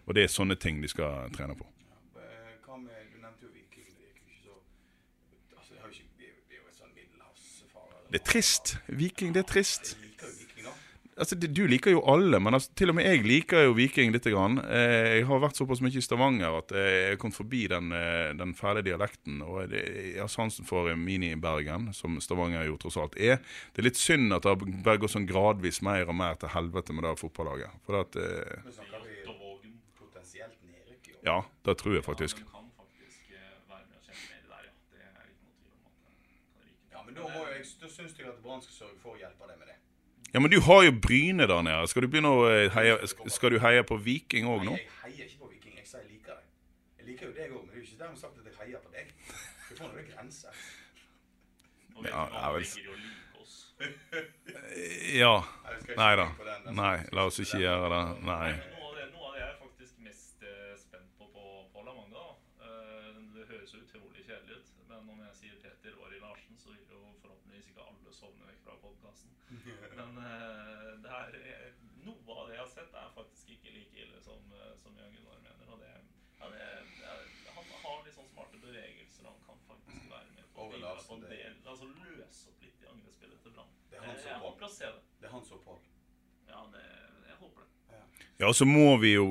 Og 0.07 0.15
det 0.15 0.25
er 0.25 0.33
sånne 0.33 0.57
ting 0.59 0.81
de 0.83 0.89
skal 0.89 1.31
trene 1.37 1.57
på. 1.59 1.67
Hva 2.67 2.79
med, 2.79 2.95
Du 3.13 3.19
nevnte 3.23 3.43
jo 3.47 3.51
Viking. 3.55 3.87
Det 3.99 4.07
gikk 4.07 4.19
ikke 4.23 4.43
så 4.45 4.55
altså, 5.59 5.73
det 5.75 5.81
har 5.83 5.91
ikke, 5.91 6.05
Vi 6.19 6.25
er 6.25 6.31
jo- 6.31 6.43
vi 6.49 6.55
er 6.57 6.61
jo 6.61 6.69
et 6.69 6.79
sånn 6.81 6.95
middelhavsfare. 6.95 8.11
Det 8.11 8.21
er 8.21 8.25
trist. 8.33 8.77
Viking, 8.89 9.33
det 9.33 9.45
er 9.45 9.51
trist. 9.53 9.97
Jeg 9.97 10.11
liker 10.11 10.27
jo 10.27 10.33
Viking. 10.33 10.43
Altså, 11.19 11.35
Du 11.41 11.67
liker 11.67 11.91
jo 11.91 12.03
alle, 12.05 12.39
men 12.39 12.53
altså, 12.53 12.69
til 12.77 12.91
og 12.91 12.95
med 12.97 13.07
jeg 13.07 13.23
liker 13.25 13.63
jo 13.65 13.73
Viking 13.73 14.13
lite 14.13 14.31
grann. 14.31 14.59
Eh, 14.59 15.17
jeg 15.17 15.25
har 15.27 15.41
vært 15.41 15.57
såpass 15.57 15.81
mye 15.81 15.97
i 15.97 16.01
Stavanger 16.05 16.59
at 16.59 16.73
eh, 16.73 16.77
jeg 16.93 17.09
har 17.15 17.17
kommet 17.17 17.35
forbi 17.39 17.67
den, 17.73 17.91
eh, 17.97 18.35
den 18.37 18.53
fæle 18.55 18.83
dialekten. 18.85 19.41
Og 19.43 19.71
jeg 19.73 20.19
har 20.21 20.29
sansen 20.29 20.67
for 20.69 20.93
Mini-Bergen, 20.95 21.95
som 21.95 22.21
Stavanger 22.21 22.67
jo 22.69 22.77
tross 22.77 22.99
alt 22.99 23.17
er. 23.17 23.39
Det 23.73 23.79
er 23.81 23.89
litt 23.89 23.97
synd 23.97 24.31
at 24.37 24.43
det 24.43 25.01
gått 25.01 25.11
sånn 25.17 25.27
gradvis 25.27 25.81
mer 25.81 26.05
og 26.07 26.15
mer 26.15 26.35
til 26.37 26.51
helvete 26.53 26.93
med 26.93 27.05
det 27.09 27.17
fotballaget. 27.19 27.71
For 27.87 28.01
at, 28.03 28.15
eh, 28.17 28.61
Nå 28.67 28.73
snakker 28.77 29.01
vi 29.01 29.17
Jåttåvågen. 29.25 29.73
potensielt 29.99 30.61
nedrykk. 30.69 31.09
jo. 31.09 31.16
Ja, 31.27 31.41
det 31.67 31.75
tror 31.81 31.95
jeg 31.99 32.05
faktisk. 32.07 32.41
Ja, 36.93 37.03
men 37.05 37.15
da, 37.15 37.23
må 37.27 37.47
jeg, 37.51 37.65
da 37.81 37.89
syns 37.91 38.15
jeg 38.19 38.29
at 38.31 38.39
Brann 38.45 38.63
skal 38.65 38.75
sørge 38.77 38.99
for 39.03 39.17
å 39.17 39.19
hjelpe 39.21 39.49
deg 39.51 39.59
med 39.61 39.67
det. 39.73 39.77
Ja, 40.35 40.41
Men 40.43 40.51
du 40.53 40.59
har 40.67 40.83
jo 40.85 40.93
Bryne 41.03 41.47
der 41.49 41.63
nede. 41.65 41.87
Skal 41.89 42.03
du 42.05 42.09
begynne 42.13 42.33
å 42.35 42.47
eh, 42.51 42.67
heie, 42.75 42.97
skal 43.33 43.55
du 43.55 43.59
heie 43.63 43.83
på 43.87 43.97
Viking 44.03 44.49
òg 44.51 44.65
nå? 44.67 44.75
Nei, 44.75 44.83
jeg 44.83 44.91
heier 45.05 45.29
ikke 45.31 45.43
på 45.45 45.51
Viking. 45.53 45.77
Jeg 45.81 45.87
sier 45.89 46.03
jeg 46.03 46.11
liker 46.17 46.33
deg. 46.35 46.49
Jeg 46.99 47.07
liker 47.11 47.29
jo 47.31 47.35
deg 47.37 47.55
òg, 47.55 47.63
men 47.63 47.71
det 47.71 47.77
er 47.79 47.81
jo 47.81 47.87
ikke 47.87 48.01
dermed 48.03 48.19
sagt 48.21 48.41
at 48.43 48.51
jeg 48.51 48.57
heier 48.63 48.83
på 48.83 48.91
deg. 48.97 49.07
Du 49.69 49.73
får 49.79 49.87
noen 49.93 50.11
grenser. 50.11 50.65
Ja, 52.05 52.27
jeg 52.35 52.51
vil-. 52.57 52.75
Ja. 55.17 55.35
Nei, 55.97 56.13
da. 56.21 56.27
Nei, 56.77 56.97
la 57.17 57.27
oss 57.31 57.39
ikke 57.45 57.63
gjøre 57.63 57.89
det. 57.93 58.03
Nei. 58.27 58.51
Men 58.51 58.75
Noe 58.77 58.91
av 58.91 58.99
det, 58.99 59.07
noe 59.15 59.25
av 59.31 59.33
det 59.37 59.41
jeg 59.41 59.49
er 59.49 59.57
faktisk 59.63 59.95
mest 60.05 60.45
eh, 60.45 60.75
spent 60.81 61.09
på 61.21 61.29
på, 61.33 61.45
på 61.73 61.85
La 61.87 61.93
Manga. 61.97 62.27
da. 62.27 62.67
Eh, 62.67 63.09
det 63.39 63.47
høres 63.67 63.75
jo 63.75 63.99
utrolig 63.99 64.23
kjedelig 64.23 64.57
ut, 64.57 64.69
men 64.87 65.09
om 65.11 65.21
jeg 65.25 65.35
sier 65.35 65.55
Peter 65.59 65.95
Åri 65.99 66.19
Larsen, 66.23 66.59
så 66.59 66.71
vil 66.71 66.85
jo 66.87 67.01
forhåpentligvis 67.23 67.71
ikke 67.73 67.87
alle 67.91 68.13
sovne 68.15 68.47
vekk 68.47 68.61
fra 68.63 68.75
podkasten. 68.83 69.33
Men 69.99 70.21
eh, 70.23 70.93
det 71.03 71.15
er, 71.17 71.39
eh, 71.51 71.81
noe 72.05 72.37
av 72.37 72.47
det 72.47 72.55
jeg 72.55 72.63
har 72.63 72.71
sett, 72.71 72.95
er 72.95 73.11
faktisk 73.17 73.51
ikke 73.57 73.73
like 73.75 74.05
ille 74.05 74.21
som, 74.23 74.45
eh, 74.55 74.71
som 74.79 74.95
Jan 75.01 75.17
Gunnar 75.17 75.41
mener. 75.43 75.73
Og 75.75 75.83
det, 75.83 75.91
ja, 76.39 76.51
det, 76.53 76.69
det 76.93 77.09
er, 77.11 77.25
han 77.57 77.73
har 77.83 78.05
litt 78.07 78.15
sånn 78.15 78.31
smarte 78.31 78.63
bevegelser, 78.63 79.27
han 79.27 79.43
kan 79.49 79.59
faktisk 79.73 80.07
være 80.13 80.31
med 80.37 80.47
på 80.55 80.69
Åre 80.69 80.81
Larsen, 80.85 81.09
på 81.11 81.19
en 81.19 81.27
del, 81.27 81.59
altså 81.67 81.91
løse 81.91 82.53
opp 82.53 82.63
litt 82.69 82.87
i 82.87 82.91
angrepsspillet 82.93 83.43
til 83.43 83.57
Brann. 83.59 83.75
Det 83.91 83.99
er 83.99 84.07
han 84.07 84.23
som 84.23 84.31
Jeg 84.31 84.45
håper 84.45 84.71
det. 84.79 84.95
Det 85.19 85.33
er 85.33 85.37
som 85.51 85.59
opphold. 85.59 85.91
Ja, 86.53 86.63
det, 86.77 86.87
jeg 87.33 87.43
håper 87.43 87.67
det. 87.67 88.07
Ja, 88.45 88.55
så 88.55 88.71
må 88.71 88.95
vi 89.03 89.17
jo 89.17 89.29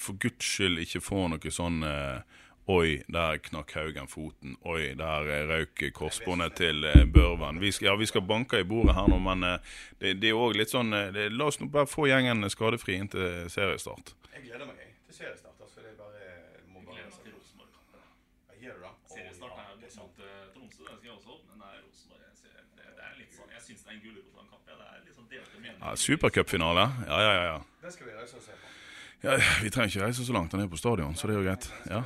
for 0.00 0.16
guds 0.18 0.48
skyld 0.48 0.80
ikke 0.82 1.04
få 1.04 1.26
noe 1.30 1.52
sånn 1.52 1.84
eh, 1.86 2.40
Oi, 2.66 2.96
der 3.06 3.38
knakk 3.38 3.70
Haugen 3.76 4.08
foten. 4.10 4.56
Oi, 4.66 4.88
der 4.98 5.28
eh, 5.30 5.44
røyk 5.46 5.84
korsbåndet 5.94 6.56
til 6.58 6.82
eh, 6.88 7.04
Børven. 7.06 7.60
Vi 7.62 7.70
skal, 7.70 7.92
ja, 7.92 7.94
vi 8.00 8.08
skal 8.10 8.24
banke 8.26 8.58
i 8.58 8.66
bordet 8.66 8.96
her 8.96 9.06
nå, 9.06 9.20
men 9.22 9.44
eh, 9.46 9.76
det, 10.02 10.16
det 10.18 10.32
er 10.32 10.40
òg 10.40 10.56
litt 10.58 10.72
sånn 10.74 10.90
det, 11.14 11.28
La 11.30 11.46
oss 11.46 11.60
nå 11.62 11.68
bare 11.70 11.86
få 11.86 12.08
gjengen 12.10 12.42
skadefri 12.50 12.96
inn 12.98 13.06
til 13.12 13.46
seriestart. 13.54 14.10
Jeg 14.34 14.48
gleder 14.48 14.66
meg 14.66 14.82
jeg, 14.82 14.90
til 15.06 15.18
seriestart. 15.20 15.54
Altså, 15.62 15.78
det 15.84 15.92
er 15.92 16.00
bare 16.00 16.26
må 16.74 16.82
bare 16.82 16.98
Gleder 16.98 17.14
meg 17.14 17.22
til 17.22 17.36
Rosenborg-kampen. 17.38 18.02
Ja, 18.50 18.58
Gjør 18.66 18.74
du 18.74 18.82
det? 18.82 18.90
Å, 18.90 19.14
Seriestart 19.14 19.54
ja, 19.54 19.62
er 19.62 19.70
er 19.70 19.94
mot 20.02 20.18
Tromsø, 20.58 20.58
den 20.58 20.68
skal 20.74 21.06
jeg 21.06 21.14
også 21.14 21.38
opp, 21.38 21.46
jeg 21.46 22.36
ser- 22.42 22.66
det, 22.82 22.90
det 22.98 23.06
er 23.06 23.16
litt 23.22 23.38
sånn, 23.38 23.54
Jeg 23.54 23.64
syns 23.70 23.86
det 23.86 23.94
er 23.94 23.98
en 24.00 24.04
gulrot 24.08 24.34
av 24.34 24.42
en 24.42 24.52
kamp. 24.56 24.66
Ja. 24.74 24.82
Det 24.82 24.90
er 24.90 25.06
litt 25.06 25.18
sånn 25.22 25.30
delte 25.30 25.62
meninger. 25.62 25.86
Ja, 25.86 25.94
Supercupfinale. 26.08 26.90
Ja, 27.06 27.22
ja, 27.30 27.32
ja. 27.38 27.46
ja. 27.54 27.58
Den 27.86 27.94
skal 27.94 28.10
vi 28.10 28.18
reise 28.18 28.42
og 28.42 28.46
se 28.50 28.58
på. 28.58 28.74
Ja, 29.22 29.38
Vi 29.62 29.70
trenger 29.70 29.94
ikke 29.94 30.06
reise 30.10 30.26
så 30.26 30.34
langt 30.34 30.58
ned 30.58 30.66
på 30.74 30.82
stadion, 30.82 31.14
så 31.14 31.30
det 31.30 31.38
er 31.38 31.44
jo 31.44 31.46
greit. 31.46 31.70
Ja, 31.86 32.02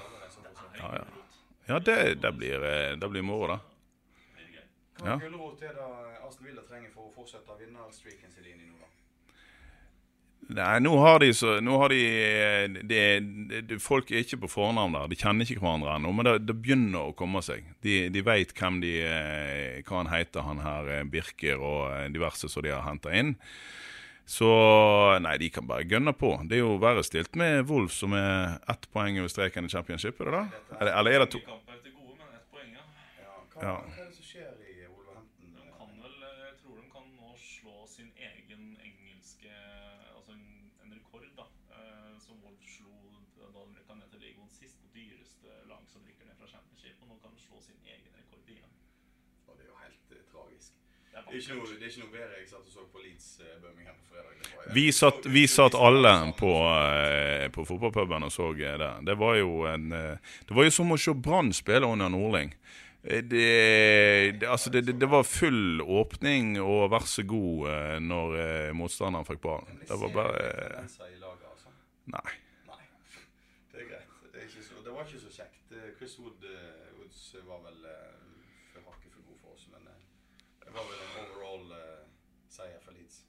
ja, 0.81 0.93
ja. 1.01 1.05
ja 1.75 1.79
det, 1.87 1.99
det, 2.23 2.33
blir, 2.37 2.65
eh, 2.65 2.97
det 3.01 3.11
blir 3.13 3.27
moro, 3.27 3.55
da. 3.55 3.61
Hva 5.01 5.15
Ja. 5.15 5.17
gulrot 5.17 5.63
er 5.65 5.73
det 5.77 5.85
Aston 6.27 6.47
Villa 6.47 6.63
trenger 6.69 6.91
for 6.93 7.09
å 7.09 7.13
fortsette 7.15 7.55
vinnerstreaken 7.57 8.33
sin 8.35 8.45
inn 8.51 8.61
i 8.61 8.67
nå, 8.69 8.77
da? 8.81 8.89
Nei, 10.51 10.81
nå 10.83 10.93
har 10.99 11.21
de 11.23 11.31
så 11.37 11.61
Nå 11.63 11.77
har 11.79 11.93
de 11.93 12.01
de, 12.03 12.83
de, 12.83 13.01
det, 13.49 13.61
det, 13.71 13.79
Folk 13.83 14.11
er 14.11 14.25
ikke 14.25 14.41
på 14.45 14.51
fornavn 14.51 14.97
der. 14.97 15.09
De 15.13 15.19
kjenner 15.21 15.47
ikke 15.47 15.63
hverandre 15.63 15.95
ennå, 15.95 16.13
men 16.17 16.27
det, 16.27 16.35
det 16.49 16.57
begynner 16.59 17.11
å 17.11 17.17
komme 17.17 17.43
seg. 17.45 17.69
De, 17.85 18.09
de 18.13 18.25
veit 18.27 18.53
hvem 18.57 18.81
de 18.83 18.95
eh, 19.07 19.81
Hva 19.87 20.03
han 20.03 20.11
heter, 20.13 20.45
han 20.47 20.63
her 20.65 20.91
eh, 20.97 21.05
Birker 21.09 21.63
og 21.63 21.85
eh, 21.95 22.09
diverse 22.13 22.51
som 22.51 22.67
de 22.67 22.75
har 22.75 22.85
henta 22.89 23.15
inn. 23.15 23.37
Så 24.31 24.47
nei, 25.25 25.33
de 25.43 25.49
kan 25.51 25.67
bare 25.67 25.83
gønne 25.91 26.13
på. 26.15 26.29
Det 26.47 26.61
er 26.61 26.63
jo 26.63 26.77
verre 26.83 27.03
stilt 27.07 27.35
med 27.41 27.65
Wolf, 27.67 27.91
som 27.97 28.13
er 28.15 28.61
ett 28.71 28.87
poeng 28.95 29.19
over 29.19 29.33
streken 29.33 29.67
i 29.67 29.73
championship, 29.73 30.21
er 30.23 30.31
det 30.31 30.35
da? 30.37 30.45
Eller, 30.79 30.93
eller 31.01 31.17
er 31.17 31.25
det 31.25 31.31
to? 31.35 31.41
Ja. 31.43 31.57
Hva, 33.61 33.73
er 33.99 34.07
det 34.07 34.15
som 34.17 34.25
skjer 34.25 34.53
i 34.71 34.87
Wolverhampton? 34.87 35.51
De 35.59 35.67
kan 35.75 35.91
vel, 36.05 36.15
jeg 36.47 36.55
tror 36.63 36.79
de 36.79 36.87
kan 36.95 37.09
nå 37.19 37.33
slå 37.43 37.75
sin 37.91 38.09
egen 38.31 38.63
engelske 38.87 39.51
Altså 40.15 40.33
en, 40.37 40.47
en 40.87 40.95
rekord, 40.95 41.27
da. 41.37 41.45
eh, 41.75 42.15
Som 42.23 42.39
Wolf 42.47 42.63
slo 42.77 42.95
da 43.37 43.51
de 43.51 43.67
rykka 43.81 43.99
ned 43.99 44.15
til 44.15 44.23
ligaen 44.29 44.49
sist. 44.55 44.79
Dyreste 44.95 45.59
lag 45.69 45.83
som 45.91 46.07
rykker 46.07 46.31
ned 46.31 46.39
fra 46.41 46.49
championship. 46.55 47.03
Og 47.03 47.11
nå 47.11 47.19
kan 47.27 47.35
de 47.35 47.43
slå 47.43 47.61
sin 47.67 47.83
egen 47.85 48.15
rekord 48.17 48.49
igjen. 48.55 48.73
Og 49.51 49.59
det 49.59 49.67
er 49.67 49.73
jo 49.75 49.79
helt 49.83 50.17
eh, 50.17 50.25
tragisk. 50.31 50.79
Det 51.11 51.19
er 51.19 51.59
noe, 51.59 51.67
det 51.75 51.85
er 51.85 51.91
ikke 51.93 52.07
noe 52.07 52.15
bedre 52.17 52.39
jeg 52.41 52.49
satt 52.55 52.70
Birmingham 53.63 53.97
på 54.01 54.15
fredag. 54.15 54.35
Det 54.43 54.57
var- 54.57 54.75
Vi 54.75 54.93
satt, 54.93 55.27
vi 55.27 55.47
satt 55.49 55.75
alle 55.75 56.33
på, 56.39 56.53
eh, 56.69 57.49
på 57.51 57.65
fotballpuben 57.65 58.23
og 58.23 58.33
så 58.33 58.51
eh, 58.53 58.79
det. 58.79 58.93
Det 59.07 59.15
var 59.19 59.35
jo 59.41 59.67
en 59.67 59.93
eh, 59.93 60.17
Det 60.47 60.55
var 60.55 60.65
jo 60.65 60.71
som 60.71 60.93
å 60.93 60.99
se 60.99 61.15
Brann 61.15 61.53
spille 61.53 61.87
under 61.87 62.09
Nordling. 62.09 62.55
Det, 63.03 63.23
det, 63.31 64.45
altså 64.45 64.71
det, 64.71 64.83
det, 65.01 65.09
var 65.09 65.23
full 65.25 65.81
åpning 65.81 66.59
og 66.61 66.91
vær 66.93 67.07
så 67.09 67.23
god 67.25 68.01
når 68.05 68.35
motstanderen 68.77 69.25
fikk 69.25 69.41
ballen. 69.41 69.81
Det 69.89 69.97
var 69.97 70.13
bare 70.13 70.43
altså. 70.83 71.09
Nei. 72.11 72.33
Nei, 72.69 72.85
det 73.73 73.81
er 73.83 73.89
greit. 73.89 74.15
Det, 74.33 74.43
er 74.43 74.47
ikke 74.49 74.65
så, 74.67 74.83
det 74.85 74.93
var 74.93 75.09
ikke 75.09 75.23
så 75.23 75.33
kjekt. 75.33 75.73
Eh, 75.73 75.91
Chris 75.99 76.19
Wood, 76.21 76.45
eh, 76.45 76.93
Woods 76.99 77.21
var 77.47 77.61
vel 77.67 77.81
eh, 77.89 78.15
for 78.73 78.85
hakket 78.89 79.13
for 79.17 79.23
god 79.29 79.39
for 79.45 79.55
oss, 79.57 79.67
men 79.73 79.89
eh, 79.89 80.01
det 80.65 80.73
var 80.77 80.89
vel 80.91 81.01
en 81.07 81.19
overall 81.25 81.75
eh, 81.79 82.07
seier 82.51 82.81
for 82.85 82.97
Leeds. 82.97 83.23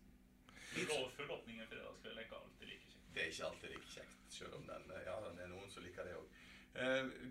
Full 0.72 1.32
åpning 1.38 1.60
en 1.62 1.70
fredagskveld 1.72 2.18
er 2.18 2.26
ikke 2.26 2.40
alltid 2.42 2.72
like 2.74 2.88
kjekt. 2.90 3.10
Det 3.14 3.24
er 3.26 3.34
ikke 3.34 3.50
alltid 3.52 3.76
like 3.76 3.92
kjekt, 3.96 4.18
selv 4.40 4.58
om 4.60 4.66
den, 4.72 4.84
eh, 4.98 5.04
ja, 5.08 5.16
det 5.28 5.46
er 5.46 5.54
noen 5.54 5.70
som 5.74 5.86
liker 5.86 6.08
det 6.10 6.18
òg. 6.18 6.28
Eh, 6.28 6.70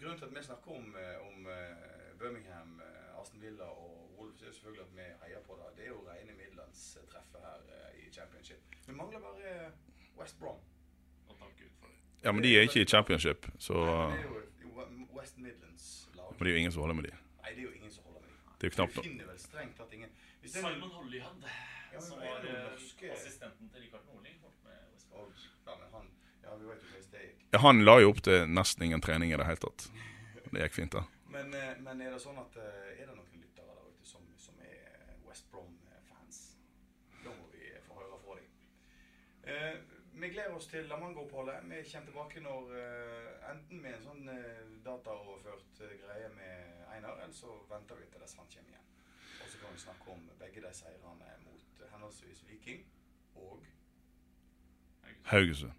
grunnen 0.01 0.19
til 0.19 0.25
at 0.29 0.35
vi 0.37 0.43
snakker 0.43 0.71
om, 0.77 0.97
eh, 0.97 1.17
om 1.29 1.47
eh, 1.47 2.19
Birmingham, 2.19 2.81
eh, 2.81 3.21
Aston 3.21 3.41
Villa 3.43 3.65
og 3.65 4.11
Wolves, 4.19 4.43
er 4.43 4.53
selvfølgelig 4.53 4.85
at 4.87 4.93
vi 4.97 5.07
heier 5.25 5.41
på 5.47 5.57
det. 5.61 5.69
Det 5.77 5.85
er 5.85 5.89
jo 5.89 6.01
rene 6.09 6.33
Midlands 6.41 6.83
treffe 7.13 7.39
her 7.47 7.61
eh, 7.77 8.07
i 8.07 8.13
Championship. 8.13 8.63
Vi 8.87 8.93
mangler 8.93 9.21
bare 9.21 9.73
West 10.21 10.39
Brom. 10.41 10.61
Og 11.29 11.37
takk 11.39 11.57
Gud 11.59 11.73
for 11.81 11.87
det. 11.87 11.97
Ja, 12.25 12.33
men 12.33 12.43
de 12.45 12.57
er 12.57 12.61
ikke 12.69 12.81
i 12.83 12.85
championship, 12.95 13.47
så 13.59 13.75
Nei, 13.75 14.09
men 14.09 14.13
det 14.13 14.25
er 14.25 14.29
jo 14.63 15.07
West 15.19 15.39
Midlands-lag. 15.39 16.31
Men 16.39 16.39
det 16.45 16.47
er 16.47 16.55
jo 16.57 16.61
ingen 16.65 16.73
som 16.73 16.81
holder 16.83 16.95
med 17.01 17.05
de. 17.09 17.13
Nei, 17.43 17.51
det 17.55 17.59
er 17.59 17.69
jo 17.69 17.73
ingen 17.81 17.91
som 17.95 18.05
holder 18.05 18.21
med 18.21 18.29
dem. 18.29 18.55
Det 18.61 18.67
er 18.67 18.71
jo 18.71 18.75
knapt 18.77 18.95
Du 18.95 18.99
nok. 19.01 19.05
finner 19.09 19.27
vel 19.31 19.39
strengt 19.39 19.77
tatt 19.81 19.93
ingen 19.97 20.11
Hvis 20.41 20.53
det 20.53 20.65
er 20.65 20.73
Simon 20.75 20.91
Hollyhand, 20.99 21.45
ja, 21.93 22.01
som 22.01 22.19
var 22.21 22.45
eh, 22.45 22.59
norske- 22.73 23.13
assistenten 23.13 23.71
til 23.73 23.81
Rikard 23.87 24.05
Nordling. 24.07 24.37
holdt 24.43 24.65
med 24.65 24.79
West 24.93 25.11
Brom. 25.11 25.33
ja, 25.67 25.73
men 25.81 25.89
han, 25.95 26.11
han 27.59 27.85
la 27.85 27.97
jo 28.01 28.13
opp 28.13 28.23
til 28.25 28.47
nesten 28.49 28.87
ingen 28.87 29.03
trening 29.03 29.33
i 29.33 29.39
det 29.39 29.47
hele 29.47 29.61
tatt. 29.63 29.89
Det 30.51 30.63
gikk 30.63 30.77
fint, 30.77 30.95
da. 30.95 31.03
Men, 31.31 31.55
eh, 31.55 31.77
men 31.83 32.01
er 32.03 32.15
det 32.15 32.21
sånn 32.23 32.39
at 32.43 32.57
eh, 32.59 32.99
Er 32.99 33.07
det 33.07 33.15
noen 33.15 33.43
lyttere 33.43 33.75
der 33.75 33.91
ute 33.91 34.07
som, 34.07 34.23
som 34.39 34.59
er 34.67 35.15
West 35.29 35.47
Brom-fans? 35.53 36.41
Da 37.25 37.31
må 37.31 37.47
vi 37.53 37.71
få 37.87 37.99
høre 38.01 38.19
fra 38.25 38.39
dem. 38.39 38.49
Eh, 39.47 39.77
vi 40.21 40.31
gleder 40.35 40.57
oss 40.57 40.67
til 40.71 40.89
La 40.91 40.99
Manga-oppholdet. 41.01 41.63
Vi 41.71 41.83
kommer 41.91 42.11
tilbake 42.11 42.43
når 42.45 42.75
eh, 42.83 43.51
enten 43.53 43.83
med 43.83 43.99
en 43.99 44.07
sånn 44.09 44.33
dataoverført 44.85 45.85
greie 46.03 46.33
med 46.35 46.87
Einar, 46.91 47.23
eller 47.23 47.35
så 47.35 47.55
venter 47.71 47.99
vi 47.99 48.11
til 48.11 48.23
dess 48.23 48.37
han 48.39 48.51
kommer 48.51 48.75
igjen. 48.75 48.89
Og 49.41 49.53
så 49.53 49.63
kan 49.63 49.75
vi 49.75 49.85
snakke 49.87 50.17
om 50.17 50.27
begge 50.43 50.65
de 50.67 50.75
seirene 50.77 51.37
mot 51.47 51.85
henholdsvis 51.95 52.43
Viking 52.51 52.83
og 53.39 53.65
Haugesund. 55.31 55.79